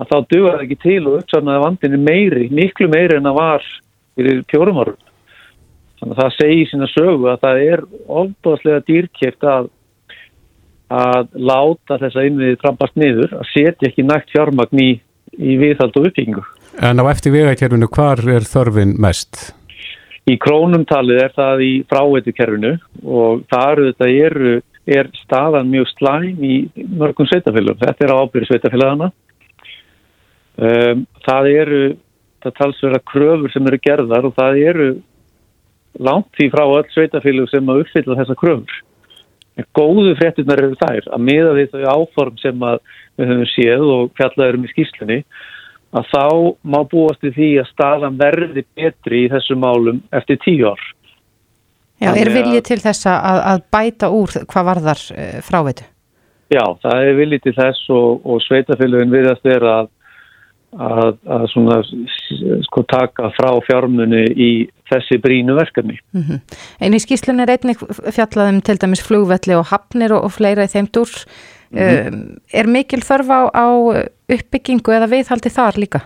að 0.00 0.10
þá 0.10 0.16
duða 0.32 0.54
það 0.54 0.64
ekki 0.66 0.78
til 0.84 1.00
og 1.04 1.18
uppsarnaði 1.20 1.64
vandinni 1.64 2.00
meiri, 2.04 2.48
miklu 2.54 2.88
meiri 2.92 3.18
en 3.18 3.28
það 3.28 3.40
var 3.40 3.66
fyrir 4.18 4.40
fjórum 4.52 4.80
árum 4.82 5.02
þannig 6.00 6.14
að 6.14 6.22
það 6.22 6.38
segi 6.38 6.64
sína 6.70 6.88
sögu 6.94 7.28
að 7.28 7.42
það 7.44 7.66
er 7.66 7.84
ofbúðslega 8.22 8.86
dýrkjæft 8.88 9.50
að 9.56 9.70
að 10.90 11.28
láta 11.38 12.00
þessa 12.00 12.24
innviðið 12.26 12.56
trampast 12.58 12.96
niður, 12.98 13.36
að 13.38 13.44
setja 13.52 13.86
ekki 13.86 14.02
nægt 14.02 14.32
fjármagn 14.32 14.80
í, 14.82 14.88
í 15.38 15.52
viðhald 15.60 15.94
og 15.94 16.08
uppbyggingu 16.08 16.42
En 16.78 17.02
á 17.02 17.04
eftir 17.10 17.34
vegakerfinu, 17.34 17.88
hvar 17.90 18.20
er 18.30 18.46
þörfin 18.46 18.94
mest? 19.02 19.50
Í 20.30 20.36
krónumtalið 20.38 21.22
er 21.24 21.32
það 21.34 21.62
í 21.66 21.70
fráveitukerfinu 21.90 22.76
og 23.02 23.42
þar 23.50 23.82
eru, 24.06 24.60
er 24.86 25.10
staðan 25.24 25.72
mjög 25.72 25.90
slæm 25.90 26.44
í 26.44 26.54
mörgum 27.00 27.26
sveitafélagum. 27.26 27.80
Þetta 27.82 28.06
er 28.06 28.14
ábyrði 28.14 28.50
sveitafélagana. 28.50 29.10
Um, 30.60 31.06
það 31.24 31.48
eru, 31.54 31.84
það 32.44 32.56
talsverða 32.58 33.00
kröfur 33.08 33.52
sem 33.54 33.68
eru 33.70 33.80
gerðar 33.80 34.28
og 34.28 34.36
það 34.36 34.60
eru 34.72 34.90
langt 35.98 36.28
því 36.36 36.50
frá 36.52 36.64
öll 36.66 36.86
sveitafélag 36.92 37.48
sem 37.50 37.72
að 37.72 37.84
uppfylla 37.84 38.18
þessa 38.20 38.38
kröfur. 38.40 38.82
En 39.58 39.66
góðu 39.76 40.12
fréttunar 40.18 40.60
eru 40.62 40.76
þær 40.80 41.08
að 41.10 41.24
miða 41.26 41.54
því 41.56 41.64
þau 41.72 41.80
áform 41.94 42.36
sem 42.40 42.60
við 42.60 43.32
höfum 43.32 43.48
séð 43.54 43.88
og 43.94 44.12
fjallaðurum 44.20 44.68
í 44.68 44.72
skýslunni 44.74 45.18
að 45.90 46.10
þá 46.12 46.24
má 46.62 46.80
búast 46.86 47.24
í 47.26 47.32
því 47.34 47.50
að 47.60 47.70
staðan 47.72 48.18
verði 48.20 48.64
betri 48.78 49.24
í 49.24 49.30
þessum 49.32 49.62
málum 49.64 50.02
eftir 50.14 50.38
tíu 50.44 50.70
ár. 50.70 50.82
Já, 52.00 52.12
er 52.16 52.30
viljið 52.32 52.62
til 52.70 52.78
þess 52.80 53.08
að, 53.10 53.40
að 53.50 53.64
bæta 53.74 54.08
úr 54.16 54.36
hvað 54.48 54.68
varðar 54.70 55.02
uh, 55.12 55.40
fráveitu? 55.44 55.88
Já, 56.50 56.62
það 56.82 57.06
er 57.06 57.18
viljið 57.18 57.42
til 57.44 57.56
þess 57.58 57.90
og, 57.94 58.22
og 58.24 58.40
sveitafélagin 58.46 59.12
viðast 59.12 59.50
er 59.50 59.66
að, 59.68 59.90
að, 60.78 61.16
að 61.26 61.46
svona, 61.52 61.78
sko, 62.66 62.84
taka 62.90 63.30
frá 63.34 63.50
fjármunni 63.66 64.22
í 64.30 64.50
þessi 64.90 65.18
brínu 65.22 65.56
verkefni. 65.58 65.98
Mm 66.14 66.22
-hmm. 66.22 66.40
En 66.80 66.94
í 66.94 67.02
skýslunni 67.02 67.42
er 67.42 67.56
einnig 67.56 67.82
fjallaðum 68.14 68.60
til 68.62 68.78
dæmis 68.78 69.02
flugvelli 69.02 69.56
og 69.58 69.70
hafnir 69.70 70.12
og, 70.12 70.24
og 70.24 70.32
fleira 70.32 70.64
í 70.64 70.72
þeim 70.72 70.90
dúr. 70.92 71.10
Mm 71.70 71.78
-hmm. 71.78 72.40
Er 72.52 72.66
mikil 72.66 73.00
þörf 73.00 73.28
á, 73.30 73.40
á 73.50 73.66
uppbyggingu 74.28 74.92
eða 74.92 75.10
viðhaldi 75.10 75.50
þar 75.50 75.78
líka? 75.78 76.00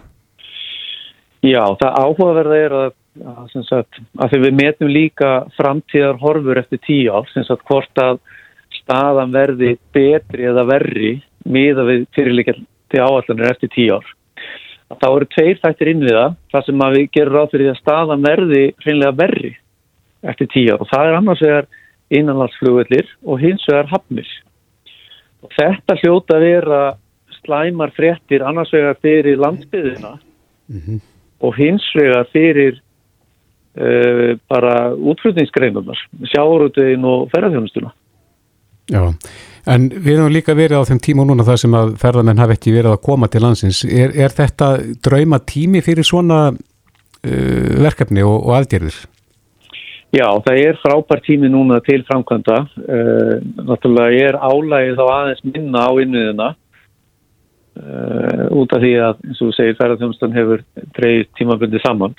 Já, 1.45 1.65
það 1.77 1.97
áhugaverða 2.01 2.57
er 2.57 2.73
að, 2.73 2.93
að, 3.21 3.65
sagt, 3.69 4.01
að 4.17 4.39
við 4.41 4.55
metum 4.55 4.89
líka 4.89 5.45
framtíðar 5.57 6.17
horfur 6.21 6.59
eftir 6.59 6.81
tíu 6.87 7.13
ál, 7.13 7.27
sem 7.33 7.45
sagt 7.45 7.65
hvort 7.69 8.01
að 8.01 8.19
staðan 8.81 9.33
verði 9.33 9.77
betri 9.93 10.49
eða 10.49 10.65
verri 10.65 11.23
miða 11.45 11.85
við 11.85 12.07
fyrirleikjandi 12.17 13.01
áallanir 13.01 13.51
eftir 13.51 13.69
tíu 13.77 13.99
ár. 13.99 14.07
Þá 14.93 15.07
eru 15.09 15.29
tveir 15.33 15.61
þættir 15.63 15.91
inn 15.91 16.03
við 16.05 16.17
það, 16.19 16.35
það 16.53 16.67
sem 16.67 16.83
við 16.95 17.07
gerum 17.17 17.35
ráð 17.35 17.53
fyrir 17.55 17.71
að 17.73 17.81
staðan 17.81 18.27
verði 18.27 18.65
hreinlega 18.85 19.17
verri 19.17 19.53
eftir 20.25 20.51
tíu 20.53 20.77
og 20.77 20.89
það 20.91 21.09
er 21.09 21.17
annars 21.19 21.43
vegar 21.45 21.67
innanlandsflugvellir 22.15 23.09
og 23.25 23.41
hins 23.41 23.65
vegar 23.69 23.89
hafnir. 23.91 24.29
Og 25.45 25.53
þetta 25.57 25.97
hljóta 26.03 26.39
vera 26.41 26.83
slæmar 27.41 27.93
fréttir 27.97 28.45
annars 28.45 28.73
vegar 28.73 28.97
fyrir 29.03 29.41
landsbyðina 29.41 30.15
mm 30.69 30.81
-hmm. 30.81 31.01
og 31.41 31.57
hins 31.57 31.85
vegar 31.97 32.29
fyrir 32.33 32.81
uh, 33.81 34.39
bara 34.49 34.95
útflutningsgreinunar, 34.95 35.99
sjáurútegin 36.33 37.05
og 37.05 37.31
ferðarþjónustuna. 37.33 37.93
Já, 38.93 39.01
en 39.73 39.89
við 39.89 40.19
hefum 40.19 40.33
líka 40.35 40.55
verið 40.57 40.83
á 40.85 40.89
þeim 40.91 41.01
tíma 41.01 41.25
núna 41.25 41.47
það 41.47 41.61
sem 41.63 41.77
að 41.79 41.95
ferðarmenn 42.03 42.43
hafi 42.43 42.57
ekki 42.59 42.75
verið 42.75 42.93
að 42.93 43.05
koma 43.07 43.31
til 43.33 43.41
landsins. 43.45 43.81
Er, 43.89 44.13
er 44.13 44.35
þetta 44.35 44.75
drauma 45.07 45.41
tími 45.41 45.81
fyrir 45.85 46.05
svona 46.05 46.41
uh, 46.53 47.71
verkefni 47.81 48.25
og, 48.27 48.37
og 48.43 48.59
aðgerðir? 48.59 48.99
Já, 50.15 50.29
það 50.45 50.61
er 50.67 50.77
frábær 50.83 51.25
tími 51.25 51.49
núna 51.51 51.81
til 51.87 52.05
framkvæmda. 52.11 52.59
Uh, 52.85 53.41
náttúrulega 53.65 54.29
er 54.29 54.39
álægið 54.39 55.01
þá 55.01 55.05
aðeins 55.07 55.43
minna 55.49 55.89
á 55.89 55.93
inniðina 56.05 56.53
uh, 57.81 58.47
út 58.61 58.77
af 58.77 58.85
því 58.85 58.95
að, 59.09 59.25
eins 59.25 59.41
og 59.41 59.49
þú 59.49 59.57
segir, 59.57 59.81
ferðarþjómsdan 59.81 60.37
hefur 60.37 60.65
dreyið 61.01 61.27
tímabundi 61.41 61.81
saman. 61.87 62.15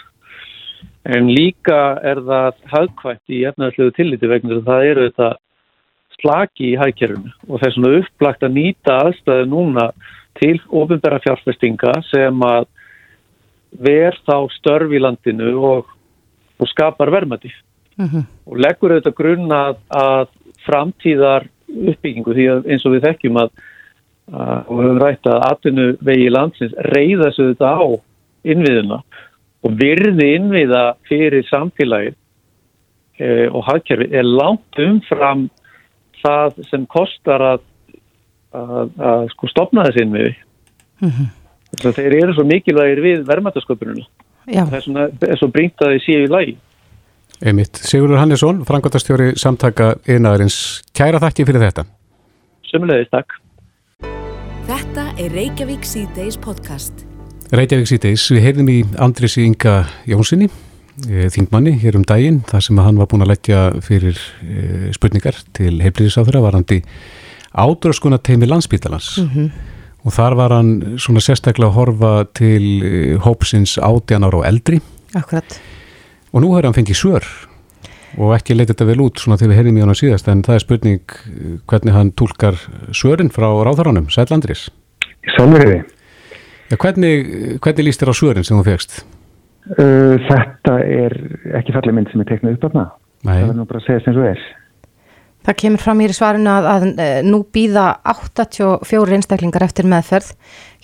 en 1.06 1.28
líka 1.30 2.00
er 2.02 2.18
það 2.26 2.56
hagkvæmt 2.72 3.30
í 3.30 3.44
efnaðarslegu 3.46 3.92
tilliti 3.94 4.30
vegna 4.30 4.56
þess 4.56 4.64
að 4.64 4.70
það 4.72 4.88
eru 4.90 5.04
þetta 5.06 5.28
slaki 6.26 6.72
í 6.74 6.78
hagkerfinu 6.82 7.32
og 7.48 7.62
er 7.62 7.74
svona 7.76 8.00
upplagt 8.02 8.46
að 8.46 8.56
nýta 8.58 8.98
aðstæðu 9.06 9.50
núna 9.52 9.90
til 10.40 10.58
ofinbæra 10.74 11.22
fjárfestinga 11.24 11.94
sem 12.10 12.42
að 12.44 12.66
ver 13.86 14.18
þá 14.26 14.48
störf 14.56 14.92
í 14.92 15.02
landinu 15.04 15.54
og, 15.70 15.92
og 16.60 16.72
skapar 16.72 17.12
vermaði 17.14 17.52
mm 17.98 18.08
-hmm. 18.08 18.26
og 18.46 18.58
leggur 18.58 18.96
auðvitað 18.96 19.20
grunn 19.20 19.52
að, 19.52 19.78
að 19.90 20.28
framtíðar 20.66 21.48
uppbyggingu 21.68 22.34
því 22.34 22.50
að 22.52 22.68
eins 22.72 22.86
og 22.86 22.96
við 22.96 23.08
þekkjum 23.08 23.40
að, 23.44 23.50
að 24.32 24.60
og 24.68 24.84
höfum 24.84 25.02
rætt 25.02 25.28
að 25.28 25.46
atvinnu 25.52 25.88
vegi 26.02 26.30
landsins 26.30 26.76
reyða 26.92 27.30
þessu 27.30 27.50
þetta 27.54 27.72
á 27.78 27.88
innviðuna 28.46 29.02
og 29.66 29.78
virði 29.80 30.36
innviða 30.36 30.96
fyrir 31.10 31.46
samfélagi 31.50 32.14
e, 33.20 33.48
og 33.50 33.64
hagkerfi 33.66 34.10
er 34.14 34.24
langt 34.24 34.80
umfram 34.80 35.50
það 36.26 36.60
sem 36.70 36.86
kostar 36.92 37.48
að, 37.54 37.66
að 38.52 39.26
sko 39.34 39.50
stopna 39.52 39.88
þessi 39.88 40.06
innviði 40.06 40.36
mm 40.36 41.10
-hmm. 41.10 41.34
þess 41.74 41.90
að 41.92 41.98
þeir 42.02 42.20
eru 42.22 42.38
svo 42.38 42.48
mikilvægir 42.52 43.04
við 43.06 43.26
verðmættasköpununa 43.30 44.08
það 44.46 45.30
er 45.30 45.40
svo 45.40 45.50
brínt 45.50 45.82
að 45.82 45.96
þeir 45.96 46.06
séu 46.06 46.24
í 46.26 46.32
lagi 46.32 46.58
Einmitt. 47.44 47.82
Sigurður 47.84 48.22
Hannesson, 48.22 48.62
frangotastjóri 48.68 49.34
samtaka 49.40 49.96
einaðarins. 50.08 50.82
Kæra 50.96 51.20
þakki 51.20 51.46
fyrir 51.50 51.66
þetta. 51.66 51.84
Sumulegis, 52.70 53.10
takk. 53.12 53.36
Þetta 54.66 55.10
er 55.22 55.36
Reykjavík 55.36 55.84
C-Days 55.86 56.40
podcast. 56.42 57.04
Reykjavík 57.54 57.92
C-Days, 57.92 58.24
við 58.34 58.48
heyrðum 58.48 58.72
í 58.72 58.78
Andris 59.04 59.36
Inga 59.42 59.76
Jónssoni, 60.10 60.48
þingmanni, 61.04 61.76
hér 61.82 62.00
um 62.00 62.06
daginn, 62.08 62.42
þar 62.48 62.64
sem 62.64 62.80
hann 62.80 62.98
var 63.02 63.10
búin 63.12 63.26
að 63.26 63.34
leggja 63.34 63.62
fyrir 63.84 64.20
eh, 64.46 64.90
spurningar 64.96 65.38
til 65.54 65.78
heimliðisáþura 65.84 66.44
varandi 66.46 66.82
ádraskuna 67.52 68.20
teimi 68.24 68.48
landsbítalans. 68.48 69.18
Mm 69.20 69.30
-hmm. 69.30 69.50
Og 70.06 70.14
þar 70.14 70.36
var 70.36 70.52
hann 70.52 71.00
svona 71.00 71.20
sérstaklega 71.20 71.70
að 71.70 71.76
horfa 71.76 72.26
til 72.34 72.84
eh, 72.84 73.18
hópsins 73.18 73.78
átjanar 73.78 74.36
og 74.36 74.46
eldri. 74.46 74.82
Akkurat 75.14 75.60
og 76.36 76.44
nú 76.44 76.52
har 76.56 76.68
hann 76.68 76.76
fengið 76.76 77.00
svör 77.00 77.26
og 78.20 78.36
ekki 78.36 78.56
leitið 78.56 78.74
þetta 78.74 78.88
vel 78.90 79.04
út 79.06 79.22
svona 79.22 79.40
þegar 79.40 79.52
við 79.52 79.60
heyrðum 79.60 79.78
í 79.78 79.84
hann 79.84 79.96
á 79.96 80.02
síðast 80.02 80.30
en 80.32 80.44
það 80.44 80.58
er 80.58 80.64
spurning 80.64 81.18
hvernig 81.72 81.96
hann 81.96 82.12
tólkar 82.20 82.60
svörin 82.96 83.32
frá 83.32 83.48
ráðaranum, 83.48 84.10
Sætlandris 84.12 84.68
Sálverði 85.36 85.82
ja, 86.72 86.76
hvernig, 86.76 87.32
hvernig 87.64 87.88
líst 87.88 88.04
þér 88.04 88.12
á 88.12 88.16
svörin 88.20 88.48
sem 88.48 88.60
þú 88.60 88.66
fegst? 88.68 88.98
Uh, 89.66 90.22
þetta 90.28 90.78
er 90.86 91.16
ekki 91.58 91.74
fallið 91.74 91.98
mynd 91.98 92.12
sem 92.12 92.22
er 92.22 92.30
teiknað 92.30 92.60
upp 92.60 92.70
af 92.70 92.76
það 92.76 92.94
það 93.26 93.50
er 93.50 93.58
nú 93.58 93.66
bara 93.70 93.82
að 93.82 93.88
segja 93.88 94.04
sem 94.06 94.16
svo 94.16 94.28
er. 94.30 94.44
Það 95.46 95.58
kemur 95.62 95.82
fram 95.84 96.02
í 96.02 96.08
svarinu 96.10 96.50
að, 96.50 96.68
að, 96.72 96.86
eh, 97.04 97.18
nú 97.26 97.44
býða 97.54 97.86
84 98.10 99.18
einstaklingar 99.18 99.66
eftir 99.68 99.86
meðferð 99.86 100.32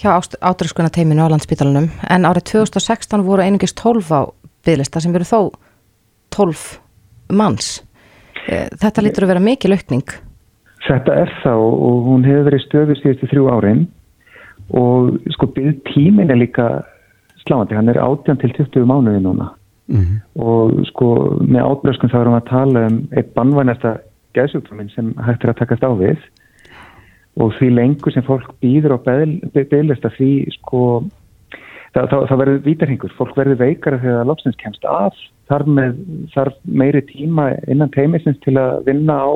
hjá 0.01 0.11
átrúskuna 0.13 0.91
teiminu 0.93 1.25
á 1.25 1.33
landsbítalunum 1.33 1.87
en 1.89 2.27
árið 2.29 2.45
2016 2.51 3.25
voru 3.25 3.41
einungist 3.41 3.79
12 3.81 4.11
á 4.13 4.21
bygglista 4.65 5.01
sem 5.01 5.15
veru 5.15 5.25
þó 5.25 5.39
12 6.29 6.77
manns. 7.33 7.81
Eh, 8.47 8.69
þetta 8.69 9.01
lítur 9.01 9.25
að 9.25 9.33
vera 9.33 9.45
mikil 9.47 9.73
aukning. 9.73 10.05
Þetta 10.85 11.17
er 11.23 11.33
þá 11.41 11.53
og 11.57 12.05
hún 12.05 12.25
hefur 12.25 12.51
verið 12.51 12.65
stöður 12.67 13.01
síðustu 13.01 13.31
þrjú 13.33 13.49
árin. 13.49 13.83
Og 14.77 15.17
sko 15.33 15.49
bygg 15.55 15.81
tímin 15.89 16.29
er 16.29 16.37
líka 16.37 16.83
sláandi, 17.45 17.75
hann 17.75 17.89
er 17.89 18.01
18 18.01 18.39
til 18.41 18.53
20 18.57 18.85
mánuði 18.85 19.23
núna. 19.23 19.51
Mm 19.91 19.97
-hmm. 19.99 20.41
og 20.41 20.85
sko 20.87 21.05
með 21.41 21.65
átbröskum 21.67 22.09
þá 22.09 22.19
erum 22.21 22.33
við 22.33 22.41
að 22.41 22.49
tala 22.49 22.85
um 22.87 23.07
eitt 23.11 23.33
bannvænasta 23.33 23.97
gæðsjúkdóminn 24.33 24.93
sem 24.95 25.13
hægt 25.25 25.43
er 25.43 25.49
að 25.49 25.59
takast 25.59 25.83
á 25.83 25.91
við. 25.91 26.19
Og 27.35 27.53
því 27.57 27.67
lengur 27.69 28.11
sem 28.11 28.23
fólk 28.23 28.53
býður 28.61 28.95
á 28.95 28.97
bygglista 29.53 30.09
því 30.09 30.51
sko 30.51 31.03
það, 31.93 32.07
það, 32.09 32.25
það 32.29 32.41
verður 32.41 32.63
vítarhingur, 32.65 33.13
fólk 33.17 33.37
verður 33.37 33.61
veikara 33.61 33.99
þegar 33.99 34.27
lofsins 34.29 34.59
kemst 34.61 34.85
af, 34.85 35.13
þar 35.49 35.67
með 35.67 35.99
þarf 36.33 36.57
meiri 36.63 37.01
tíma 37.01 37.51
innan 37.67 37.91
teimisins 37.95 38.39
til 38.45 38.57
að 38.59 38.83
vinna 38.85 39.19
á 39.27 39.31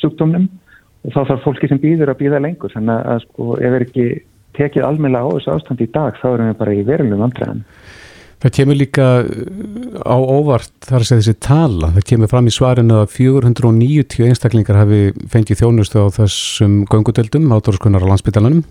sjúkdómnum. 0.00 0.48
Og 1.04 1.12
þá 1.12 1.20
þarf 1.28 1.42
fólki 1.44 1.68
sem 1.68 1.78
býður 1.82 2.14
að 2.14 2.22
býða 2.22 2.40
lengur, 2.40 2.72
þannig 2.72 3.08
að 3.12 3.18
sko 3.26 3.56
ef 3.60 3.74
er 3.76 3.84
ekki 3.84 4.06
tekið 4.58 4.86
almeinlega 4.88 5.28
á 5.28 5.34
þessu 5.36 5.54
ástand 5.54 5.84
í 5.84 5.90
dag 5.94 6.16
þá 6.20 6.26
erum 6.32 6.50
við 6.50 6.58
bara 6.62 6.74
í 6.74 6.86
verulegum 6.86 7.26
andræðan. 7.28 7.64
Það 8.44 8.54
kemur 8.58 8.76
líka 8.76 9.04
á 10.04 10.16
óvart 10.20 10.72
þar 10.84 11.00
að 11.00 11.06
segja 11.08 11.22
þessi 11.22 11.36
tala, 11.46 11.92
það 11.94 12.08
kemur 12.10 12.32
fram 12.32 12.48
í 12.50 12.52
svarinu 12.52 12.98
að 13.00 13.12
490 13.14 14.26
einstaklingar 14.28 14.80
hafi 14.82 15.02
fengið 15.32 15.62
þjónustu 15.62 16.02
á 16.04 16.06
þessum 16.18 16.82
göngutöldum 16.92 17.48
á 17.48 17.56
Dórskunnar 17.64 18.04
á 18.04 18.10
landsbytalanum. 18.12 18.64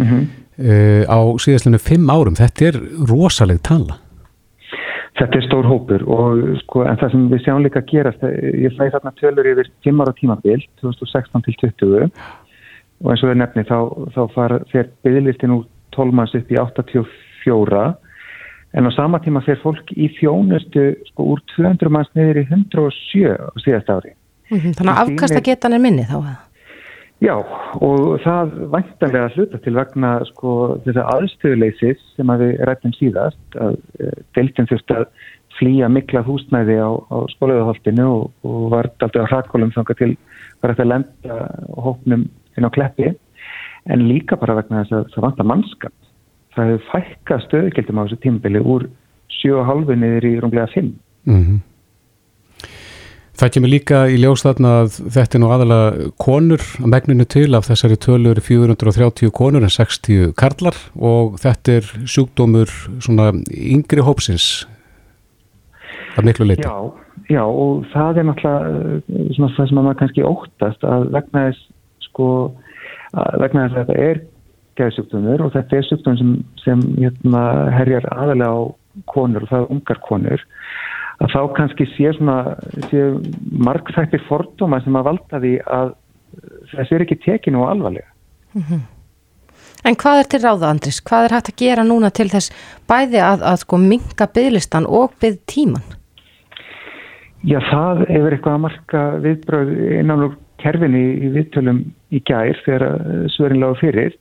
Mm 0.00 0.06
-hmm 0.06 0.28
uh, 0.60 1.02
á 1.08 1.18
síðastlunum 1.40 1.82
fimm 1.82 2.12
árum. 2.12 2.38
Þetta 2.38 2.70
er 2.70 2.80
rosaleg 3.10 3.60
tala. 3.66 3.98
Þetta 5.20 5.36
er 5.36 5.44
stór 5.44 5.66
hópur 5.68 6.04
og 6.08 6.44
sko 6.62 6.86
en 6.88 6.96
það 7.00 7.10
sem 7.12 7.24
við 7.28 7.42
sjáum 7.44 7.64
líka 7.64 7.82
að 7.82 7.90
gerast, 7.90 8.22
ég 8.56 8.76
fæði 8.78 8.92
þarna 8.94 9.10
tölur 9.18 9.48
yfir 9.50 9.68
5 9.84 10.00
ára 10.00 10.14
tímabild, 10.16 10.68
2016 10.80 11.44
til 11.44 11.56
20 11.60 12.06
og 13.00 13.12
eins 13.12 13.24
og 13.24 13.30
það 13.30 13.40
nefni 13.40 13.66
þá, 13.68 13.78
þá 14.14 14.22
far, 14.34 14.56
fer 14.72 14.90
byggðlistin 15.04 15.56
úr 15.56 15.66
12 15.96 16.16
manns 16.16 16.36
upp 16.36 16.52
í 16.52 16.60
84 16.60 17.82
en 18.78 18.86
á 18.86 18.90
sama 18.94 19.18
tíma 19.24 19.42
fer 19.46 19.58
fólk 19.62 19.90
í 19.96 20.10
þjónustu 20.18 20.92
sko 21.10 21.32
úr 21.34 21.42
200 21.56 21.90
manns 21.92 22.12
niður 22.14 22.44
í 22.44 22.46
107 22.46 23.34
á 23.34 23.50
síðast 23.64 23.90
ári. 23.90 24.14
Mm 24.50 24.58
-hmm, 24.58 24.76
þannig 24.78 24.94
að 24.94 25.02
afkasta 25.02 25.42
getan 25.48 25.74
er 25.74 25.82
minni 25.82 26.06
þá 26.06 26.16
að? 26.20 26.38
Já 27.20 27.34
og 27.84 28.20
það 28.24 28.54
væntanlega 28.72 29.32
hluta 29.34 29.58
til 29.60 29.74
vegna 29.76 30.12
sko 30.30 30.52
þess 30.86 31.00
að 31.02 31.10
aðstöðuleysis 31.14 32.00
sem 32.16 32.32
að 32.32 32.46
við 32.46 32.62
rættum 32.68 32.94
síðast 32.96 33.58
að 33.60 33.76
e, 34.00 34.08
deiltin 34.38 34.68
þurft 34.70 34.94
að 34.94 35.04
flýja 35.58 35.90
mikla 35.92 36.22
húsnæði 36.24 36.78
á, 36.80 36.88
á 36.96 37.16
skólaugahaldinu 37.34 38.06
og, 38.08 38.30
og 38.46 38.70
var 38.72 38.88
alltaf 38.88 39.28
á 39.28 39.30
hrakkolum 39.34 39.74
þanga 39.74 39.98
til 39.98 40.14
var 40.62 40.72
þetta 40.72 40.86
að 40.86 40.92
lenda 40.94 41.36
hóknum 41.84 42.24
inn 42.58 42.66
á 42.66 42.70
kleppi 42.74 43.12
en 43.90 44.06
líka 44.08 44.38
bara 44.40 44.58
vegna 44.60 44.84
þess 44.84 44.96
að 44.98 45.10
það 45.14 45.26
vantar 45.26 45.50
mannskap. 45.50 45.96
Það 46.54 46.70
hefur 46.70 46.86
fækka 46.92 47.40
stöðugildum 47.46 48.00
á 48.00 48.04
þessu 48.04 48.20
tímbili 48.24 48.60
úr 48.60 48.86
7,5 49.40 49.96
niður 49.96 50.28
í 50.28 50.32
runglega 50.42 50.70
5. 50.74 50.94
Mm 51.30 51.42
-hmm. 51.42 51.60
Það 53.40 53.52
kemur 53.54 53.70
líka 53.72 53.98
í 54.12 54.18
ljós 54.20 54.42
þarna 54.44 54.70
að 54.82 54.96
þetta 55.14 55.38
er 55.38 55.40
nú 55.40 55.48
aðalega 55.48 56.08
konur 56.20 56.60
að 56.60 56.90
megninu 56.92 57.24
til 57.24 57.54
af 57.56 57.70
þessari 57.70 57.96
tölur 57.96 58.40
430 58.44 59.30
konur 59.32 59.64
en 59.64 59.72
60 59.72 60.34
karlar 60.36 60.76
og 61.00 61.38
þetta 61.40 61.78
er 61.78 61.88
sjúkdómur 62.04 62.68
svona 63.00 63.30
yngri 63.48 64.04
hópsins 64.04 64.66
að 66.18 66.28
miklu 66.28 66.50
leiti. 66.50 66.68
Já, 66.68 66.92
já 67.32 67.42
og 67.46 67.86
það 67.94 68.20
er 68.20 68.28
náttúrulega 68.28 68.60
eh, 68.68 69.32
svona 69.38 69.52
það 69.56 69.70
sem 69.70 69.80
maður 69.80 69.98
kannski 70.02 70.28
óttast 70.34 70.84
að 70.84 71.08
vegna 71.16 71.46
þess 71.48 71.68
sko 72.20 72.52
vegna 73.40 73.66
þess 73.66 73.80
að 73.80 73.88
þetta 73.88 74.04
er 74.10 74.20
geðsjúkdómur 74.80 75.42
og 75.44 75.54
þetta 75.56 75.76
er 75.76 75.88
sjúkdómur 75.88 76.20
sem, 76.20 76.36
sem 76.64 76.84
hérna, 76.98 77.42
herjar 77.74 78.06
aðalega 78.12 78.52
á 78.52 78.60
konur 79.10 79.44
og 79.46 79.50
það 79.50 79.64
er 79.64 79.74
ungar 79.74 80.00
konur 80.04 80.46
að 81.20 81.34
þá 81.34 81.40
kannski 81.56 81.86
sé 81.96 82.12
sé 82.90 83.02
margþættir 83.68 84.24
fordóma 84.28 84.80
sem 84.84 84.96
að 84.96 85.10
valda 85.10 85.42
því 85.42 85.52
að 85.66 85.92
þessi 86.70 86.96
er 86.96 87.04
ekki 87.04 87.20
tekinu 87.24 87.64
og 87.64 87.70
alvarlega. 87.74 88.08
Mm 88.54 88.62
-hmm. 88.62 88.80
En 89.84 89.96
hvað 89.96 90.18
er 90.18 90.26
til 90.28 90.40
ráða, 90.40 90.70
Andris? 90.70 91.00
Hvað 91.00 91.24
er 91.24 91.34
hægt 91.34 91.48
að 91.48 91.60
gera 91.60 91.84
núna 91.84 92.10
til 92.10 92.28
þess 92.28 92.52
bæði 92.88 93.20
að, 93.20 93.42
að 93.42 93.56
sko 93.56 93.76
minga 93.76 94.26
bygglistan 94.34 94.86
og 94.86 95.12
byggð 95.20 95.40
tíman? 95.46 95.82
Já, 97.40 97.60
það 97.70 98.04
hefur 98.08 98.32
eitthvað 98.32 98.54
að 98.54 98.64
marka 98.66 99.02
viðbröð 99.24 99.70
innan 100.00 100.24
úr 100.26 100.34
kerfinni 100.60 101.04
í 101.26 101.32
viðtölum 101.36 101.84
í 102.12 102.20
gær 102.28 102.60
þegar 102.66 102.86
svörin 103.34 103.62
lágur 103.62 103.80
fyrir. 103.80 104.18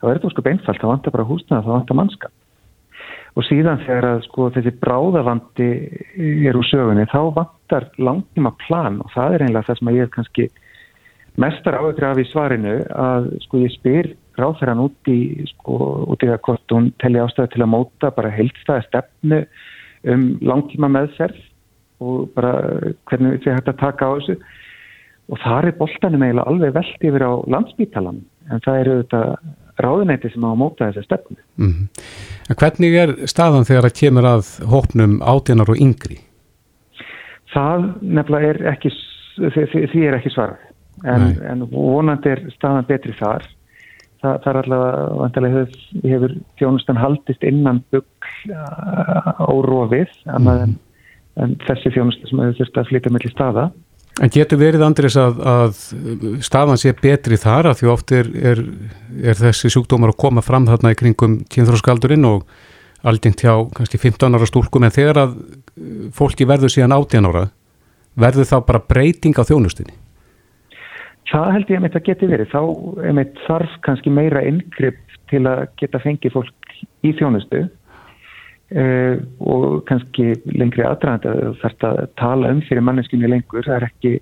Það 0.00 0.10
er 0.10 0.18
þetta 0.18 0.32
sko 0.32 0.46
beinfalt, 0.46 0.80
það 0.82 0.92
vantar 0.92 1.14
bara 1.16 1.28
húsnaða, 1.28 1.64
það 1.66 1.76
vantar 1.76 2.00
mannskap 2.00 2.38
og 3.38 3.46
síðan 3.48 3.80
þegar 3.86 4.08
að 4.08 4.24
sko 4.26 4.48
þessi 4.52 4.72
bráðavandi 4.82 5.68
er 6.48 6.58
úr 6.58 6.66
sögunni 6.68 7.06
þá 7.08 7.20
vantar 7.38 7.88
langtíma 7.96 8.52
plan 8.66 8.98
og 9.00 9.12
það 9.14 9.36
er 9.36 9.44
einlega 9.46 9.68
það 9.68 9.78
sem 9.78 9.90
að 9.90 9.96
ég 9.96 10.06
er 10.06 10.12
kannski 10.16 10.48
mestar 11.40 11.78
áökri 11.80 12.08
af 12.08 12.20
í 12.20 12.26
svarinu 12.28 12.74
að 12.92 13.30
sko 13.46 13.62
ég 13.62 13.72
spyr 13.78 14.10
ráðferðan 14.36 14.84
út 14.84 15.12
í 15.12 15.20
sko 15.48 15.78
út 16.12 16.24
í 16.24 16.28
það 16.28 16.42
hvort 16.48 16.76
hún 16.76 16.90
telli 17.00 17.22
ástæði 17.22 17.54
til 17.54 17.64
að 17.64 17.72
móta 17.72 18.12
bara 18.16 18.34
heilstæði 18.36 18.88
stefnu 18.88 19.40
um 20.12 20.26
langtíma 20.44 20.92
meðferð 20.92 21.40
og 22.04 22.28
bara 22.36 22.52
hvernig 23.08 23.38
við 23.38 23.54
hægt 23.54 23.72
að 23.72 23.80
taka 23.80 24.10
á 24.12 24.12
þessu 24.18 24.36
og 25.32 25.40
það 25.40 25.68
er 25.70 25.78
boltanum 25.78 26.24
eiginlega 26.26 26.50
alveg 26.50 26.74
veld 26.76 27.06
yfir 27.08 27.24
á 27.24 27.32
landsbítalan 27.54 28.20
en 28.52 28.64
það 28.64 28.80
eru 28.82 28.96
þetta 29.00 29.22
ráðuneyti 29.82 30.32
sem 30.32 30.44
á 30.44 30.50
að 30.50 30.58
móta 30.60 30.88
þessi 30.90 31.06
stefnu. 31.06 31.38
Mm 31.56 31.70
-hmm. 31.72 32.56
Hvernig 32.60 32.98
er 33.02 33.14
staðan 33.30 33.64
þegar 33.64 33.88
það 33.88 33.98
kemur 34.00 34.28
að 34.28 34.50
hópnum 34.68 35.14
átjánar 35.22 35.72
og 35.72 35.80
yngri? 35.80 36.18
Það 37.52 37.88
nefnilega 38.00 38.48
er 38.48 38.58
ekki, 38.74 38.92
því, 39.38 39.86
því 39.92 40.04
er 40.08 40.18
ekki 40.18 40.34
svarað 40.34 40.60
en, 41.04 41.26
en 41.42 41.66
vonandi 41.70 42.28
er 42.28 42.44
staðan 42.56 42.88
betri 42.88 43.14
þar. 43.18 43.46
Það, 44.22 44.36
það 44.42 44.50
er 44.52 44.58
allavega, 44.60 45.06
vantilega 45.18 45.58
hefur, 45.58 45.78
hefur 46.04 46.34
þjónustan 46.60 47.00
haldist 47.00 47.42
innan 47.42 47.82
bugl 47.90 48.52
á 48.54 49.50
rófið 49.66 50.12
mm. 50.26 50.48
en, 50.52 50.76
en 51.42 51.56
þessi 51.66 51.90
þjónustan 51.96 52.30
sem 52.30 52.44
hefur 52.44 52.58
þurft 52.60 52.78
að 52.78 52.92
flytja 52.92 53.14
mellir 53.16 53.34
staða 53.34 53.64
En 54.20 54.28
getur 54.32 54.60
verið 54.60 54.82
Andris 54.84 55.14
að, 55.16 55.38
að 55.40 55.78
staðan 56.44 56.80
sé 56.80 56.92
betri 56.98 57.38
þar 57.40 57.70
að 57.70 57.78
því 57.80 57.88
oft 57.88 58.12
er, 58.12 58.28
er, 58.36 58.60
er 59.24 59.38
þessi 59.38 59.70
sjúkdómar 59.72 60.12
að 60.12 60.20
koma 60.20 60.44
fram 60.44 60.68
þarna 60.68 60.92
í 60.92 60.98
kringum 61.00 61.38
kynþróskaldurinn 61.52 62.28
og 62.28 62.44
aldingt 63.08 63.40
hjá 63.40 63.54
kannski 63.72 63.98
15 64.02 64.36
ára 64.36 64.48
stúlkum 64.50 64.84
en 64.84 64.92
þegar 64.92 65.22
að 65.24 65.34
fólki 66.14 66.46
verður 66.48 66.74
síðan 66.74 66.94
18 66.98 67.30
ára 67.30 67.46
verður 68.20 68.50
þá 68.50 68.56
bara 68.68 68.82
breyting 68.84 69.38
á 69.40 69.48
þjónustinni? 69.48 69.96
Það 71.32 71.52
held 71.56 71.70
ég 71.72 71.78
að 71.80 71.86
þetta 71.86 72.04
geti 72.10 72.28
verið. 72.28 72.52
Þá 72.52 72.60
þarf 73.46 73.76
kannski 73.86 74.12
meira 74.12 74.42
yngripp 74.44 75.16
til 75.32 75.46
að 75.48 75.64
geta 75.80 76.00
fengið 76.02 76.34
fólk 76.36 76.74
í 77.06 77.14
þjónustu 77.16 77.62
Uh, 78.72 79.18
og 79.44 79.82
kannski 79.84 80.30
lengri 80.48 80.84
aðdraðand 80.86 81.58
þarf 81.60 81.82
að 81.84 81.98
tala 82.16 82.52
um 82.54 82.62
fyrir 82.64 82.84
manneskinni 82.86 83.28
lengur 83.28 83.66
það 83.66 83.74
er 83.74 83.84
ekki, 83.90 84.12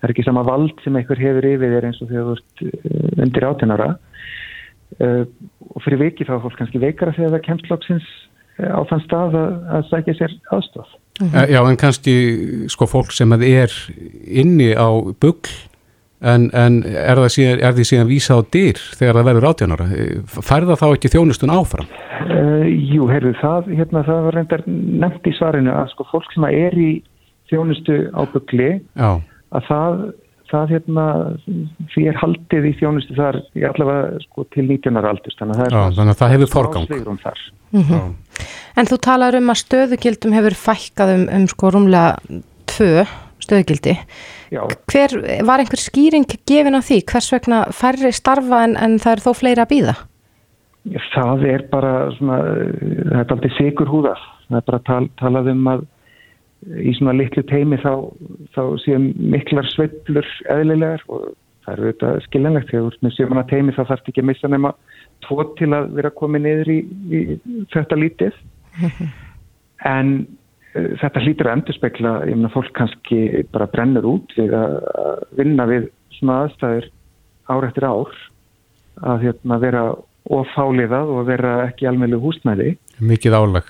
það 0.00 0.08
er 0.08 0.12
ekki 0.14 0.24
sama 0.26 0.42
vald 0.48 0.82
sem 0.82 0.96
einhver 0.98 1.20
hefur 1.22 1.46
yfir 1.46 1.74
þér 1.76 1.86
eins 1.86 2.00
og 2.02 2.10
þegar 2.10 2.24
þú 2.26 2.32
ert 2.34 2.64
uh, 2.66 3.22
undir 3.22 3.46
átennara 3.46 3.86
uh, 3.92 5.06
eh, 5.06 5.22
og 5.70 5.84
fyrir 5.84 6.02
viki 6.02 6.26
þá 6.26 6.32
er 6.34 6.42
fólk 6.48 6.58
kannski 6.58 6.82
veikara 6.82 7.14
þegar 7.14 7.36
það 7.36 7.46
kemst 7.46 7.70
lóksins 7.70 8.08
á 8.58 8.80
þann 8.90 9.04
stað 9.04 9.38
að, 9.38 9.54
að 9.76 9.86
sækja 9.92 10.16
sér 10.18 10.34
aðstof 10.56 10.90
mm 11.20 11.28
-hmm. 11.28 11.52
Já 11.54 11.60
en 11.62 11.80
kannski 11.84 12.16
sko 12.74 12.90
fólk 12.90 13.14
sem 13.14 13.32
að 13.38 13.46
er 13.52 13.78
inni 14.26 14.72
á 14.74 14.90
bugl 15.22 15.54
En, 16.22 16.50
en 16.54 16.82
er, 16.86 17.18
síðan, 17.34 17.58
er 17.66 17.72
því 17.74 17.84
síðan 17.88 18.10
vísa 18.10 18.36
á 18.38 18.40
dyr 18.54 18.78
þegar 18.94 19.16
það 19.18 19.28
verður 19.28 19.46
átjónara? 19.50 19.86
Færða 20.30 20.76
þá 20.78 20.84
ekki 20.92 21.10
þjónustun 21.10 21.50
áfram? 21.50 21.88
Uh, 22.22 22.66
jú, 22.70 23.08
heyrðu, 23.10 23.32
það, 23.40 23.72
hérna, 23.80 24.04
það 24.06 24.20
var 24.28 24.38
reyndar 24.38 24.62
nefnt 24.68 25.26
í 25.26 25.32
svarinu 25.34 25.72
að 25.74 25.88
sko, 25.90 26.06
fólk 26.12 26.28
sem 26.34 26.46
er 26.46 26.76
í 26.78 26.90
þjónustu 27.50 27.96
á 28.14 28.22
byggli 28.32 28.68
að 29.02 29.66
það, 29.66 30.04
það 30.52 30.74
hérna, 30.76 31.06
því 31.92 32.04
er 32.12 32.20
haldið 32.22 32.68
í 32.70 32.72
þjónustu 32.80 33.18
þar 33.18 33.40
í 33.58 33.66
allavega 33.68 34.22
sko, 34.28 34.46
til 34.54 34.68
19. 34.68 35.02
aldurs 35.02 35.38
þannig 35.40 35.58
að 35.58 35.64
það, 35.64 35.74
Já, 35.74 35.96
þannig 35.98 36.14
að 36.14 36.22
það 36.22 36.32
hefur 36.36 36.52
forgang 36.54 36.88
mm 36.92 37.82
-hmm. 37.82 38.14
En 38.80 38.88
þú 38.88 38.96
talar 39.04 39.36
um 39.36 39.52
að 39.52 39.62
stöðugildum 39.66 40.38
hefur 40.38 40.56
fækkað 40.56 41.14
um, 41.16 41.26
um 41.36 41.48
sko 41.50 41.74
rúmlega 41.74 42.40
tvö 42.70 43.04
stöðugildi 43.44 43.96
Já. 44.52 44.62
Hver, 44.90 45.16
var 45.48 45.62
einhver 45.62 45.80
skýring 45.80 46.26
gefin 46.48 46.76
á 46.76 46.82
því? 46.84 47.02
Hvers 47.08 47.30
vegna 47.32 47.62
færri 47.72 48.12
starfa 48.12 48.64
en, 48.66 48.76
en 48.76 48.98
það 49.02 49.16
er 49.16 49.24
þó 49.24 49.30
fleira 49.38 49.66
að 49.66 49.72
býða? 49.72 49.94
Það 51.12 51.44
er 51.46 51.64
bara 51.70 51.92
svona, 52.18 52.38
það 52.42 53.18
er 53.20 53.34
aldrei 53.36 53.52
sigur 53.56 53.90
húðar. 53.90 54.22
Það 54.48 54.58
er 54.58 54.66
bara 54.66 54.80
tal, 54.88 55.04
talað 55.20 55.52
um 55.54 55.68
að 55.70 55.84
í 56.82 56.92
svona 56.98 57.14
litlu 57.16 57.42
teimi 57.50 57.78
þá, 57.82 57.92
þá 58.54 58.62
séum 58.84 59.08
miklar 59.32 59.66
sveiblur 59.72 60.28
eðlilegar 60.52 61.02
og 61.08 61.32
það 61.64 61.72
eru 61.72 61.88
auðvitað 61.88 62.20
skiljanlegt 62.26 62.70
þegar 62.70 62.98
með 63.02 63.16
sjömanna 63.16 63.44
teimi 63.50 63.74
þá 63.74 63.82
þarf 63.88 64.10
ekki 64.10 64.22
að 64.22 64.28
missa 64.30 64.50
nema 64.50 64.72
tvo 65.26 65.46
til 65.58 65.70
að 65.74 65.90
vera 65.96 66.12
komið 66.18 66.44
niður 66.46 66.70
í, 66.74 66.78
í 67.18 67.22
þetta 67.72 67.98
lítið 67.98 68.38
en 69.94 70.14
þetta 70.72 71.22
hlýtur 71.22 71.48
að 71.48 71.56
endurspegla, 71.58 72.12
ég 72.28 72.38
meina 72.38 72.52
fólk 72.52 72.72
kannski 72.76 73.44
bara 73.52 73.68
brennur 73.70 74.06
út 74.14 74.32
við 74.38 74.54
að 74.56 74.78
vinna 75.36 75.66
við 75.68 75.88
svona 76.16 76.42
aðstæður 76.46 76.88
ár 77.52 77.66
eftir 77.68 77.86
ár 77.88 78.18
að 79.02 79.26
hérna, 79.26 79.58
vera 79.60 79.82
ofáliðað 80.32 81.10
og 81.12 81.26
vera 81.26 81.54
ekki 81.66 81.88
almeinlega 81.90 82.22
húsnæði. 82.22 82.76
Mikið 83.02 83.36
álag. 83.36 83.68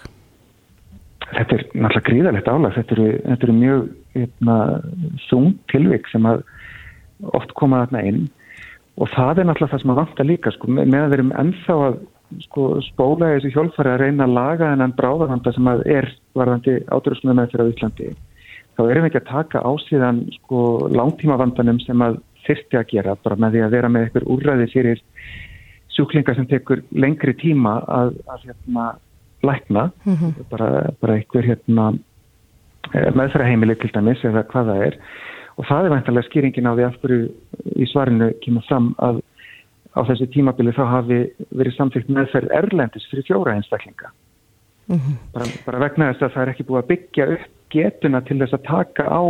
Þetta 1.32 1.56
er 1.56 1.64
náttúrulega 1.72 2.06
gríðalegt 2.10 2.50
álag, 2.50 2.74
þetta 2.76 2.96
eru, 2.96 3.08
þetta 3.24 3.46
eru 3.48 3.56
mjög 3.56 3.84
hérna, 4.12 4.56
þung 5.30 5.52
tilvik 5.72 6.10
sem 6.12 6.26
að 6.28 6.42
oft 7.32 7.54
koma 7.58 7.84
þarna 7.84 8.02
inn 8.10 8.22
og 9.00 9.08
það 9.14 9.40
er 9.40 9.48
náttúrulega 9.48 9.72
það 9.72 9.84
sem 9.84 9.92
að 9.94 10.00
vanta 10.02 10.26
líka 10.28 10.52
sko, 10.52 10.68
með 10.74 10.98
að 10.98 11.06
við 11.06 11.16
erum 11.16 11.36
ennþá 11.42 11.76
að 11.86 12.00
sko, 12.46 12.80
spóla 12.86 13.32
þessu 13.34 13.52
hjálfari 13.54 13.92
að 13.92 14.02
reyna 14.02 14.26
að 14.26 14.36
laga 14.36 14.72
þennan 14.72 14.96
bráðarhanda 14.98 15.52
sem 15.52 15.70
að 15.72 15.86
er 15.86 16.10
varðandi 16.38 16.76
átrúslega 16.88 17.38
með 17.38 17.50
fyrir 17.52 17.64
á 17.66 17.72
Íslandi 17.72 18.10
þá 18.76 18.82
erum 18.86 19.04
við 19.04 19.08
ekki 19.10 19.20
að 19.20 19.30
taka 19.30 19.64
ásíðan 19.68 20.20
sko, 20.38 20.60
langtímavandanum 20.92 21.80
sem 21.84 22.04
að 22.04 22.20
þyrsti 22.46 22.78
að 22.78 22.88
gera 22.92 23.16
bara 23.22 23.38
með 23.38 23.56
því 23.56 23.64
að 23.64 23.74
vera 23.76 23.90
með 23.92 24.06
einhver 24.06 24.28
úrræði 24.34 24.68
fyrir 24.72 25.02
sjúklingar 25.92 26.38
sem 26.38 26.48
tekur 26.48 26.82
lengri 26.96 27.34
tíma 27.38 27.78
að, 27.84 28.14
að 28.32 28.46
hérna, 28.48 28.86
lækna 29.42 29.90
mm 30.04 30.14
-hmm. 30.14 30.48
bara, 30.50 30.70
bara 31.00 31.18
einhver 31.18 31.44
hérna, 31.46 31.92
eh, 32.94 33.10
meðfæraheimili 33.14 33.76
til 33.76 33.92
dæmis 33.92 34.24
eða 34.24 34.46
hvað 34.48 34.72
það 34.72 34.86
er 34.86 34.98
og 35.56 35.66
það 35.68 35.84
er 35.84 35.94
væntalega 35.94 36.28
skýringin 36.28 36.70
á 36.70 36.72
því 36.74 36.84
af 36.86 36.96
hverju 37.02 37.28
í 37.76 37.86
svarinu 37.90 38.32
kemur 38.40 38.64
fram 38.68 38.94
að 38.98 39.20
á 39.92 40.00
þessu 40.08 40.28
tímabili 40.32 40.74
þá 40.76 40.84
hafi 40.88 41.20
verið 41.52 41.76
samþygt 41.76 42.12
meðferð 42.12 42.52
erlendis 42.58 43.08
fyrir 43.10 43.26
fjóra 43.28 43.56
einstaklinga. 43.56 44.12
Mm 44.88 44.98
-hmm. 44.98 45.16
bara, 45.32 45.46
bara 45.66 45.78
vegna 45.78 46.12
þess 46.12 46.22
að 46.26 46.34
það 46.34 46.42
er 46.42 46.52
ekki 46.52 46.68
búið 46.68 46.82
að 46.82 46.90
byggja 46.92 47.26
upp 47.36 47.50
getuna 47.72 48.20
til 48.20 48.38
þess 48.40 48.56
að 48.56 48.64
taka 48.68 49.04
á 49.08 49.22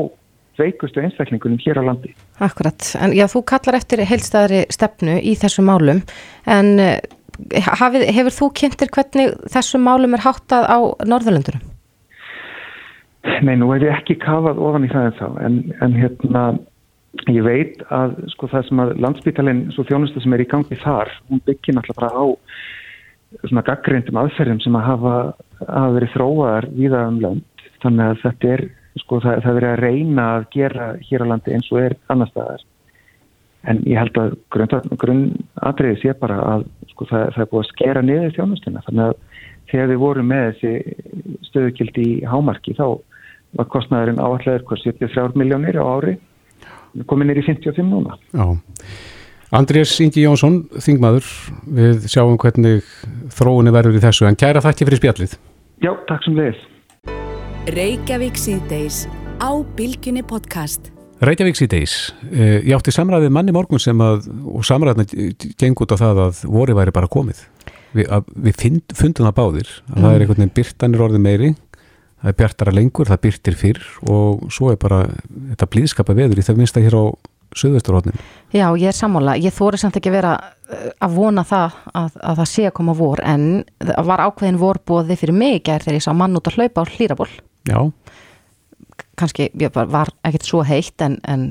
veikustu 0.58 1.00
einstaklingunum 1.00 1.58
hér 1.64 1.80
á 1.80 1.82
landi. 1.84 2.14
Akkurat, 2.40 2.94
en 3.00 3.14
já, 3.16 3.26
þú 3.30 3.42
kallar 3.48 3.78
eftir 3.78 4.04
heilstæðari 4.04 4.64
stefnu 4.70 5.18
í 5.20 5.34
þessu 5.38 5.64
málum, 5.64 6.02
en 6.46 6.80
eh, 6.80 6.98
hafið, 7.80 8.06
hefur 8.16 8.36
þú 8.38 8.50
kynntir 8.60 8.92
hvernig 8.92 9.36
þessu 9.52 9.80
málum 9.80 10.14
er 10.14 10.24
háttað 10.26 10.68
á 10.68 10.78
Norðurlöndunum? 11.08 11.64
Nei, 13.46 13.54
nú 13.56 13.70
hef 13.70 13.84
ég 13.86 13.94
ekki 13.94 14.18
kafað 14.18 14.58
ofan 14.58 14.84
í 14.86 14.90
það 14.90 15.08
en 15.08 15.18
þá, 15.18 15.26
en, 15.46 15.58
en 15.84 15.92
hérna 15.94 16.42
ég 17.28 17.44
veit 17.44 17.82
að 17.92 18.14
sko 18.32 18.48
það 18.50 18.68
sem 18.68 18.82
að 18.82 18.92
landsbytalinn, 19.04 19.64
svo 19.74 19.84
þjónustu 19.88 20.22
sem 20.22 20.34
er 20.36 20.44
í 20.44 20.48
gangi 20.48 20.78
þar, 20.80 21.10
hún 21.28 21.42
byggir 21.46 21.76
náttúrulega 21.76 22.00
bara 22.00 22.12
á 22.16 22.24
svona 23.48 23.64
gaggrindum 23.66 24.20
aðferðum 24.22 24.60
sem 24.64 24.76
að 24.76 24.86
hafa, 24.88 25.14
hafa 25.62 25.94
verið 25.96 26.14
þróaðar 26.16 26.68
viða 26.76 27.02
um 27.08 27.20
lönd, 27.22 27.66
þannig 27.84 28.08
að 28.08 28.22
þetta 28.24 28.52
er 28.56 28.64
sko 29.00 29.20
það, 29.24 29.38
það 29.44 29.58
verið 29.58 29.70
að 29.70 29.82
reyna 29.82 30.26
að 30.36 30.48
gera 30.56 30.88
hér 31.00 31.24
á 31.24 31.30
landi 31.32 31.56
eins 31.56 31.70
og 31.72 31.80
er 31.80 31.96
annar 32.12 32.32
staðar. 32.32 32.66
En 33.70 33.78
ég 33.86 34.00
held 34.00 34.18
að 34.18 34.34
grunnatriði 34.50 36.00
sé 36.00 36.16
bara 36.18 36.40
að 36.56 36.66
sko 36.90 37.06
það, 37.08 37.28
það 37.36 37.44
er 37.44 37.50
búið 37.52 37.62
að 37.62 37.70
skera 37.70 38.02
niður 38.02 38.36
þjónustuna, 38.36 38.84
þannig 38.88 39.06
að 39.06 39.14
þegar 39.70 39.92
við 39.92 40.02
vorum 40.02 40.28
með 40.32 40.44
þessi 40.50 41.46
stöðukildi 41.48 42.04
í 42.08 42.20
hámarki 42.28 42.74
þá 42.76 42.86
var 43.56 43.68
kostnæðurinn 43.72 44.20
áallega 44.20 44.60
73 44.64 45.38
miljónir 45.38 45.78
á 45.80 45.84
ári 45.84 46.16
komin 47.08 47.32
er 47.32 47.40
í 47.40 47.44
55 47.46 47.88
núna. 47.88 48.18
Já. 48.32 48.46
Andrés 49.52 49.92
Ingi 50.00 50.22
Jónsson, 50.24 50.62
þingmaður, 50.80 51.26
við 51.76 52.06
sjáum 52.08 52.38
hvernig 52.40 52.86
þróunni 53.36 53.72
verður 53.74 53.98
í 53.98 54.00
þessu, 54.00 54.24
en 54.24 54.38
kæra 54.40 54.62
þakki 54.64 54.86
fyrir 54.88 55.00
spjallið. 55.02 55.34
Já, 55.84 55.92
takk 56.08 56.24
sem 56.24 56.38
leiðis. 56.38 56.62
Reykjavík 57.76 58.40
síðdeis 58.40 59.04
á 59.44 59.52
Bilginni 59.76 60.24
podcast. 60.24 60.88
Reykjavík 61.22 61.60
síðdeis, 61.60 62.14
eh, 62.32 62.64
ég 62.64 62.72
átti 62.78 62.94
samræðið 62.96 63.34
manni 63.36 63.52
morgun 63.52 63.78
sem 63.78 63.98
að, 64.00 64.24
og 64.48 64.64
samræðina 64.64 65.04
geng 65.60 65.76
út 65.84 65.92
á 65.92 66.00
það 66.00 66.22
að 66.24 66.40
voru 66.48 66.74
væri 66.74 66.96
bara 66.96 67.06
komið. 67.12 67.44
Vi, 67.92 68.08
að, 68.08 68.24
við 68.32 68.56
find, 68.56 68.96
fundum 68.96 69.28
það 69.28 69.36
báðir, 69.36 69.68
að 69.92 69.96
mm. 69.98 70.02
það 70.02 70.14
er 70.14 70.24
einhvern 70.24 70.40
veginn 70.40 70.56
byrtanir 70.56 71.04
orðið 71.04 71.24
meiri, 71.28 71.54
það 72.22 72.30
er 72.30 72.38
bjartara 72.38 72.74
lengur, 72.74 73.10
það 73.10 73.22
byrtir 73.26 73.58
fyrr 73.58 73.84
og 74.10 74.46
svo 74.54 74.72
er 74.72 74.80
bara 74.80 75.04
þetta 75.52 75.70
blíðskapa 75.74 76.16
veður 76.16 76.40
í 76.40 76.46
það 76.46 76.60
minnst 76.62 76.78
að 76.78 76.86
hér 76.88 76.98
á 76.98 77.04
söðvesturhóttinu. 77.58 78.22
Já, 78.54 78.64
ég 78.80 78.88
er 78.88 78.96
sammála. 78.96 79.34
Ég 79.36 79.52
þóri 79.52 79.80
samt 79.80 79.98
ekki 79.98 80.12
vera 80.14 80.32
eh, 80.72 80.86
að 81.04 81.18
vona 81.18 81.44
það 81.44 81.74
að, 81.92 82.14
að 82.16 82.38
það 82.40 82.48
sé 82.54 82.64
að 82.68 82.76
koma 82.78 82.94
vor 82.96 83.20
en 83.28 83.46
það 83.82 84.08
var 84.08 84.24
ákveðin 84.24 84.60
vorbóði 84.62 85.18
fyrir 85.20 85.36
mig 85.36 85.60
gerð 85.66 85.88
þegar 85.88 85.98
ég 85.98 86.06
sá 86.06 86.12
mann 86.16 86.38
út 86.38 86.48
að 86.48 86.58
hlaupa 86.60 86.86
á 86.86 86.90
hlýraból. 86.94 87.28
Já. 87.68 87.78
Kanski, 89.20 89.50
var 89.74 90.14
ekkert 90.24 90.48
svo 90.48 90.62
heitt 90.64 91.04
en 91.04 91.18
en, 91.26 91.50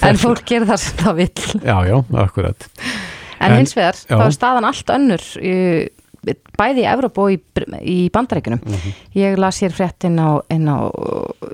en 0.00 0.18
fólk 0.20 0.44
gerir 0.46 0.68
það 0.68 0.82
sem 0.82 1.02
það 1.02 1.20
vil. 1.20 1.30
Já, 1.60 1.76
já, 1.86 1.96
akkurat. 2.22 2.68
En, 3.36 3.50
en 3.50 3.58
hins 3.60 3.74
vegar, 3.76 3.98
já. 4.00 4.16
þá 4.16 4.24
er 4.24 4.34
staðan 4.34 4.68
allt 4.70 4.92
önnur 4.94 5.26
í 5.42 5.54
bæði 6.58 6.82
í 6.82 6.86
Evróp 6.90 7.18
og 7.22 7.32
í, 7.34 7.38
í 7.86 7.96
bandaríkunum. 8.12 8.60
Mm 8.64 8.74
-hmm. 8.74 9.00
Ég 9.14 9.38
las 9.38 9.60
hér 9.62 9.72
frétt 9.72 10.04
inn 10.08 10.18
á, 10.18 10.42
inn 10.50 10.66
á 10.66 10.90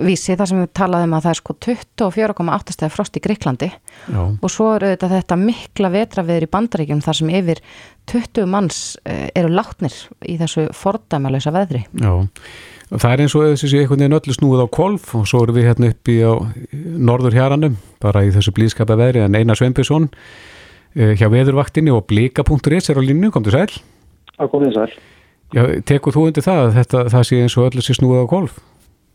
vísi 0.00 0.36
þar 0.36 0.48
sem 0.48 0.60
við 0.62 0.72
talaðum 0.72 1.14
að 1.16 1.22
það 1.22 1.30
er 1.30 1.40
sko 1.40 1.56
24,8 1.66 2.72
stæði 2.72 2.90
frost 2.90 3.16
í 3.16 3.20
Greiklandi 3.20 3.70
og 4.40 4.50
svo 4.50 4.74
eru 4.76 4.92
þetta, 4.92 5.08
þetta 5.08 5.36
mikla 5.36 5.88
vetraviður 5.90 6.46
í 6.46 6.52
bandaríkunum 6.52 7.02
þar 7.02 7.16
sem 7.16 7.30
yfir 7.30 7.62
20 8.06 8.46
manns 8.46 8.98
eh, 9.04 9.28
eru 9.34 9.48
látnir 9.48 9.92
í 10.26 10.38
þessu 10.38 10.68
fordæmalösa 10.72 11.52
veðri. 11.52 11.84
Já, 11.92 12.26
það 12.90 13.12
er 13.12 13.20
eins 13.20 13.34
og 13.34 13.42
þessi 13.42 13.78
einhvern 13.78 14.00
veginn 14.00 14.18
öllu 14.18 14.34
snúið 14.34 14.64
á 14.64 14.68
kolf 14.68 15.14
og 15.14 15.26
svo 15.26 15.44
eru 15.44 15.52
við 15.52 15.68
hérna 15.70 15.92
upp 15.92 16.08
í 16.08 16.18
norður 16.98 17.36
hjaranum 17.36 17.76
bara 18.00 18.24
í 18.24 18.32
þessu 18.32 18.52
blíðskapa 18.52 18.96
veðri 18.96 19.22
en 19.22 19.34
Einar 19.34 19.56
Sveinbjörnsson 19.56 20.10
Eh, 20.92 21.14
hjá 21.16 21.30
veðurvaktinni 21.32 21.88
og 21.88 22.04
blika.is 22.04 22.90
er 22.92 22.98
á 23.00 23.02
línu, 23.02 23.30
kom 23.32 23.44
þú 23.46 23.54
sæl? 23.54 23.80
Já, 24.42 24.48
kom 24.50 24.64
þið 24.66 24.74
sæl. 24.74 24.98
Já, 25.52 25.62
tekur 25.86 26.16
þú 26.16 26.26
undir 26.26 26.42
það 26.42 26.60
að 26.64 26.74
þetta, 26.80 27.06
það 27.12 27.24
sé 27.28 27.40
eins 27.44 27.56
og 27.60 27.68
öllu 27.68 27.84
sér 27.84 27.98
snúið 28.00 28.24
á 28.24 28.32
golf? 28.32 28.58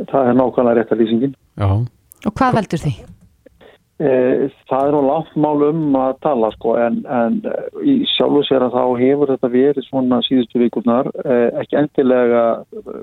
Það 0.07 0.29
er 0.29 0.35
nákvæmlega 0.37 0.77
rétt 0.77 0.93
að 0.93 1.01
lýsingin. 1.01 1.37
Já. 1.57 1.69
Og 2.29 2.35
hvað 2.37 2.57
veldur 2.61 2.83
því? 2.85 2.93
E, 3.97 4.09
það 4.69 4.87
er 4.87 4.93
nú 4.93 5.01
látt 5.07 5.35
mál 5.41 5.65
um 5.65 5.97
að 5.97 6.11
tala 6.21 6.51
sko 6.53 6.75
en, 6.77 6.99
en 7.09 7.39
í 7.81 7.95
sjálfu 8.13 8.43
sér 8.45 8.67
að 8.67 8.77
þá 8.77 8.83
hefur 9.01 9.31
þetta 9.33 9.49
verið 9.55 9.87
svona 9.87 10.19
síðustu 10.27 10.61
vikurnar 10.61 11.09
e, 11.25 11.37
ekki 11.63 11.79
endilega 11.81 12.43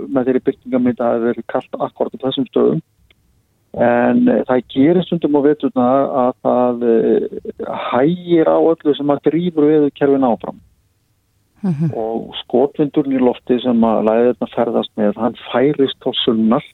með 0.06 0.28
þeirri 0.28 0.44
byrkningamita 0.46 1.08
að 1.08 1.16
það 1.16 1.26
verið 1.32 1.48
kallt 1.50 1.80
akkord 1.88 2.14
á 2.14 2.22
þessum 2.28 2.46
stöðum 2.52 2.84
En 3.74 4.28
eh, 4.30 4.42
það 4.46 4.66
gerir 4.70 5.02
stundum 5.02 5.34
á 5.34 5.40
vetuna 5.48 5.88
að 6.24 6.34
það 6.46 6.84
hægir 7.90 8.46
á 8.46 8.58
öllu 8.58 8.94
sem 8.94 9.10
að 9.10 9.24
grífur 9.26 9.66
veðurkerfin 9.66 10.28
áfram. 10.28 10.60
Uh 11.64 11.70
mhm. 11.70 11.84
-huh. 11.84 11.96
Og 11.96 12.34
skotvindurinn 12.44 13.16
í 13.16 13.24
lofti 13.24 13.56
sem 13.62 13.84
að 13.84 14.04
læðirna 14.08 14.48
ferðast 14.54 14.92
með, 15.00 15.16
hann 15.16 15.36
færist 15.52 16.00
á 16.04 16.10
sunnar 16.24 16.64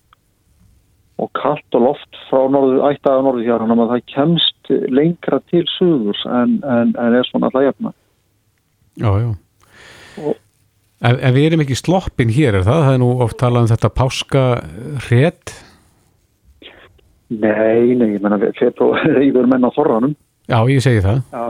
og 1.20 1.30
kallt 1.36 1.76
og 1.76 1.82
loft 1.84 2.18
frá 2.30 2.43
ættaða 2.91 3.22
norðu 3.22 3.45
hann 3.61 3.78
að 3.78 3.93
það 3.93 4.03
kemst 4.14 4.70
lengra 4.88 5.41
til 5.51 5.64
suðurs 5.78 6.22
en, 6.26 6.61
en, 6.64 6.95
en 6.99 7.14
er 7.14 7.26
svona 7.28 7.51
jafna. 7.55 7.93
Já, 8.97 9.11
já. 9.20 9.30
Og, 10.24 10.34
en, 11.01 11.16
en 11.20 11.34
við 11.34 11.47
erum 11.47 11.61
ekki 11.64 11.76
sloppin 11.78 12.32
hér, 12.32 12.55
er 12.55 12.64
það? 12.66 12.84
Það 12.86 12.95
er 12.95 13.03
nú 13.03 13.11
oft 13.20 13.38
talað 13.38 13.62
um 13.62 13.72
þetta 13.74 13.91
páska 14.01 14.45
rétt 15.11 15.55
Nei, 17.30 17.95
nei, 17.95 18.16
ég 18.16 18.22
menna 18.24 18.41
við 18.43 19.36
erum 19.38 19.53
menna 19.53 19.70
þorranum. 19.70 20.16
Já, 20.51 20.59
ég 20.66 20.82
segi 20.82 21.03
það. 21.05 21.20
Já, 21.30 21.45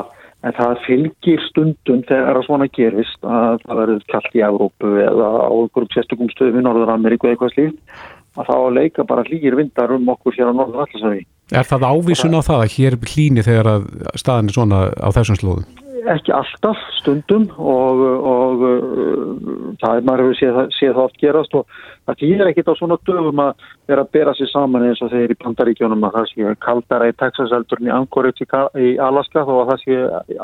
en 0.46 0.56
það 0.56 0.78
fylgir 0.86 1.42
stundum 1.48 2.00
þegar 2.08 2.38
það 2.38 2.46
svona 2.46 2.68
gerist 2.76 3.26
að 3.26 3.58
það 3.66 3.80
verður 3.82 4.06
kallt 4.12 4.38
í 4.38 4.44
Európu 4.46 4.94
eða 5.04 5.28
á 5.44 5.50
einhverjum 5.50 5.92
sérstökum 5.94 6.32
stöðum 6.32 6.62
í 6.62 6.64
Norður-Ameríku 6.66 7.28
eða 7.28 7.36
eitthvað 7.36 7.54
slíkt 7.56 8.08
að 8.38 8.48
þá 8.48 8.56
leika 8.76 9.04
bara 9.04 9.26
hlýgir 9.26 9.58
vindar 9.58 9.92
um 9.96 10.08
okkur 10.14 10.36
hér 10.38 10.52
á 10.54 10.54
Norður-Allasæði. 10.54 11.26
Er 11.50 11.66
það 11.66 11.86
ávísun 11.90 12.38
á 12.38 12.40
það 12.46 12.64
að 12.64 12.74
hér 12.76 12.96
hlýni 13.10 13.44
þegar 13.44 13.70
að 13.74 13.86
staðin 14.22 14.50
er 14.52 14.56
svona 14.56 14.82
á 14.94 15.08
þessum 15.16 15.40
slóðum? 15.40 15.68
Ekki 16.08 16.32
alltaf 16.34 16.78
stundum 16.98 17.46
og, 17.58 18.00
og 18.30 18.62
uh, 18.64 19.72
það 19.80 19.96
er 19.96 20.06
maður 20.06 20.22
hefur 20.22 20.38
séð, 20.38 20.60
séð 20.76 20.92
það 20.94 21.02
oft 21.04 21.18
gerast 21.20 21.56
og 21.58 21.66
það 22.08 22.18
týðir 22.22 22.50
ekkit 22.50 22.70
á 22.70 22.74
svona 22.78 22.98
dögum 23.08 23.42
að 23.44 23.66
vera 23.90 24.04
að 24.04 24.12
bera 24.16 24.34
sér 24.38 24.50
saman 24.52 24.86
eins 24.88 25.02
og 25.04 25.12
þeir 25.12 25.34
í 25.34 25.38
bandaríkjónum 25.42 26.06
að 26.08 26.16
það 26.18 26.30
sé 26.30 26.54
kaldara 26.66 27.10
í 27.10 27.16
Texas-eldurinn 27.22 27.90
í 27.90 27.94
Anchorage 27.96 28.46
í 28.80 28.94
Alaska 29.02 29.44
þó 29.48 29.52
að 29.58 29.72
það 29.72 29.84
sé 29.84 29.98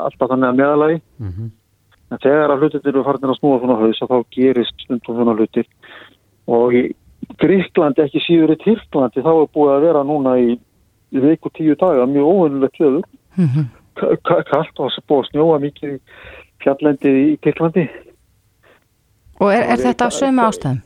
alltaf 0.05 0.31
þannig 0.33 0.49
að 0.49 0.61
meðalagi 0.61 0.99
mm 0.99 1.31
-hmm. 1.31 1.49
en 2.11 2.23
þegar 2.27 2.53
að 2.53 2.61
hlutir 2.61 2.91
eru 2.93 3.07
farin 3.07 3.33
að 3.33 3.39
snúa 3.39 3.59
svona 3.63 3.79
haus 3.81 4.03
þá 4.03 4.17
gerist 4.37 4.85
stundum 4.85 5.19
svona 5.21 5.37
hlutir. 5.37 5.67
Og 6.47 6.73
í 6.73 6.83
Gríklandi 7.41 8.05
ekki 8.05 8.21
síður 8.23 8.53
í 8.55 8.61
Tyrklandi 8.61 9.25
þá 9.25 9.33
er 9.33 9.49
búið 9.53 9.73
að 9.73 9.83
vera 9.87 10.03
núna 10.03 10.37
í, 10.39 10.53
í 11.11 11.19
viku 11.19 11.49
tíu 11.49 11.75
daga 11.75 12.05
mjög 12.05 12.25
óvinnulegt 12.25 12.79
höfur 12.79 13.03
mm 13.35 13.47
-hmm 13.47 13.76
kallt 14.27 14.83
og 14.83 14.99
búið 15.07 15.23
að 15.23 15.29
snjóa 15.31 15.61
mikið 15.63 15.95
í 15.95 16.01
fjallendi 16.63 17.13
í 17.21 17.31
Kirklandi 17.43 17.87
Og 19.41 19.53
er, 19.53 19.65
er 19.73 19.81
þetta 19.81 20.09
á 20.09 20.11
sömu 20.13 20.45
ástæðum? 20.47 20.79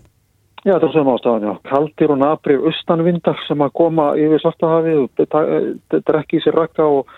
Já, 0.62 0.76
þetta 0.76 0.88
er 0.88 0.92
á 0.92 0.96
sömu 0.96 1.14
ástæðum, 1.16 1.46
já. 1.48 1.54
Kaldir 1.70 2.14
og 2.14 2.20
nabrið 2.22 2.66
austanvindar 2.70 3.46
sem 3.48 3.64
að 3.64 3.76
koma 3.80 4.08
yfir 4.20 4.44
svartahafið 4.44 5.06
og 5.06 6.02
drekki 6.10 6.40
í 6.40 6.44
sér 6.44 6.60
rakka 6.60 6.88
og, 7.00 7.14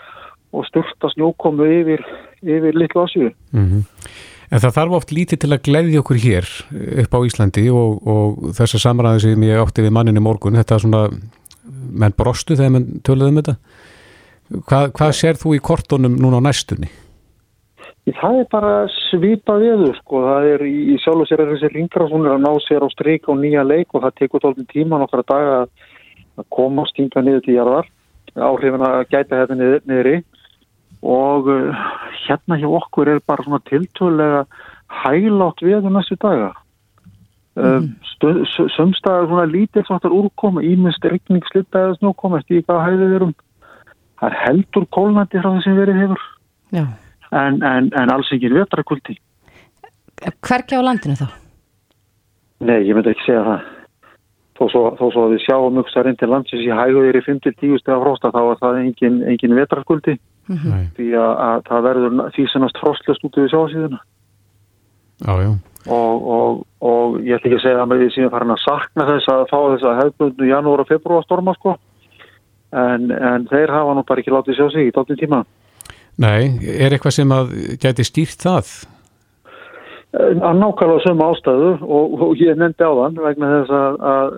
og 0.54 0.68
styrta 0.70 1.10
snjókomu 1.16 1.68
yfir, 1.80 2.06
yfir 2.46 2.78
litlu 2.78 3.04
ásjöðu. 3.04 3.34
Mm 3.52 3.66
-hmm. 3.70 4.12
En 4.54 4.60
það 4.62 4.76
þarf 4.78 4.92
oft 4.94 5.12
lítið 5.12 5.40
til 5.40 5.54
að 5.54 5.64
gleyði 5.66 5.98
okkur 5.98 6.18
hér 6.22 6.46
upp 7.04 7.14
á 7.18 7.20
Íslandi 7.26 7.70
og, 7.74 8.08
og 8.08 8.54
þessar 8.54 8.80
samræði 8.80 9.20
sem 9.20 9.44
ég 9.44 9.58
átti 9.58 9.82
við 9.82 9.92
manninni 9.92 10.20
morgun, 10.20 10.54
þetta 10.54 10.76
er 10.76 10.80
svona 10.80 11.10
menn 11.90 12.14
brostu 12.18 12.56
þegar 12.56 12.70
menn 12.70 13.02
töluðum 13.02 13.38
um 13.38 13.42
þetta 13.42 13.56
Hvað, 14.54 14.92
hvað 14.94 15.16
sér 15.18 15.40
þú 15.40 15.56
í 15.58 15.62
kortunum 15.64 16.20
núna 16.22 16.38
á 16.38 16.46
næstunni? 16.46 16.92
Það 18.04 18.38
er 18.42 18.48
bara 18.52 18.74
svipa 18.92 19.56
viður 19.62 19.96
sko, 20.02 20.22
það 20.28 20.48
er 20.52 20.64
í, 20.68 20.74
í 20.92 20.96
sjálf 21.00 21.24
og 21.24 21.30
sér 21.30 21.42
er 21.46 21.54
þessi 21.54 21.70
ringrásónir 21.72 22.34
að 22.34 22.44
ná 22.44 22.52
sér 22.66 22.84
á 22.84 22.90
stryk 22.92 23.30
og 23.32 23.40
nýja 23.40 23.64
leik 23.64 23.96
og 23.96 24.04
það 24.04 24.18
tekur 24.20 24.44
tólfinn 24.44 24.68
tíma 24.70 25.00
nokkara 25.00 25.24
daga 25.24 25.54
að 25.64 26.48
koma 26.52 26.84
og 26.84 26.90
stinga 26.92 27.24
niður 27.24 27.46
til 27.46 27.56
jarðar, 27.56 27.88
áhrifin 28.36 28.84
að 28.84 28.98
gæta 29.08 29.40
þetta 29.40 29.58
niður, 29.58 29.80
niðri 29.88 30.18
og 31.04 31.48
uh, 31.52 31.86
hérna 32.26 32.60
hjá 32.60 32.68
okkur 32.82 33.14
er 33.14 33.24
bara 33.28 33.48
svona 33.48 33.64
tiltöðlega 33.70 34.44
hælátt 35.04 35.64
viður 35.64 35.96
næstu 35.96 36.20
daga. 36.20 36.52
Mm. 37.56 37.90
Uh, 38.24 38.44
Sömstaðar 38.76 39.30
svona 39.30 39.48
lítið 39.48 39.88
svartar 39.88 40.14
úrkoma, 40.16 40.64
ímest 40.64 41.04
regning 41.08 41.44
slittaðið 41.52 42.00
snókoma, 42.02 42.40
eftir 42.44 42.60
í 42.60 42.68
hvað 42.68 42.86
hæðið 42.88 43.18
erum 43.20 43.34
það 44.20 44.30
er 44.30 44.40
heldur 44.46 44.88
kólnandi 44.96 45.42
frá 45.42 45.50
það 45.50 45.62
sem 45.66 45.78
verið 45.78 46.02
hefur. 46.04 46.26
En, 47.34 47.62
en, 47.66 47.88
en 47.98 48.12
alls 48.14 48.30
ekki 48.34 48.52
vetrakulti 48.54 49.18
Hverki 50.24 50.78
á 50.78 50.82
landinu 50.86 51.16
þá? 51.20 51.28
Nei, 52.64 52.84
ég 52.88 52.96
myndi 52.96 53.12
ekki 53.12 53.26
segja 53.26 53.42
það. 53.44 53.64
Þó 54.54 54.64
svo, 54.70 54.84
þó 55.00 55.06
svo 55.10 55.24
að 55.26 55.34
við 55.34 55.42
sjáum 55.44 55.74
mjög 55.76 55.90
starfinn 55.90 56.20
til 56.22 56.30
landsins 56.30 56.64
í 56.64 56.70
hæguðir 56.72 57.18
í 57.18 57.24
5-10 57.26 57.82
steg 57.82 57.96
af 57.96 58.04
frósta 58.06 58.32
þá 58.32 58.42
er 58.44 58.60
það 58.62 58.80
engin, 58.84 59.18
engin 59.32 59.56
vetrakulti 59.58 60.14
mm 60.48 60.58
-hmm. 60.58 60.84
því 60.98 61.08
að, 61.18 61.32
að 61.48 61.64
það 61.70 61.86
verður 61.88 62.32
því 62.36 62.46
sennast 62.52 62.80
frostlust 62.82 63.26
út 63.26 63.38
við 63.38 63.50
sjáasíðuna 63.54 64.00
Jájú 65.24 65.56
og, 65.88 66.28
og, 66.36 66.66
og 66.80 67.18
ég 67.22 67.36
ætla 67.36 67.50
ekki 67.50 67.60
að 67.60 67.66
segja 67.66 67.82
að 67.84 67.98
við 67.98 68.14
síðan 68.14 68.32
farin 68.32 68.56
að 68.56 68.64
sakna 68.64 69.08
þess 69.10 69.28
að 69.34 69.44
fá 69.52 69.60
þess 69.74 69.88
að 69.90 70.00
hefðbundu 70.00 70.48
janúar 70.48 70.84
og 70.84 70.88
februar 70.88 71.24
storma 71.24 71.54
sko 71.58 71.76
en, 72.74 73.12
en 73.14 73.46
þeir 73.52 73.72
hafa 73.74 73.94
nú 73.94 74.04
bara 74.08 74.24
ekki 74.24 74.34
látið 74.34 74.58
sjá 74.58 74.66
sig 74.74 74.90
í 74.90 74.96
tóttin 74.96 75.20
tíma. 75.20 75.44
Nei, 76.22 76.60
er 76.62 76.94
eitthvað 76.94 77.16
sem 77.16 77.32
að 77.34 77.54
geti 77.82 78.06
stýrt 78.06 78.44
það? 78.46 78.74
Eh, 80.14 80.34
að 80.38 80.60
nákvæmlega 80.62 81.06
sömu 81.08 81.30
ástæðu 81.32 81.70
og, 81.82 82.18
og 82.22 82.42
ég 82.42 82.58
nefndi 82.60 82.86
á 82.86 82.92
þann 83.00 83.22
vegna 83.24 83.54
þess 83.54 83.78
að, 83.78 83.96
að 84.14 84.36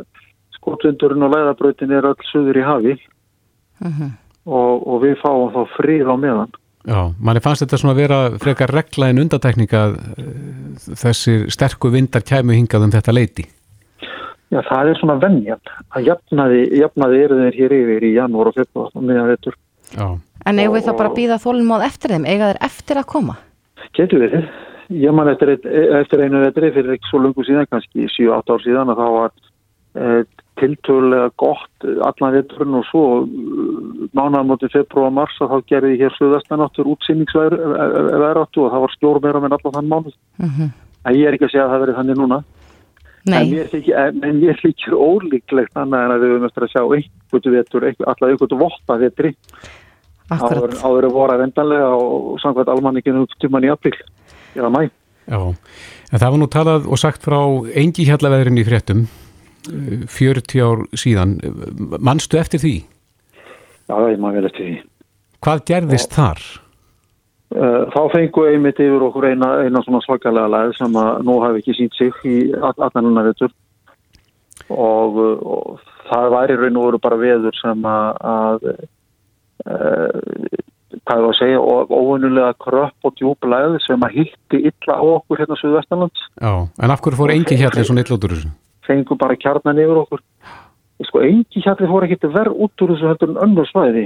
skotvindurinn 0.55 1.25
og 1.27 1.33
læðabrautin 1.33 1.95
er 1.95 2.07
öll 2.11 2.29
söður 2.31 2.61
í 2.61 2.63
hafi 2.65 2.93
uh 2.95 3.87
mhm. 3.87 3.97
-huh. 3.97 4.13
og, 4.45 4.87
og 4.87 5.03
við 5.03 5.17
fáum 5.23 5.51
þá 5.51 5.61
frið 5.75 6.07
á 6.07 6.15
meðan. 6.15 6.55
Já, 6.85 7.01
manni 7.17 7.41
fannst 7.41 7.65
þetta 7.65 7.77
svona 7.81 7.95
að 7.95 8.01
vera 8.03 8.17
frekar 8.39 8.71
regla 8.71 9.09
en 9.09 9.19
undatekninga 9.19 9.83
eh, 9.89 10.31
þessir 11.01 11.49
sterku 11.51 11.91
vindar 11.91 12.23
kæmu 12.23 12.53
hingað 12.53 12.87
um 12.87 12.93
þetta 12.93 13.15
leiti. 13.15 13.45
Já, 14.53 14.59
það 14.61 14.91
er 14.91 14.99
svona 14.99 15.15
vennjan 15.21 15.71
að 15.89 16.07
jafnaði, 16.11 16.61
jafnaði 16.79 17.23
eru 17.25 17.39
þeir 17.39 17.57
hér 17.59 17.75
yfir 17.79 18.05
í 18.05 18.13
janúar 18.13 18.51
og 18.51 18.59
februar 18.59 18.93
og 18.93 19.03
meðan 19.03 19.31
vettur. 19.31 19.57
En 20.45 20.61
eigum 20.61 20.77
við 20.77 20.85
þá 20.85 20.93
bara 20.99 21.09
að 21.09 21.17
býða 21.17 21.41
þólum 21.41 21.73
á 21.73 21.77
eftir 21.87 22.13
þeim? 22.13 22.27
Ega 22.29 22.51
þeir 22.51 22.61
eftir 22.67 23.01
að 23.01 23.09
koma? 23.09 23.35
Getur 23.97 24.21
við 24.21 24.35
þið. 24.35 24.47
Ég 25.01 25.15
man 25.17 25.31
eftir, 25.31 25.55
eftir 25.97 26.21
einu 26.21 26.43
vettri 26.43 26.69
fyrir 26.75 26.93
ekki 26.93 27.09
svo 27.09 27.23
lungu 27.23 27.45
síðan, 27.47 27.65
kannski 27.71 28.05
7-8 28.13 28.53
ár 28.53 28.61
síðan 28.61 28.91
að 28.93 28.99
þá 29.01 29.07
var 29.15 29.31
e, 29.33 30.09
tiltölulega 30.61 31.31
gott 31.41 31.87
allan 32.05 32.35
vetturinn 32.37 32.77
og 32.77 32.85
svo 32.91 33.05
mánaðan 34.13 34.51
motið 34.51 34.75
februar 34.77 35.09
og 35.09 35.15
mars 35.17 35.39
að 35.41 35.55
þá 35.55 35.71
gerði 35.73 35.97
hér 36.03 36.17
söðastanáttur 36.19 36.91
útsýningsverðaráttu 36.93 38.61
og 38.61 38.75
það 38.75 38.85
var 38.85 38.93
stjór 38.93 39.21
meira 39.25 39.41
með 39.41 39.57
allan 39.57 39.77
þann 39.79 39.89
mánuð. 39.95 40.19
Uh 40.37 40.45
mhm. 40.45 40.53
-huh. 40.61 40.81
Ég 41.15 41.27
er 41.27 41.35
ekki 41.35 41.45
að 41.49 41.53
segja 41.53 41.65
að 41.65 41.73
það 41.73 41.83
verið 41.83 41.97
þannig 41.99 42.17
núna 42.21 42.37
En 43.25 43.47
mér, 43.49 43.69
þykir, 43.71 43.95
en 43.97 44.37
mér 44.37 44.59
líkir 44.61 44.93
ólíklegt 44.93 45.79
annað 45.81 46.03
en 46.05 46.13
að 46.13 46.21
við 46.21 46.33
höfum 46.35 46.47
eftir 46.49 46.65
að 46.65 46.73
sjá 46.75 46.81
einhverju 46.83 47.53
vetur, 47.55 47.87
alltaf 47.89 48.27
einhverju 48.29 48.59
votta 48.59 48.97
vetri 49.01 49.31
áður, 50.29 50.75
áður 50.81 51.07
að 51.07 51.15
voru 51.15 51.37
vendanlega 51.41 51.89
og 51.97 52.39
samkvæmt 52.43 52.71
almannikinu 52.73 53.25
upp 53.25 53.35
tíman 53.41 53.65
í 53.65 53.71
april 53.73 53.95
eða 54.55 54.71
mæ. 54.73 54.81
Já, 55.25 55.39
en 55.41 56.21
það 56.21 56.27
var 56.29 56.41
nú 56.41 56.49
talað 56.53 56.85
og 56.85 57.01
sagt 57.01 57.25
frá 57.25 57.39
engi 57.73 58.05
hjallaveðurinn 58.05 58.61
í 58.61 58.65
fréttum 58.67 59.05
40 59.65 60.61
ár 60.61 60.83
síðan. 60.93 61.39
Manstu 61.97 62.37
eftir 62.37 62.61
því? 62.61 62.75
Já, 63.89 63.95
ég 64.11 64.21
maður 64.21 64.37
vel 64.37 64.49
eftir 64.51 64.67
því. 64.67 64.77
Hvað 65.45 65.65
gerðist 65.71 66.11
og... 66.11 66.17
þar? 66.19 66.45
Uh, 67.53 67.85
þá 67.93 67.99
fengu 68.09 68.47
einmitt 68.49 68.79
yfir 68.81 69.03
okkur 69.05 69.27
eina, 69.29 69.51
eina 69.61 69.81
svona 69.85 70.01
svakalega 70.01 70.49
læð 70.49 70.71
sem 70.79 70.95
að 70.97 71.19
nú 71.27 71.35
hafi 71.43 71.61
ekki 71.61 71.75
sínt 71.77 71.93
sig 71.93 72.23
í 72.25 72.37
allanuna 72.57 73.21
vettur 73.27 73.51
og, 74.73 75.19
og 75.45 75.83
það 76.09 76.31
væri 76.33 76.55
raun 76.57 76.79
og 76.81 76.87
veru 76.87 77.01
bara 77.03 77.19
veður 77.21 77.59
sem 77.59 77.85
að, 77.85 78.09
að 78.33 78.65
uh, 79.69 80.55
hvað 81.05 81.19
er 81.19 81.21
það 81.21 81.27
að 81.27 81.37
segja 81.37 81.61
óunulega 81.61 82.55
kröpp 82.65 83.07
og 83.07 83.13
djúb 83.19 83.47
læð 83.53 83.77
sem 83.85 84.07
að 84.07 84.17
hitti 84.17 84.63
illa 84.71 84.97
á 84.97 85.03
okkur 85.03 85.43
hérna 85.43 85.59
Suðu 85.61 85.77
Vestanlands 85.77 86.25
Já, 86.41 86.51
en 86.65 86.95
af 86.95 87.05
hverju 87.05 87.21
fór 87.21 87.35
engi 87.35 87.59
hjallir 87.61 87.87
svona 87.87 88.05
illa 88.05 88.17
út 88.17 88.25
úr 88.25 88.35
þessu? 88.35 88.51
Fengu 88.89 89.17
bara 89.21 89.37
kjarnan 89.37 89.79
yfir 89.81 90.01
okkur. 90.01 90.25
Sko 91.05 91.21
engi 91.25 91.61
hjallir 91.61 91.93
fór 91.93 92.09
ekki 92.09 92.33
verð 92.33 92.57
út 92.65 92.85
úr 92.85 92.95
þessu 92.95 93.09
heldur 93.11 93.31
en 93.33 93.39
önnur 93.45 93.69
svæði. 93.69 94.05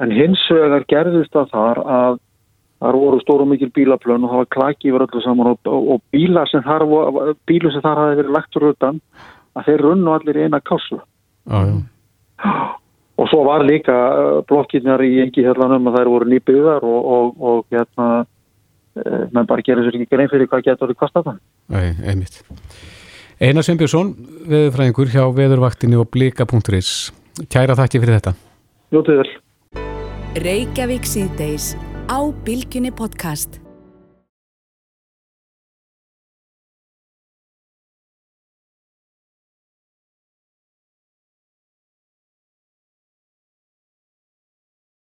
En 0.00 0.12
hins 0.16 0.42
vegar 0.48 0.88
gerðist 0.88 1.36
það 1.36 1.52
þar 1.52 1.84
að 1.84 2.20
þar 2.80 2.98
voru 3.02 3.20
stóru 3.20 3.46
mikil 3.48 3.70
bílaplön 3.76 4.24
og 4.24 4.32
það 4.32 4.42
var 4.42 4.50
klaki 4.56 4.90
yfir 4.90 5.04
öllu 5.06 5.22
saman 5.24 5.52
og, 5.52 5.60
og, 5.68 5.88
og 5.94 6.02
bíla 6.14 6.46
sem 6.48 6.64
þar, 6.64 6.86
bílu 7.48 7.72
sem 7.72 7.84
þar 7.84 8.02
hafi 8.04 8.20
verið 8.22 8.36
lagt 8.36 8.60
úr 8.60 8.70
utan 8.72 9.00
að 9.58 9.68
þeir 9.68 9.84
runnu 9.86 10.14
allir 10.14 10.40
eina 10.44 10.60
kassu 10.64 11.00
ah, 11.50 11.72
og 13.20 13.28
svo 13.28 13.42
var 13.44 13.66
líka 13.68 13.92
uh, 13.92 14.40
blokkinjar 14.48 15.04
í 15.04 15.18
engi 15.26 15.44
hérlanum 15.44 15.90
að 15.90 16.00
þær 16.00 16.12
voru 16.14 16.30
nýbyggðar 16.32 16.86
og, 16.88 17.36
og 17.50 17.74
hérna 17.74 18.08
e, 18.96 19.26
menn 19.34 19.48
bara 19.50 19.66
gerir 19.66 19.84
sér 19.84 20.00
ekki 20.00 20.14
grein 20.14 20.32
fyrir 20.32 20.48
hvað 20.48 20.70
getur 20.70 20.92
það 20.92 21.00
kostað 21.04 21.28
það 21.28 21.40
Nei, 21.70 21.92
einmitt. 22.10 22.40
Einar 23.40 23.64
Sveinbjörnsson, 23.64 24.10
veðurfræðingur 24.50 25.12
hjá 25.12 25.22
veðurvaktinni 25.36 26.00
og 26.00 26.10
blika.is 26.12 27.12
Kæra 27.48 27.76
þakki 27.78 28.02
fyrir 28.02 28.18
þetta. 28.18 28.34
Jótið 28.92 29.22
vel. 29.22 29.30
Reykjavík 30.44 31.06
síðdeis 31.08 31.70
á 32.08 32.18
Bilginni 32.44 32.90
podcast. 32.90 33.59